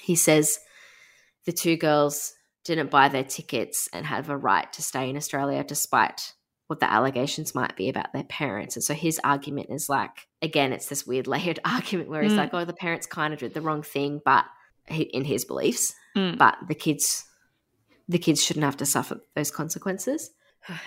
He 0.00 0.16
says 0.16 0.58
the 1.44 1.52
two 1.52 1.76
girls 1.76 2.32
didn't 2.64 2.90
buy 2.90 3.08
their 3.08 3.24
tickets 3.24 3.88
and 3.92 4.06
have 4.06 4.30
a 4.30 4.36
right 4.36 4.72
to 4.72 4.82
stay 4.82 5.08
in 5.10 5.16
Australia 5.16 5.62
despite 5.62 6.32
what 6.66 6.80
the 6.80 6.90
allegations 6.90 7.54
might 7.54 7.76
be 7.76 7.88
about 7.88 8.12
their 8.12 8.24
parents. 8.24 8.74
And 8.74 8.82
so 8.82 8.94
his 8.94 9.20
argument 9.22 9.68
is 9.70 9.88
like, 9.88 10.26
again, 10.42 10.72
it's 10.72 10.88
this 10.88 11.06
weird 11.06 11.26
layered 11.34 11.60
argument 11.64 12.08
where 12.08 12.22
he's 12.22 12.32
Mm. 12.32 12.38
like, 12.38 12.54
oh, 12.54 12.64
the 12.64 12.72
parents 12.72 13.06
kind 13.06 13.32
of 13.32 13.38
did 13.40 13.54
the 13.54 13.60
wrong 13.60 13.82
thing, 13.82 14.20
but 14.24 14.46
he, 14.88 15.02
in 15.02 15.24
his 15.24 15.44
beliefs, 15.44 15.94
Mm. 16.16 16.38
but 16.38 16.56
the 16.66 16.74
kids 16.74 17.24
the 18.08 18.18
kids 18.18 18.42
shouldn't 18.42 18.64
have 18.64 18.76
to 18.78 18.86
suffer 18.86 19.20
those 19.34 19.50
consequences. 19.50 20.30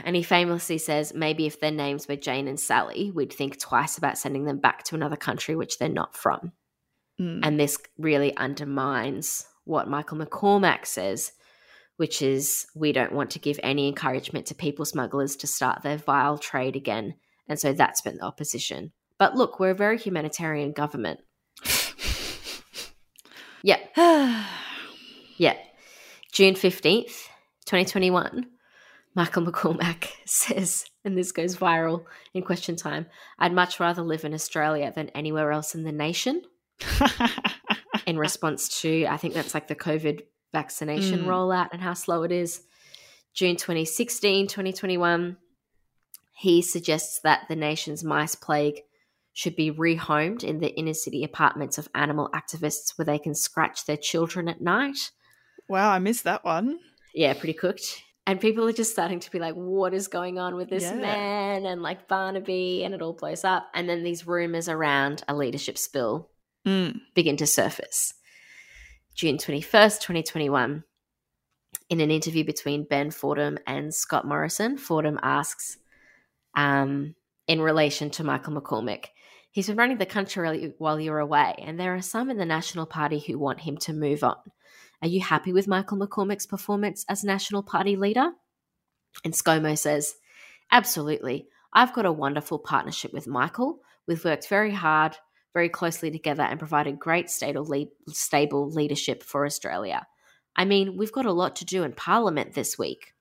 And 0.03 0.13
he 0.13 0.23
famously 0.23 0.77
says, 0.77 1.13
maybe 1.13 1.45
if 1.45 1.61
their 1.61 1.71
names 1.71 2.05
were 2.05 2.17
Jane 2.17 2.49
and 2.49 2.59
Sally, 2.59 3.11
we'd 3.15 3.31
think 3.31 3.57
twice 3.57 3.97
about 3.97 4.17
sending 4.17 4.43
them 4.43 4.57
back 4.57 4.83
to 4.83 4.95
another 4.95 5.15
country 5.15 5.55
which 5.55 5.77
they're 5.77 5.87
not 5.87 6.17
from. 6.17 6.51
Mm. 7.17 7.39
And 7.43 7.57
this 7.57 7.77
really 7.97 8.35
undermines 8.35 9.45
what 9.63 9.87
Michael 9.87 10.17
McCormack 10.17 10.85
says, 10.85 11.31
which 11.95 12.21
is 12.21 12.67
we 12.75 12.91
don't 12.91 13.13
want 13.13 13.29
to 13.31 13.39
give 13.39 13.59
any 13.63 13.87
encouragement 13.87 14.47
to 14.47 14.55
people 14.55 14.83
smugglers 14.83 15.37
to 15.37 15.47
start 15.47 15.81
their 15.81 15.97
vile 15.97 16.37
trade 16.37 16.75
again. 16.75 17.15
And 17.47 17.57
so 17.57 17.71
that's 17.71 18.01
been 18.01 18.17
the 18.17 18.25
opposition. 18.25 18.91
But 19.17 19.35
look, 19.35 19.59
we're 19.59 19.71
a 19.71 19.75
very 19.75 19.97
humanitarian 19.97 20.71
government. 20.71 21.19
Yeah. 23.61 23.79
Yeah. 25.37 25.55
June 26.39 26.53
15th, 26.53 27.27
2021, 27.65 28.45
Michael 29.13 29.45
McCormack 29.45 30.07
says, 30.25 30.85
and 31.03 31.17
this 31.17 31.33
goes 31.33 31.57
viral 31.57 32.05
in 32.33 32.43
question 32.43 32.77
time 32.77 33.07
I'd 33.37 33.51
much 33.51 33.77
rather 33.81 34.03
live 34.03 34.23
in 34.23 34.33
Australia 34.33 34.93
than 34.95 35.09
anywhere 35.09 35.51
else 35.51 35.75
in 35.75 35.83
the 35.83 35.91
nation. 35.91 36.43
In 38.07 38.17
response 38.17 38.79
to, 38.79 39.05
I 39.07 39.17
think 39.17 39.33
that's 39.33 39.53
like 39.53 39.67
the 39.67 39.75
COVID 39.75 40.21
vaccination 40.53 41.23
Mm. 41.23 41.25
rollout 41.25 41.73
and 41.73 41.81
how 41.81 41.93
slow 41.93 42.23
it 42.23 42.31
is. 42.31 42.61
June 43.33 43.57
2016, 43.57 44.47
2021, 44.47 45.35
he 46.37 46.61
suggests 46.61 47.19
that 47.25 47.49
the 47.49 47.57
nation's 47.57 48.01
mice 48.01 48.35
plague 48.35 48.83
should 49.33 49.57
be 49.57 49.73
rehomed 49.73 50.45
in 50.45 50.61
the 50.61 50.73
inner 50.75 50.93
city 50.93 51.25
apartments 51.25 51.77
of 51.77 51.89
animal 51.93 52.29
activists 52.33 52.97
where 52.97 53.05
they 53.05 53.19
can 53.19 53.35
scratch 53.35 53.85
their 53.85 53.97
children 53.97 54.47
at 54.47 54.61
night. 54.61 55.11
Wow, 55.69 55.91
I 55.91 55.99
missed 55.99 56.23
that 56.25 56.43
one. 56.43 56.79
Yeah, 57.13 57.33
pretty 57.33 57.53
cooked. 57.53 58.03
And 58.27 58.39
people 58.39 58.67
are 58.67 58.73
just 58.73 58.91
starting 58.91 59.19
to 59.21 59.31
be 59.31 59.39
like, 59.39 59.55
what 59.55 59.93
is 59.93 60.07
going 60.07 60.37
on 60.37 60.55
with 60.55 60.69
this 60.69 60.83
Yeah. 60.83 60.95
man? 60.95 61.65
And 61.65 61.81
like 61.81 62.07
Barnaby, 62.07 62.83
and 62.83 62.93
it 62.93 63.01
all 63.01 63.13
blows 63.13 63.43
up. 63.43 63.67
And 63.73 63.87
then 63.89 64.03
these 64.03 64.27
rumors 64.27 64.67
around 64.69 65.23
a 65.27 65.35
leadership 65.35 65.77
spill 65.77 66.29
Mm. 66.65 67.01
begin 67.15 67.37
to 67.37 67.47
surface. 67.47 68.13
June 69.15 69.37
21st, 69.37 70.01
2021, 70.01 70.83
in 71.89 71.99
an 72.01 72.11
interview 72.11 72.43
between 72.43 72.83
Ben 72.83 73.09
Fordham 73.11 73.57
and 73.65 73.93
Scott 73.93 74.25
Morrison, 74.27 74.77
Fordham 74.77 75.19
asks, 75.23 75.77
um, 76.55 77.15
in 77.47 77.61
relation 77.61 78.09
to 78.11 78.23
Michael 78.23 78.53
McCormack, 78.53 79.05
He's 79.51 79.65
been 79.65 79.77
running 79.77 79.97
the 79.97 80.05
country 80.05 80.75
while 80.77 80.99
you're 80.99 81.17
away, 81.17 81.55
and 81.57 81.79
there 81.79 81.95
are 81.95 82.01
some 82.03 82.29
in 82.29 82.37
the 82.37 82.45
National 82.45 82.85
Party 82.85 83.17
who 83.17 83.39
want 83.39 83.61
him 83.61 83.77
to 83.77 83.93
move 83.93 84.23
on. 84.23 84.37
Are 85.01 85.07
you 85.07 85.21
happy 85.21 85.53
with 85.53 85.67
Michael 85.67 85.97
McCormack's 85.97 86.45
performance 86.45 87.05
as 87.07 87.23
National 87.23 87.63
Party 87.63 87.95
leader? 87.95 88.31
And 89.23 89.33
ScoMo 89.33 89.77
says, 89.77 90.15
Absolutely. 90.71 91.47
I've 91.73 91.93
got 91.93 92.05
a 92.05 92.11
wonderful 92.11 92.59
partnership 92.59 93.13
with 93.13 93.27
Michael. 93.27 93.79
We've 94.07 94.23
worked 94.23 94.47
very 94.47 94.73
hard, 94.73 95.17
very 95.53 95.69
closely 95.69 96.11
together, 96.11 96.43
and 96.43 96.59
provided 96.59 96.99
great 96.99 97.29
stable, 97.29 97.67
stable 98.07 98.69
leadership 98.69 99.23
for 99.23 99.45
Australia. 99.45 100.05
I 100.55 100.65
mean, 100.65 100.97
we've 100.97 101.11
got 101.11 101.25
a 101.25 101.31
lot 101.31 101.55
to 101.57 101.65
do 101.65 101.83
in 101.83 101.93
Parliament 101.93 102.53
this 102.53 102.77
week. 102.77 103.13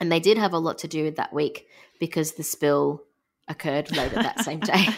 And 0.00 0.10
they 0.10 0.20
did 0.20 0.36
have 0.36 0.52
a 0.52 0.58
lot 0.58 0.78
to 0.78 0.88
do 0.88 1.10
that 1.12 1.32
week 1.32 1.66
because 2.00 2.32
the 2.32 2.42
spill 2.42 3.04
occurred 3.48 3.96
later 3.96 4.16
that 4.16 4.44
same 4.44 4.60
day. 4.60 4.88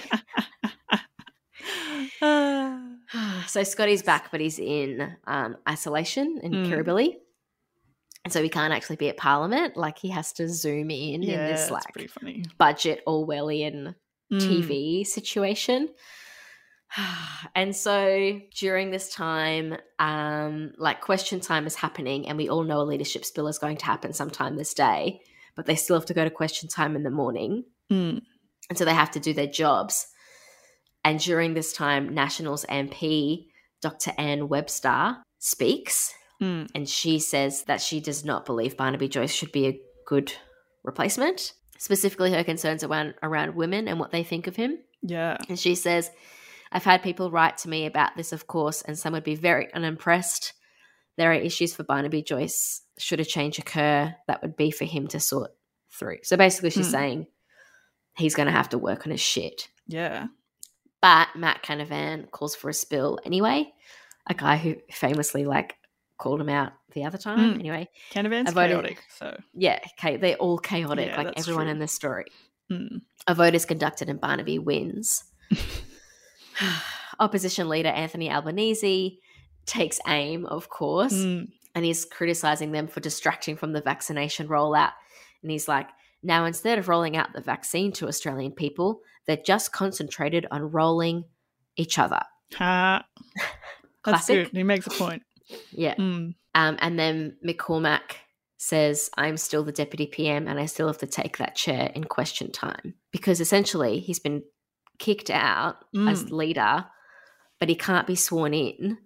so 3.47 3.63
Scotty's 3.63 4.03
back, 4.03 4.31
but 4.31 4.41
he's 4.41 4.59
in 4.59 5.17
um, 5.27 5.57
isolation 5.69 6.41
in 6.43 6.53
mm. 6.53 6.67
Kirribilli. 6.67 7.17
And 8.25 8.33
so 8.33 8.43
he 8.43 8.49
can't 8.49 8.73
actually 8.73 8.97
be 8.97 9.09
at 9.09 9.17
Parliament. 9.17 9.77
Like 9.77 9.99
he 9.99 10.09
has 10.11 10.33
to 10.35 10.49
zoom 10.49 10.91
in 10.91 11.23
yeah, 11.23 11.47
in 11.47 11.53
this 11.53 11.71
like 11.71 11.85
budget 12.59 13.03
Orwellian 13.07 13.95
mm. 14.33 14.41
TV 14.41 15.07
situation. 15.07 15.89
and 17.55 17.75
so 17.75 18.41
during 18.55 18.91
this 18.91 19.13
time, 19.13 19.77
um, 19.99 20.73
like 20.77 21.01
question 21.01 21.41
time 21.41 21.67
is 21.67 21.77
happening, 21.77 22.29
and 22.29 22.37
we 22.37 22.49
all 22.49 22.65
know 22.65 22.81
a 22.81 22.83
leadership 22.83 23.25
spill 23.25 23.49
is 23.49 23.59
going 23.59 23.77
to 23.77 23.87
happen 23.87 24.13
sometime 24.13 24.57
this 24.57 24.75
day, 24.75 25.21
but 25.55 25.67
they 25.67 25.77
still 25.77 25.97
have 25.97 26.07
to 26.07 26.15
go 26.15 26.25
to 26.25 26.31
question 26.31 26.69
time 26.69 26.97
in 26.97 27.03
the 27.03 27.11
morning. 27.11 27.65
Mm. 27.93 28.23
And 28.69 28.77
so 28.77 28.85
they 28.85 28.95
have 28.95 29.13
to 29.13 29.21
do 29.21 29.33
their 29.33 29.47
jobs. 29.47 30.09
And 31.07 31.21
during 31.21 31.55
this 31.55 31.73
time, 31.73 32.13
Nationals 32.13 32.67
MP 32.69 33.47
Dr. 33.81 34.11
Anne 34.19 34.49
Webster 34.49 35.19
speaks, 35.39 36.13
mm. 36.43 36.67
and 36.75 36.89
she 36.89 37.21
says 37.21 37.63
that 37.65 37.81
she 37.81 38.01
does 38.01 38.25
not 38.25 38.45
believe 38.45 38.77
Barnaby 38.77 39.07
Joyce 39.07 39.33
should 39.33 39.53
be 39.53 39.69
a 39.69 39.81
good 40.05 40.33
replacement. 40.83 41.53
Specifically, 41.79 42.33
her 42.33 42.43
concerns 42.43 42.83
around 42.83 43.15
around 43.23 43.55
women 43.55 43.87
and 43.87 44.01
what 44.01 44.11
they 44.11 44.25
think 44.25 44.49
of 44.49 44.57
him. 44.57 44.79
Yeah, 45.01 45.37
and 45.49 45.57
she 45.57 45.77
says, 45.77 46.11
"I've 46.73 46.83
had 46.83 47.05
people 47.05 47.31
write 47.31 47.59
to 47.59 47.69
me 47.69 47.87
about 47.87 48.17
this, 48.17 48.33
of 48.33 48.49
course, 48.49 48.83
and 48.83 48.99
some 48.99 49.13
would 49.13 49.23
be 49.23 49.37
very 49.37 49.73
unimpressed. 49.73 50.55
There 51.17 51.31
are 51.31 51.35
issues 51.35 51.73
for 51.73 51.85
Barnaby 51.85 52.23
Joyce. 52.23 52.83
Should 52.99 53.21
a 53.21 53.25
change 53.25 53.61
occur, 53.61 54.13
that 54.27 54.43
would 54.43 54.57
be 54.57 54.73
for 54.73 54.87
him 54.87 55.07
to 55.09 55.21
sort 55.21 55.53
through." 55.89 56.19
So 56.25 56.37
basically, 56.37 56.71
she's 56.71 56.89
mm. 56.89 56.99
saying 56.99 57.27
he's 58.17 58.35
going 58.35 58.47
to 58.47 58.53
have 58.53 58.71
to 58.71 58.79
work 58.79 59.07
on 59.07 59.13
his 59.13 59.21
shit. 59.21 59.69
Yeah. 59.87 60.27
But 61.07 61.37
Matt 61.37 61.63
Canavan 61.63 62.29
calls 62.33 62.57
for 62.57 62.69
a 62.69 62.75
spill 62.75 63.21
anyway. 63.25 63.73
A 64.27 64.35
guy 64.35 64.57
who 64.57 64.75
famously 64.91 65.45
like 65.45 65.77
called 66.19 66.41
him 66.41 66.49
out 66.49 66.73
the 66.95 67.05
other 67.05 67.17
time. 67.17 67.39
Mm. 67.39 67.61
Anyway, 67.61 67.89
Canavan's 68.13 68.53
vote 68.53 68.71
chaotic. 68.71 68.99
So 69.17 69.39
yeah, 69.55 69.79
okay, 69.97 70.17
they're 70.17 70.35
all 70.35 70.59
chaotic, 70.59 71.11
yeah, 71.11 71.17
like 71.17 71.35
everyone 71.37 71.67
true. 71.67 71.71
in 71.71 71.79
this 71.79 71.93
story. 71.93 72.25
Mm. 72.73 73.03
A 73.29 73.37
vote 73.37 73.55
is 73.55 73.65
conducted 73.65 74.09
and 74.09 74.21
Barnaby 74.21 74.59
wins. 74.59 75.23
Opposition 77.21 77.69
leader 77.69 77.91
Anthony 77.91 78.29
Albanese 78.29 79.21
takes 79.65 80.01
aim, 80.09 80.45
of 80.45 80.69
course, 80.71 81.15
mm. 81.15 81.47
and 81.77 81.85
he's 81.85 82.05
criticizing 82.05 82.73
them 82.73 82.89
for 82.89 82.99
distracting 82.99 83.57
from 83.57 83.73
the 83.73 83.81
vaccination 83.81 84.49
rollout. 84.49 84.95
And 85.43 85.53
he's 85.53 85.69
like, 85.69 85.87
now, 86.25 86.47
instead 86.47 86.81
of 86.81 86.89
rolling 86.89 87.17
out 87.17 87.33
the 87.33 87.41
vaccine 87.41 87.93
to 87.93 88.09
Australian 88.09 88.51
people, 88.51 89.03
they're 89.27 89.37
just 89.37 89.73
concentrated 89.73 90.47
on 90.51 90.71
rolling 90.71 91.25
each 91.77 91.99
other. 91.99 92.21
Ha. 92.55 93.05
That's 94.05 94.27
good. 94.27 94.49
He 94.53 94.63
makes 94.63 94.87
a 94.87 94.91
point. 94.91 95.23
Yeah. 95.73 95.95
Mm. 95.97 96.35
Um, 96.55 96.77
and 96.81 96.99
then 96.99 97.37
McCormack 97.47 98.17
says, 98.57 99.11
I'm 99.17 99.37
still 99.37 99.65
the 99.65 99.73
deputy 99.73 100.07
PM 100.07 100.49
and 100.49 100.59
I 100.59 100.67
still 100.67 100.87
have 100.87 100.99
to 100.99 101.07
take 101.07 101.39
that 101.39 101.57
chair 101.57 101.91
in 101.95 102.05
question 102.05 102.53
time. 102.53 102.95
Because 103.11 103.41
essentially, 103.41 103.99
he's 104.01 104.19
been 104.19 104.43
kicked 104.99 105.31
out 105.31 105.77
mm. 105.95 106.11
as 106.11 106.31
leader, 106.31 106.87
but 107.59 107.69
he 107.69 107.75
can't 107.75 108.07
be 108.07 108.15
sworn 108.15 108.55
in 108.55 108.99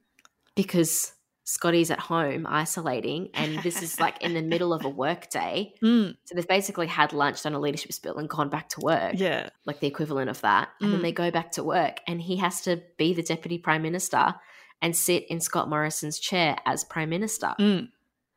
because 0.55 1.13
Scotty's 1.51 1.91
at 1.91 1.99
home 1.99 2.47
isolating, 2.49 3.31
and 3.35 3.61
this 3.65 3.83
is 3.83 3.99
like 3.99 4.23
in 4.23 4.35
the 4.35 4.43
middle 4.43 4.73
of 4.73 4.85
a 4.85 4.89
work 4.89 5.29
day. 5.31 5.75
Mm. 5.91 6.15
So 6.25 6.35
they've 6.35 6.47
basically 6.47 6.87
had 6.87 7.13
lunch, 7.13 7.43
done 7.43 7.55
a 7.55 7.59
leadership 7.59 7.93
spill, 7.93 8.19
and 8.19 8.29
gone 8.29 8.51
back 8.51 8.69
to 8.71 8.81
work. 8.81 9.15
Yeah. 9.17 9.49
Like 9.65 9.81
the 9.81 9.87
equivalent 9.87 10.29
of 10.29 10.41
that. 10.43 10.69
And 10.81 10.91
mm. 10.91 10.93
then 10.93 11.03
they 11.03 11.11
go 11.13 11.31
back 11.31 11.53
to 11.53 11.65
work, 11.65 12.01
and 12.07 12.21
he 12.21 12.37
has 12.37 12.61
to 12.63 12.83
be 12.99 13.15
the 13.15 13.23
deputy 13.23 13.59
prime 13.59 13.83
minister 13.83 14.35
and 14.83 14.95
sit 14.95 15.25
in 15.29 15.41
Scott 15.41 15.69
Morrison's 15.69 16.19
chair 16.19 16.57
as 16.67 16.85
prime 16.85 17.09
minister. 17.09 17.55
Mm. 17.59 17.89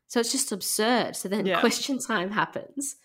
So 0.07 0.20
it's 0.22 0.32
just 0.32 0.51
absurd. 0.51 1.16
So 1.16 1.28
then 1.28 1.45
yeah. 1.45 1.59
question 1.59 1.99
time 1.99 2.32
happens, 2.32 2.95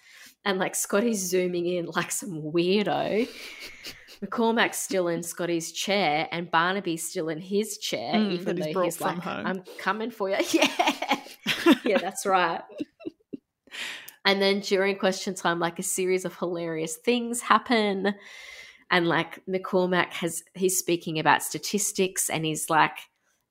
and 0.45 0.59
like 0.59 0.75
Scotty's 0.75 1.29
zooming 1.29 1.67
in 1.67 1.87
like 1.87 2.11
some 2.13 2.41
weirdo. 2.41 3.29
McCormack's 4.25 4.79
still 4.79 5.09
in 5.09 5.23
Scotty's 5.23 5.73
chair 5.73 6.29
and 6.33 6.51
Barnaby's 6.51 7.09
still 7.09 7.29
in 7.29 7.41
his 7.41 7.79
chair, 7.79 8.15
mm, 8.15 8.33
even 8.33 8.57
though 8.57 8.67
he's, 8.67 8.95
he's 8.95 9.01
like, 9.01 9.19
home. 9.19 9.47
I'm 9.47 9.63
coming 9.79 10.11
for 10.11 10.31
you. 10.31 10.37
Yeah. 10.53 11.77
yeah, 11.85 11.99
that's 12.03 12.27
right. 12.27 12.63
and 14.25 14.41
then 14.41 14.61
during 14.61 14.97
question 14.97 15.35
time, 15.35 15.59
like 15.61 15.79
a 15.79 15.83
series 15.83 16.25
of 16.25 16.37
hilarious 16.37 16.97
things 16.97 17.41
happen. 17.41 18.15
And 18.91 19.07
like 19.07 19.45
McCormack 19.47 20.13
has, 20.15 20.43
he's 20.55 20.79
speaking 20.79 21.19
about 21.19 21.43
statistics 21.43 22.31
and 22.31 22.45
he's 22.45 22.71
like 22.71 22.97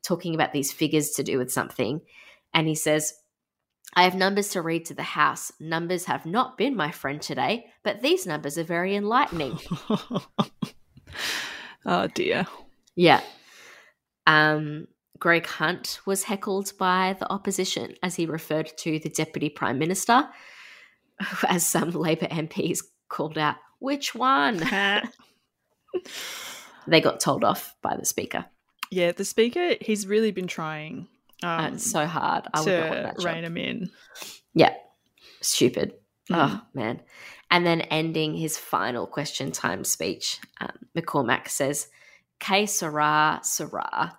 talking 0.04 0.36
about 0.36 0.54
these 0.54 0.72
figures 0.72 1.12
to 1.12 1.24
do 1.24 1.38
with 1.38 1.52
something. 1.52 2.02
And 2.54 2.68
he 2.68 2.76
says, 2.76 3.14
I 3.98 4.04
have 4.04 4.14
numbers 4.14 4.50
to 4.50 4.62
read 4.62 4.86
to 4.86 4.94
the 4.94 5.02
House. 5.02 5.52
Numbers 5.60 6.06
have 6.06 6.24
not 6.24 6.56
been 6.56 6.76
my 6.76 6.92
friend 6.92 7.20
today, 7.20 7.66
but 7.84 8.04
these 8.04 8.28
numbers 8.28 8.56
are 8.60 8.64
very 8.64 8.96
enlightening. 8.96 9.58
oh 11.84 12.06
dear. 12.14 12.46
Yeah. 12.96 13.22
Um, 14.28 14.86
Greg 15.18 15.48
Hunt 15.48 16.00
was 16.06 16.22
heckled 16.22 16.74
by 16.78 17.16
the 17.20 17.28
opposition 17.32 17.96
as 18.04 18.14
he 18.14 18.28
referred 18.28 18.72
to 18.78 19.00
the 19.00 19.10
Deputy 19.10 19.50
Prime 19.50 19.80
Minister, 19.80 20.30
as 21.48 21.66
some 21.66 21.90
Labor 21.90 22.28
MPs 22.28 22.84
called 23.10 23.40
out, 23.40 23.56
which 23.80 24.14
one? 24.14 24.58
they 26.88 27.02
got 27.02 27.20
told 27.20 27.44
off 27.44 27.74
by 27.82 27.98
the 27.98 28.06
Speaker. 28.06 28.46
Yeah, 28.92 29.12
the 29.12 29.26
Speaker, 29.26 29.74
he's 29.82 30.06
really 30.06 30.30
been 30.30 30.46
trying 30.46 31.08
um, 31.44 31.74
it's 31.74 31.90
so 31.90 32.06
hard. 32.06 32.48
I 32.54 32.62
would 32.62 32.68
not 32.68 32.90
want 32.90 33.04
that 33.18 33.24
rein 33.24 33.44
him 33.44 33.58
in. 33.58 33.90
Yeah, 34.54 34.74
stupid. 35.42 35.94
Mm. 36.30 36.36
Oh 36.36 36.62
man. 36.74 37.02
And 37.50 37.66
then 37.66 37.82
ending 37.82 38.36
his 38.36 38.58
final 38.58 39.08
question 39.08 39.52
time 39.52 39.86
speech, 39.86 40.40
um, 40.60 40.72
McCormack 40.98 41.48
says, 41.48 41.88
"Que 42.40 42.68
sera, 42.68 43.40
sera," 43.44 44.18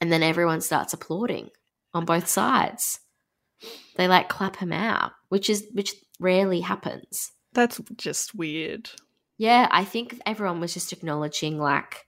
and 0.00 0.10
then 0.10 0.22
everyone 0.22 0.60
starts 0.60 0.92
applauding 0.92 1.50
on 1.94 2.04
both 2.04 2.26
sides. 2.26 2.98
They 3.96 4.08
like 4.08 4.28
clap 4.28 4.56
him 4.56 4.72
out, 4.72 5.12
which 5.28 5.48
is 5.48 5.66
which 5.72 5.94
rarely 6.18 6.60
happens. 6.60 7.32
That's 7.52 7.80
just 7.96 8.34
weird. 8.34 8.90
Yeah, 9.38 9.68
I 9.70 9.84
think 9.84 10.20
everyone 10.26 10.60
was 10.60 10.74
just 10.74 10.92
acknowledging 10.92 11.58
like, 11.58 12.06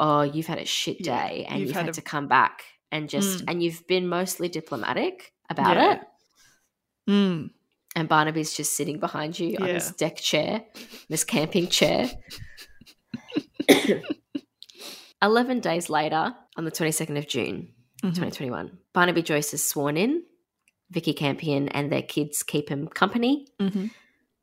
"Oh, 0.00 0.22
you've 0.22 0.46
had 0.46 0.58
a 0.58 0.64
shit 0.64 0.98
day, 0.98 1.42
yeah, 1.44 1.52
and 1.52 1.60
you've, 1.60 1.68
you've 1.68 1.76
had, 1.76 1.86
had 1.86 1.90
a- 1.90 1.92
to 1.94 2.02
come 2.02 2.26
back." 2.28 2.62
And 2.92 3.08
just 3.08 3.44
mm. 3.44 3.44
and 3.48 3.62
you've 3.62 3.86
been 3.86 4.08
mostly 4.08 4.48
diplomatic 4.48 5.32
about 5.50 5.76
yeah. 5.76 5.92
it. 5.94 6.00
Mm. 7.08 7.50
And 7.94 8.08
Barnaby's 8.08 8.54
just 8.54 8.76
sitting 8.76 9.00
behind 9.00 9.38
you 9.38 9.48
yeah. 9.48 9.62
on 9.62 9.68
his 9.68 9.90
deck 9.92 10.16
chair, 10.16 10.62
this 11.08 11.24
camping 11.24 11.68
chair. 11.68 12.10
11 15.22 15.60
days 15.60 15.88
later, 15.88 16.34
on 16.56 16.64
the 16.64 16.70
22nd 16.70 17.16
of 17.16 17.26
June, 17.26 17.68
mm-hmm. 18.02 18.08
2021, 18.08 18.78
Barnaby 18.92 19.22
Joyce 19.22 19.54
is 19.54 19.66
sworn 19.66 19.96
in. 19.96 20.22
Vikki 20.90 21.14
Campion 21.14 21.68
and 21.70 21.90
their 21.90 22.02
kids 22.02 22.42
keep 22.42 22.68
him 22.68 22.86
company 22.86 23.48
mm-hmm. 23.60 23.86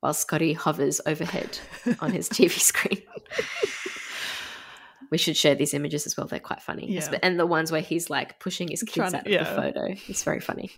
while 0.02 0.14
Scotty 0.14 0.54
hovers 0.54 1.00
overhead 1.06 1.60
on 2.00 2.12
his 2.12 2.28
TV 2.28 2.60
screen. 2.60 3.02
We 5.14 5.20
should 5.20 5.38
share 5.38 5.54
these 5.54 5.76
images 5.76 6.08
as 6.08 6.18
well. 6.18 6.26
They're 6.26 6.40
quite 6.40 6.64
funny. 6.64 6.92
Yeah. 6.92 7.20
And 7.22 7.40
the 7.40 7.46
ones 7.46 7.72
where 7.72 7.82
he's 7.82 8.10
like 8.10 8.40
pushing 8.40 8.70
his 8.70 8.82
kids 8.82 9.14
out 9.14 9.28
of 9.28 9.32
yeah. 9.32 9.44
the 9.44 9.62
photo. 9.62 9.96
It's 10.08 10.24
very 10.24 10.40
funny. 10.40 10.72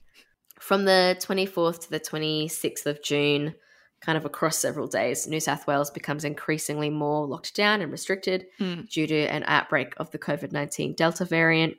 From 0.60 0.84
the 0.84 1.16
24th 1.22 1.84
to 1.84 1.90
the 1.90 2.02
26th 2.02 2.86
of 2.86 3.02
June, 3.02 3.56
kind 4.02 4.18
of 4.18 4.26
across 4.26 4.58
several 4.58 4.88
days, 4.88 5.26
New 5.26 5.40
South 5.40 5.66
Wales 5.68 5.90
becomes 5.90 6.26
increasingly 6.26 6.90
more 6.90 7.26
locked 7.26 7.56
down 7.56 7.80
and 7.80 7.94
restricted 7.94 8.48
mm. 8.60 8.90
due 8.90 9.08
to 9.08 9.16
an 9.28 9.46
outbreak 9.48 9.94
of 9.96 10.12
the 10.12 10.20
COVID 10.20 10.52
19 10.52 10.96
Delta 10.96 11.24
variant. 11.24 11.78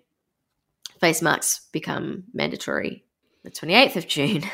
Face 0.98 1.20
masks 1.20 1.68
become 1.72 2.24
mandatory. 2.32 3.04
The 3.44 3.50
28th 3.50 3.96
of 3.96 4.06
June, 4.08 4.44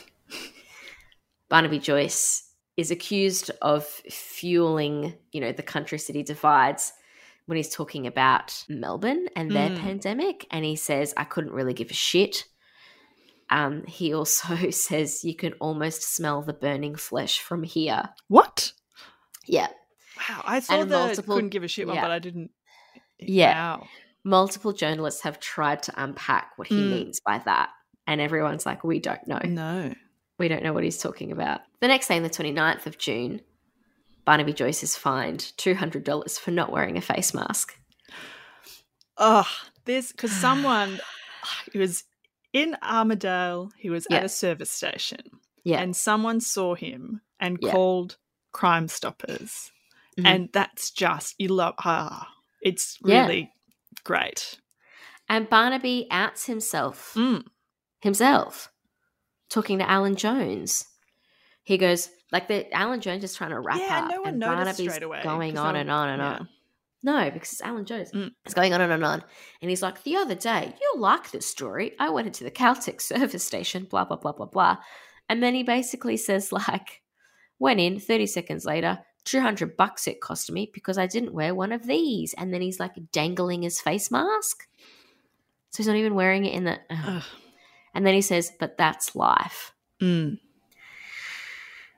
Barnaby 1.48 1.78
Joyce 1.78 2.49
is 2.80 2.90
accused 2.90 3.50
of 3.62 3.84
fueling, 4.10 5.14
you 5.32 5.40
know, 5.40 5.52
the 5.52 5.62
country 5.62 5.98
city 5.98 6.22
divides 6.22 6.92
when 7.46 7.56
he's 7.56 7.74
talking 7.74 8.06
about 8.06 8.64
Melbourne 8.68 9.28
and 9.36 9.50
their 9.50 9.70
Mm. 9.70 9.78
pandemic. 9.80 10.46
And 10.50 10.64
he 10.64 10.76
says, 10.76 11.12
I 11.16 11.24
couldn't 11.24 11.52
really 11.52 11.74
give 11.74 11.90
a 11.90 11.94
shit. 11.94 12.44
Um, 13.50 13.84
he 13.86 14.14
also 14.14 14.54
says, 14.70 15.24
you 15.24 15.34
can 15.34 15.52
almost 15.54 16.02
smell 16.02 16.42
the 16.42 16.52
burning 16.52 16.94
flesh 16.94 17.40
from 17.40 17.62
here. 17.62 18.10
What? 18.28 18.72
Yeah. 19.46 19.68
Wow. 20.28 20.42
I 20.44 20.60
saw 20.60 20.80
And 20.80 20.90
the 20.90 20.96
multiple- 20.98 21.34
couldn't 21.36 21.50
give 21.50 21.64
a 21.64 21.68
shit 21.68 21.86
one, 21.86 21.96
yeah. 21.96 22.02
but 22.02 22.10
I 22.10 22.18
didn't. 22.18 22.50
Yeah. 23.18 23.76
Wow. 23.78 23.86
Multiple 24.22 24.72
journalists 24.72 25.22
have 25.22 25.40
tried 25.40 25.82
to 25.84 25.92
unpack 25.96 26.52
what 26.56 26.68
he 26.68 26.76
Mm. 26.76 26.90
means 26.90 27.20
by 27.20 27.38
that. 27.44 27.70
And 28.06 28.20
everyone's 28.20 28.66
like, 28.66 28.84
we 28.84 29.00
don't 29.00 29.26
know. 29.26 29.40
No. 29.44 29.94
We 30.40 30.48
don't 30.48 30.62
know 30.62 30.72
what 30.72 30.84
he's 30.84 30.96
talking 30.96 31.32
about. 31.32 31.60
The 31.80 31.88
next 31.88 32.08
day, 32.08 32.16
on 32.16 32.22
the 32.22 32.30
29th 32.30 32.86
of 32.86 32.96
June, 32.96 33.42
Barnaby 34.24 34.54
Joyce 34.54 34.82
is 34.82 34.96
fined 34.96 35.52
$200 35.58 36.38
for 36.40 36.50
not 36.50 36.72
wearing 36.72 36.96
a 36.96 37.02
face 37.02 37.34
mask. 37.34 37.76
Oh, 39.18 39.46
this 39.84 40.12
because 40.12 40.32
someone 40.32 40.98
he 41.70 41.78
was 41.78 42.04
in 42.54 42.74
Armidale. 42.82 43.70
He 43.76 43.90
was 43.90 44.06
Yeah. 44.08 44.16
at 44.16 44.24
a 44.24 44.28
service 44.30 44.70
station, 44.70 45.20
Yeah. 45.62 45.82
and 45.82 45.94
someone 45.94 46.40
saw 46.40 46.74
him 46.74 47.20
and 47.38 47.58
Yeah. 47.60 47.72
called 47.72 48.16
Crime 48.52 48.88
Stoppers, 48.88 49.70
Mhm. 50.18 50.26
and 50.26 50.48
that's 50.54 50.90
just 50.90 51.34
you 51.38 51.48
love. 51.48 51.74
Ah, 51.84 52.32
it's 52.62 52.96
Yeah. 53.04 53.26
really 53.26 53.52
great. 54.04 54.58
And 55.28 55.50
Barnaby 55.50 56.06
outs 56.10 56.46
himself, 56.46 57.12
Mm. 57.14 57.44
himself, 58.00 58.72
talking 59.50 59.78
to 59.78 59.90
Alan 59.90 60.16
Jones. 60.16 60.86
He 61.64 61.76
goes, 61.76 62.08
like, 62.32 62.48
the 62.48 62.72
Alan 62.74 63.00
Jones 63.00 63.22
is 63.22 63.34
trying 63.34 63.50
to 63.50 63.60
wrap 63.60 63.78
yeah, 63.78 64.04
up. 64.04 64.10
no 64.10 64.20
one 64.20 64.28
and 64.30 64.38
noticed 64.38 64.56
Barnaby's 64.56 64.94
straight 64.94 65.02
away. 65.02 65.20
going 65.22 65.58
on 65.58 65.76
I- 65.76 65.80
and 65.80 65.90
on 65.90 66.08
and 66.08 66.22
yeah. 66.22 66.28
on. 66.28 66.48
No, 67.02 67.30
because 67.30 67.52
it's 67.52 67.62
Alan 67.62 67.86
Jones. 67.86 68.12
Mm. 68.12 68.32
It's 68.44 68.54
going 68.54 68.74
on 68.74 68.80
and 68.82 68.92
on 68.92 68.98
and 68.98 69.04
on. 69.04 69.24
And 69.62 69.70
he's 69.70 69.82
like, 69.82 70.02
the 70.02 70.16
other 70.16 70.34
day, 70.34 70.74
you'll 70.80 71.00
like 71.00 71.30
this 71.30 71.46
story. 71.46 71.92
I 71.98 72.10
went 72.10 72.26
into 72.26 72.44
the 72.44 72.50
Caltex 72.50 73.00
service 73.02 73.44
station, 73.44 73.84
blah, 73.84 74.04
blah, 74.04 74.18
blah, 74.18 74.32
blah, 74.32 74.46
blah. 74.46 74.76
And 75.28 75.42
then 75.42 75.54
he 75.54 75.62
basically 75.62 76.16
says, 76.16 76.52
like, 76.52 77.02
went 77.58 77.80
in 77.80 78.00
30 78.00 78.26
seconds 78.26 78.64
later, 78.66 78.98
200 79.24 79.76
bucks 79.76 80.06
it 80.08 80.20
cost 80.20 80.50
me 80.52 80.70
because 80.74 80.98
I 80.98 81.06
didn't 81.06 81.32
wear 81.32 81.54
one 81.54 81.72
of 81.72 81.86
these. 81.86 82.34
And 82.34 82.52
then 82.52 82.60
he's 82.60 82.80
like 82.80 82.94
dangling 83.12 83.62
his 83.62 83.80
face 83.80 84.10
mask. 84.10 84.66
So 85.70 85.78
he's 85.78 85.86
not 85.86 85.96
even 85.96 86.14
wearing 86.14 86.44
it 86.44 86.54
in 86.54 86.64
the. 86.64 87.24
And 87.94 88.06
then 88.06 88.14
he 88.14 88.22
says, 88.22 88.52
but 88.58 88.76
that's 88.78 89.14
life. 89.16 89.72
Mm. 90.00 90.38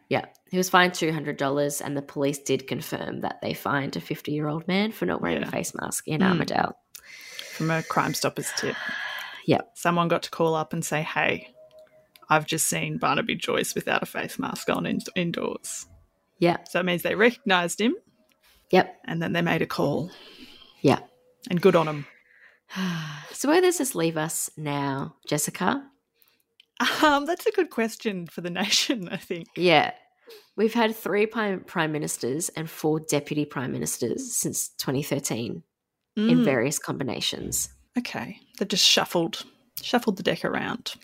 Yeah. 0.09 0.27
He 0.51 0.57
was 0.59 0.69
fined 0.71 0.93
$200, 0.93 1.81
and 1.85 1.97
the 1.97 2.03
police 2.03 2.39
did 2.39 2.67
confirm 2.67 3.21
that 3.21 3.41
they 3.41 3.55
fined 3.55 3.97
a 3.97 4.01
50 4.01 4.33
year 4.33 4.49
old 4.49 4.67
man 4.69 4.93
for 4.93 5.07
not 5.07 5.23
wearing 5.23 5.41
Yeah. 5.41 5.49
a 5.49 5.51
face 5.51 5.75
mask 5.75 6.07
in 6.09 6.21
Mm. 6.21 6.33
Armidale. 6.39 6.73
From 7.53 7.71
a 7.71 7.83
Crime 7.83 8.15
Stoppers 8.15 8.51
tip. 8.57 8.77
Yep. 9.47 9.73
Someone 9.75 10.09
got 10.09 10.23
to 10.25 10.31
call 10.31 10.55
up 10.55 10.73
and 10.73 10.85
say, 10.85 11.03
"Hey, 11.03 11.53
I've 12.29 12.47
just 12.47 12.69
seen 12.69 12.99
Barnaby 12.99 13.35
Joyce 13.37 13.75
without 13.75 14.03
a 14.03 14.07
face 14.07 14.39
mask 14.39 14.69
on 14.71 14.87
in- 14.87 15.01
indoors." 15.15 15.87
Yeah. 16.39 16.59
So 16.69 16.81
it 16.81 16.85
means 16.87 17.03
they 17.03 17.15
recognised 17.15 17.81
him, 17.81 17.95
Yep. 18.71 19.01
and 19.05 19.23
then 19.23 19.33
they 19.33 19.43
made 19.43 19.63
a 19.63 19.67
call. 19.67 20.11
Yeah. 20.81 21.01
And 21.51 21.61
good 21.61 21.77
on 21.77 21.87
them. 21.87 22.07
So 23.33 23.49
where 23.49 23.61
does 23.61 23.79
this 23.79 23.95
leave 23.97 24.17
us 24.17 24.51
now, 24.57 25.17
Jessica? 25.27 25.83
Um, 27.03 27.27
that's 27.27 27.45
a 27.47 27.51
good 27.51 27.71
question 27.71 28.27
for 28.27 28.41
the 28.41 28.51
nation, 28.63 29.09
I 29.11 29.17
think. 29.17 29.49
Yeah. 29.57 29.93
We've 30.55 30.75
had 30.75 30.95
three 30.95 31.27
prime, 31.27 31.61
prime 31.65 31.91
ministers 31.93 32.51
and 32.51 32.71
four 32.71 33.01
deputy 33.01 33.45
prime 33.45 33.73
ministers 33.73 34.37
since 34.37 34.69
2013 34.79 35.63
in 36.17 36.39
Mm, 36.41 36.45
various 36.45 36.79
combinations. 36.79 37.71
okay, 37.99 38.39
they've 38.59 38.69
just 38.69 38.87
shuffled 38.87 39.45
shuffled 39.83 40.19
the 40.19 40.23
deck 40.23 40.45
around. 40.45 40.95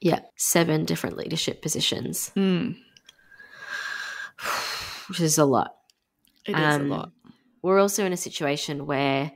Yeah. 0.00 0.20
Seven 0.36 0.84
different 0.86 1.16
leadership 1.18 1.60
positions, 1.62 2.32
Mm, 2.34 2.76
which 5.08 5.20
is 5.20 5.38
a 5.38 5.44
lot. 5.44 5.76
it 6.46 6.58
is 6.58 6.74
Um, 6.76 6.90
a 6.90 6.94
lot. 6.96 7.12
We're 7.62 7.78
also 7.80 8.04
in 8.06 8.12
a 8.12 8.16
situation 8.16 8.86
where, 8.86 9.30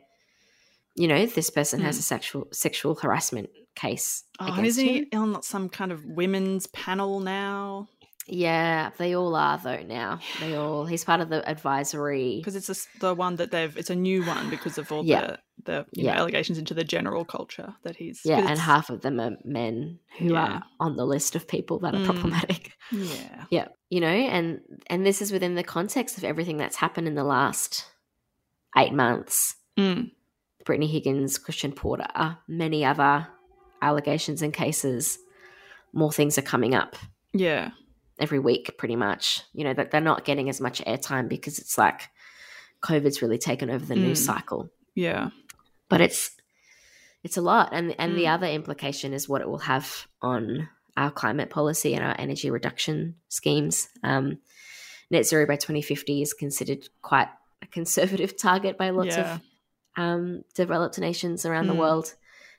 you 0.95 1.09
know, 1.09 1.27
this 1.27 1.51
person 1.51 1.81
has 1.81 1.99
a 1.99 2.03
sexual 2.03 2.49
sexual 2.53 2.95
harassment 2.97 3.51
case. 3.77 4.25
Oh, 4.39 4.53
and 4.55 4.67
isn't 4.67 4.85
he 4.85 5.07
on 5.15 5.43
some 5.43 5.69
kind 5.69 5.93
of 5.93 6.05
women's 6.05 6.67
panel 6.69 7.21
now? 7.21 7.89
Yeah, 8.27 8.91
they 8.99 9.17
all 9.17 9.35
are 9.35 9.59
though 9.59 9.83
now. 9.83 10.21
They 10.41 10.55
all. 10.55 10.85
He's 10.87 11.05
part 11.05 11.21
of 11.21 11.31
the 11.31 11.49
advisory. 11.49 12.37
Because 12.37 12.55
it's 12.55 12.69
a 12.71 12.99
the 13.01 13.15
one 13.15 13.37
that 13.37 13.51
they've. 13.51 13.77
It's 13.77 13.91
a 13.91 13.95
new 13.97 14.25
one 14.25 14.51
because 14.51 14.79
of 14.79 14.93
all 14.93 15.05
Yeah. 15.05 15.21
the 15.21 15.39
the 15.65 15.87
you 15.93 16.05
know, 16.05 16.13
allegations 16.13 16.57
into 16.59 16.73
the 16.75 16.85
general 16.85 17.25
culture 17.25 17.75
that 17.83 17.97
he's. 17.97 18.21
yeah, 18.25 18.49
and 18.49 18.59
half 18.59 18.89
of 18.89 19.01
them 19.03 19.19
are 19.21 19.37
men 19.45 19.99
who 20.19 20.33
Yeah. 20.35 20.45
are 20.45 20.63
on 20.79 20.97
the 20.97 21.05
list 21.05 21.35
of 21.35 21.49
people 21.49 21.81
that 21.81 21.95
are 21.95 21.99
Mm. 21.99 22.05
problematic. 22.07 22.73
Yeah. 22.93 23.45
Yeah, 23.51 23.69
you 23.89 24.01
know, 24.01 24.09
and 24.09 24.61
and 24.89 25.05
this 25.05 25.21
is 25.23 25.33
within 25.33 25.55
the 25.57 25.65
context 25.65 26.17
of 26.19 26.25
everything 26.25 26.57
that's 26.57 26.77
happened 26.77 27.09
in 27.09 27.15
the 27.15 27.25
last 27.25 27.85
eight 28.77 28.93
months. 28.93 29.57
Mm, 29.79 30.11
Brittany 30.65 30.87
Higgins, 30.87 31.39
Christian 31.39 31.73
Porter, 31.73 32.39
many 32.49 32.85
other 32.85 33.27
allegations 33.83 34.43
and 34.43 34.53
cases. 34.53 35.19
More 35.93 36.13
things 36.13 36.39
are 36.39 36.43
coming 36.43 36.75
up 36.75 36.97
yeah. 37.33 37.71
every 38.19 38.39
week, 38.39 38.77
pretty 38.79 38.97
much. 38.97 39.43
You 39.53 39.65
know 39.65 39.75
that 39.75 39.91
they're 39.91 40.01
not 40.01 40.25
getting 40.25 40.49
as 40.49 40.61
much 40.61 40.83
airtime 40.85 41.29
because 41.29 41.59
it's 41.59 41.77
like 41.79 42.09
COVID's 42.83 43.23
really 43.23 43.39
taken 43.39 43.71
over 43.71 43.85
the 43.85 43.97
news 43.97 44.23
Mm. 44.23 44.27
cycle. 44.27 44.71
Yeah. 44.95 45.31
but 45.89 46.01
it's 46.01 46.31
it's 47.25 47.37
a 47.37 47.41
lot 47.43 47.71
and 47.73 47.95
and 47.99 48.17
the 48.17 48.25
Mm. 48.25 48.35
other 48.35 48.47
implication 48.47 49.13
is 49.13 49.29
what 49.29 49.41
it 49.41 49.49
will 49.49 49.59
have 49.59 50.07
on 50.23 50.69
our 50.97 51.11
climate 51.11 51.51
policy 51.51 51.95
and 51.95 52.05
our 52.05 52.15
energy 52.19 52.51
reduction 52.51 53.15
schemes 53.29 53.89
um, 54.05 54.39
net 55.11 55.27
zero 55.27 55.47
by 55.47 55.57
2050 55.57 56.23
is 56.23 56.33
considered 56.35 56.89
quite 57.03 57.29
a 57.63 57.67
conservative 57.67 58.37
target 58.47 58.77
by 58.79 58.91
lots 58.91 59.17
Yeah. 59.17 59.35
of 59.35 59.41
um, 60.01 60.43
developed 60.55 60.99
nations 60.99 61.45
around 61.47 61.67
the 61.69 61.75
Mm. 61.75 61.83
world 61.85 62.07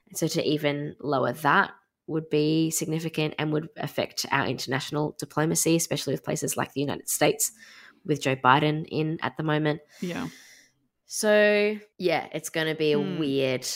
and 0.08 0.18
so 0.20 0.28
to 0.36 0.42
even 0.54 0.96
lower 1.00 1.34
that 1.34 1.72
would 2.08 2.30
be 2.30 2.70
significant 2.72 3.34
and 3.40 3.52
would 3.54 3.70
affect 3.88 4.26
our 4.32 4.46
international 4.56 5.16
diplomacy 5.24 5.76
especially 5.76 6.14
with 6.14 6.24
places 6.30 6.58
like 6.60 6.72
the 6.74 6.82
united 6.88 7.08
states 7.18 7.52
with 8.08 8.22
joe 8.26 8.36
biden 8.48 8.78
in 9.00 9.18
at 9.22 9.34
the 9.38 9.44
moment 9.44 9.80
Yeah. 10.02 10.28
so, 11.06 11.78
yeah, 11.98 12.28
it's 12.34 12.50
going 12.50 12.68
to 12.68 12.76
be 12.76 12.94
a 12.94 13.00
Hmm. 13.00 13.20
weird 13.20 13.68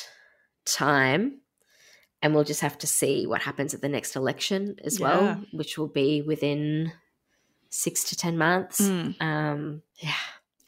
time. 0.66 1.42
And 2.22 2.34
we'll 2.34 2.44
just 2.46 2.62
have 2.62 2.78
to 2.80 2.88
see 2.88 3.28
what 3.28 3.42
happens 3.44 3.74
at 3.74 3.82
the 3.82 3.90
next 3.90 4.16
election 4.16 4.78
as 4.84 5.00
Yeah. 5.00 5.06
well, 5.06 5.44
which 5.52 5.78
will 5.78 5.90
be 6.04 6.22
within 6.22 6.92
six 7.70 8.04
to 8.06 8.16
10 8.16 8.38
months. 8.38 8.80
Mm. 8.82 9.22
Um, 9.22 9.82
yeah. 9.98 10.16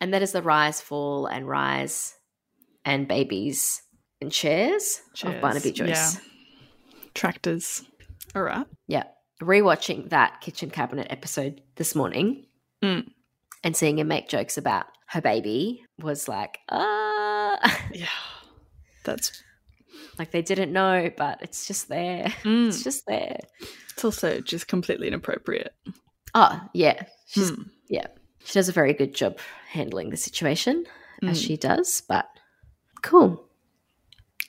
And 0.01 0.13
that 0.13 0.21
is 0.21 0.33
the 0.33 0.41
rise, 0.43 0.81
fall, 0.81 1.25
and 1.25 1.47
rise 1.47 2.16
and 2.87 3.07
babies 3.07 3.81
and 4.21 4.31
chairs, 4.31 5.01
of 5.23 5.41
Barnaby 5.41 5.71
Joyce. 5.73 5.87
yeah. 5.89 6.11
Tractors. 7.13 7.83
All 8.35 8.41
right. 8.43 8.65
Yeah. 8.87 9.03
Rewatching 9.41 10.09
that 10.09 10.41
kitchen 10.41 10.69
cabinet 10.69 11.07
episode 11.09 11.61
this 11.75 11.93
morning 11.95 12.45
Mm. 12.83 13.07
and 13.63 13.75
seeing 13.75 13.97
him 13.99 14.07
make 14.07 14.29
jokes 14.29 14.57
about 14.57 14.85
her 15.07 15.21
baby 15.21 15.83
was 15.99 16.27
like, 16.27 16.59
ah. 16.69 17.59
Yeah. 17.93 18.07
That's. 19.03 19.43
like 20.19 20.31
they 20.31 20.41
didn't 20.41 20.71
know, 20.73 21.09
but 21.17 21.39
it's 21.41 21.67
just 21.67 21.89
there. 21.89 22.25
Mm. 22.43 22.67
It's 22.69 22.83
just 22.83 23.05
there. 23.07 23.37
It's 23.93 24.05
also 24.05 24.39
just 24.41 24.67
completely 24.67 25.07
inappropriate. 25.07 25.73
Oh, 26.33 26.61
yeah. 26.73 27.03
She's, 27.27 27.51
Mm. 27.51 27.69
Yeah. 27.89 28.07
She 28.45 28.53
does 28.53 28.69
a 28.69 28.73
very 28.73 28.93
good 28.93 29.13
job 29.13 29.39
handling 29.69 30.09
the 30.09 30.17
situation 30.17 30.85
as 31.23 31.39
Mm. 31.41 31.47
she 31.47 31.57
does, 31.57 32.01
but 32.07 32.27
cool. 33.07 33.47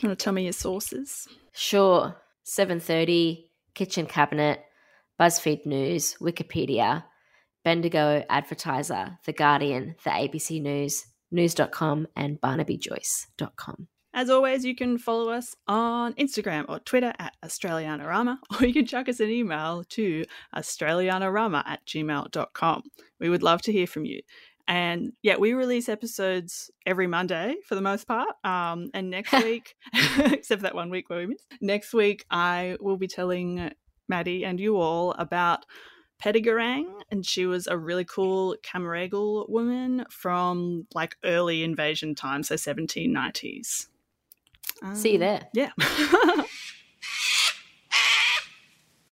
You 0.00 0.09
want 0.09 0.18
to 0.18 0.24
tell 0.24 0.32
me 0.32 0.44
your 0.44 0.52
sources? 0.52 1.28
Sure. 1.52 2.16
7:30 2.44 3.50
kitchen 3.74 4.06
cabinet, 4.06 4.64
BuzzFeed 5.20 5.64
News, 5.64 6.16
Wikipedia, 6.20 7.04
Bendigo 7.64 8.24
Advertiser, 8.28 9.18
The 9.24 9.32
Guardian, 9.32 9.94
The 10.02 10.11
ABC 10.11 10.61
News, 10.61 11.06
news.com 11.30 12.09
and 12.16 12.40
barnabyjoyce.com. 12.40 13.88
As 14.14 14.30
always, 14.30 14.64
you 14.64 14.74
can 14.74 14.98
follow 14.98 15.30
us 15.30 15.54
on 15.68 16.14
Instagram 16.14 16.64
or 16.68 16.80
Twitter 16.80 17.12
at 17.18 17.36
Australianarama, 17.44 18.38
or 18.61 18.66
you 18.66 18.72
can 18.72 18.86
chuck 18.86 19.09
us 19.09 19.20
an 19.20 19.30
email 19.30 19.84
to 19.90 20.24
australianarama 20.56 21.62
at 21.66 21.84
gmail.com. 21.86 22.82
We 23.20 23.28
would 23.28 23.42
love 23.42 23.62
to 23.62 23.72
hear 23.72 23.86
from 23.86 24.06
you. 24.06 24.22
And 24.68 25.14
yeah, 25.22 25.36
we 25.36 25.54
release 25.54 25.88
episodes 25.88 26.70
every 26.86 27.06
Monday 27.06 27.56
for 27.66 27.74
the 27.74 27.80
most 27.80 28.06
part. 28.06 28.28
Um, 28.44 28.90
and 28.94 29.10
next 29.10 29.32
week, 29.42 29.74
except 30.18 30.60
for 30.60 30.64
that 30.64 30.74
one 30.74 30.90
week 30.90 31.08
where 31.08 31.18
we 31.20 31.26
missed, 31.26 31.46
next 31.60 31.92
week 31.94 32.24
I 32.30 32.76
will 32.78 32.98
be 32.98 33.08
telling 33.08 33.72
Maddie 34.08 34.44
and 34.44 34.60
you 34.60 34.76
all 34.76 35.12
about 35.12 35.64
Patyegarang, 36.22 36.86
and 37.10 37.24
she 37.24 37.46
was 37.46 37.66
a 37.68 37.78
really 37.78 38.04
cool 38.04 38.56
Cammeraygal 38.62 39.48
woman 39.48 40.04
from 40.10 40.86
like 40.94 41.16
early 41.24 41.62
invasion 41.62 42.14
times, 42.14 42.48
so 42.48 42.56
1790s. 42.56 43.86
See 44.94 45.08
you 45.10 45.14
Um, 45.14 45.20
there. 45.20 45.48
Yeah. 45.52 45.70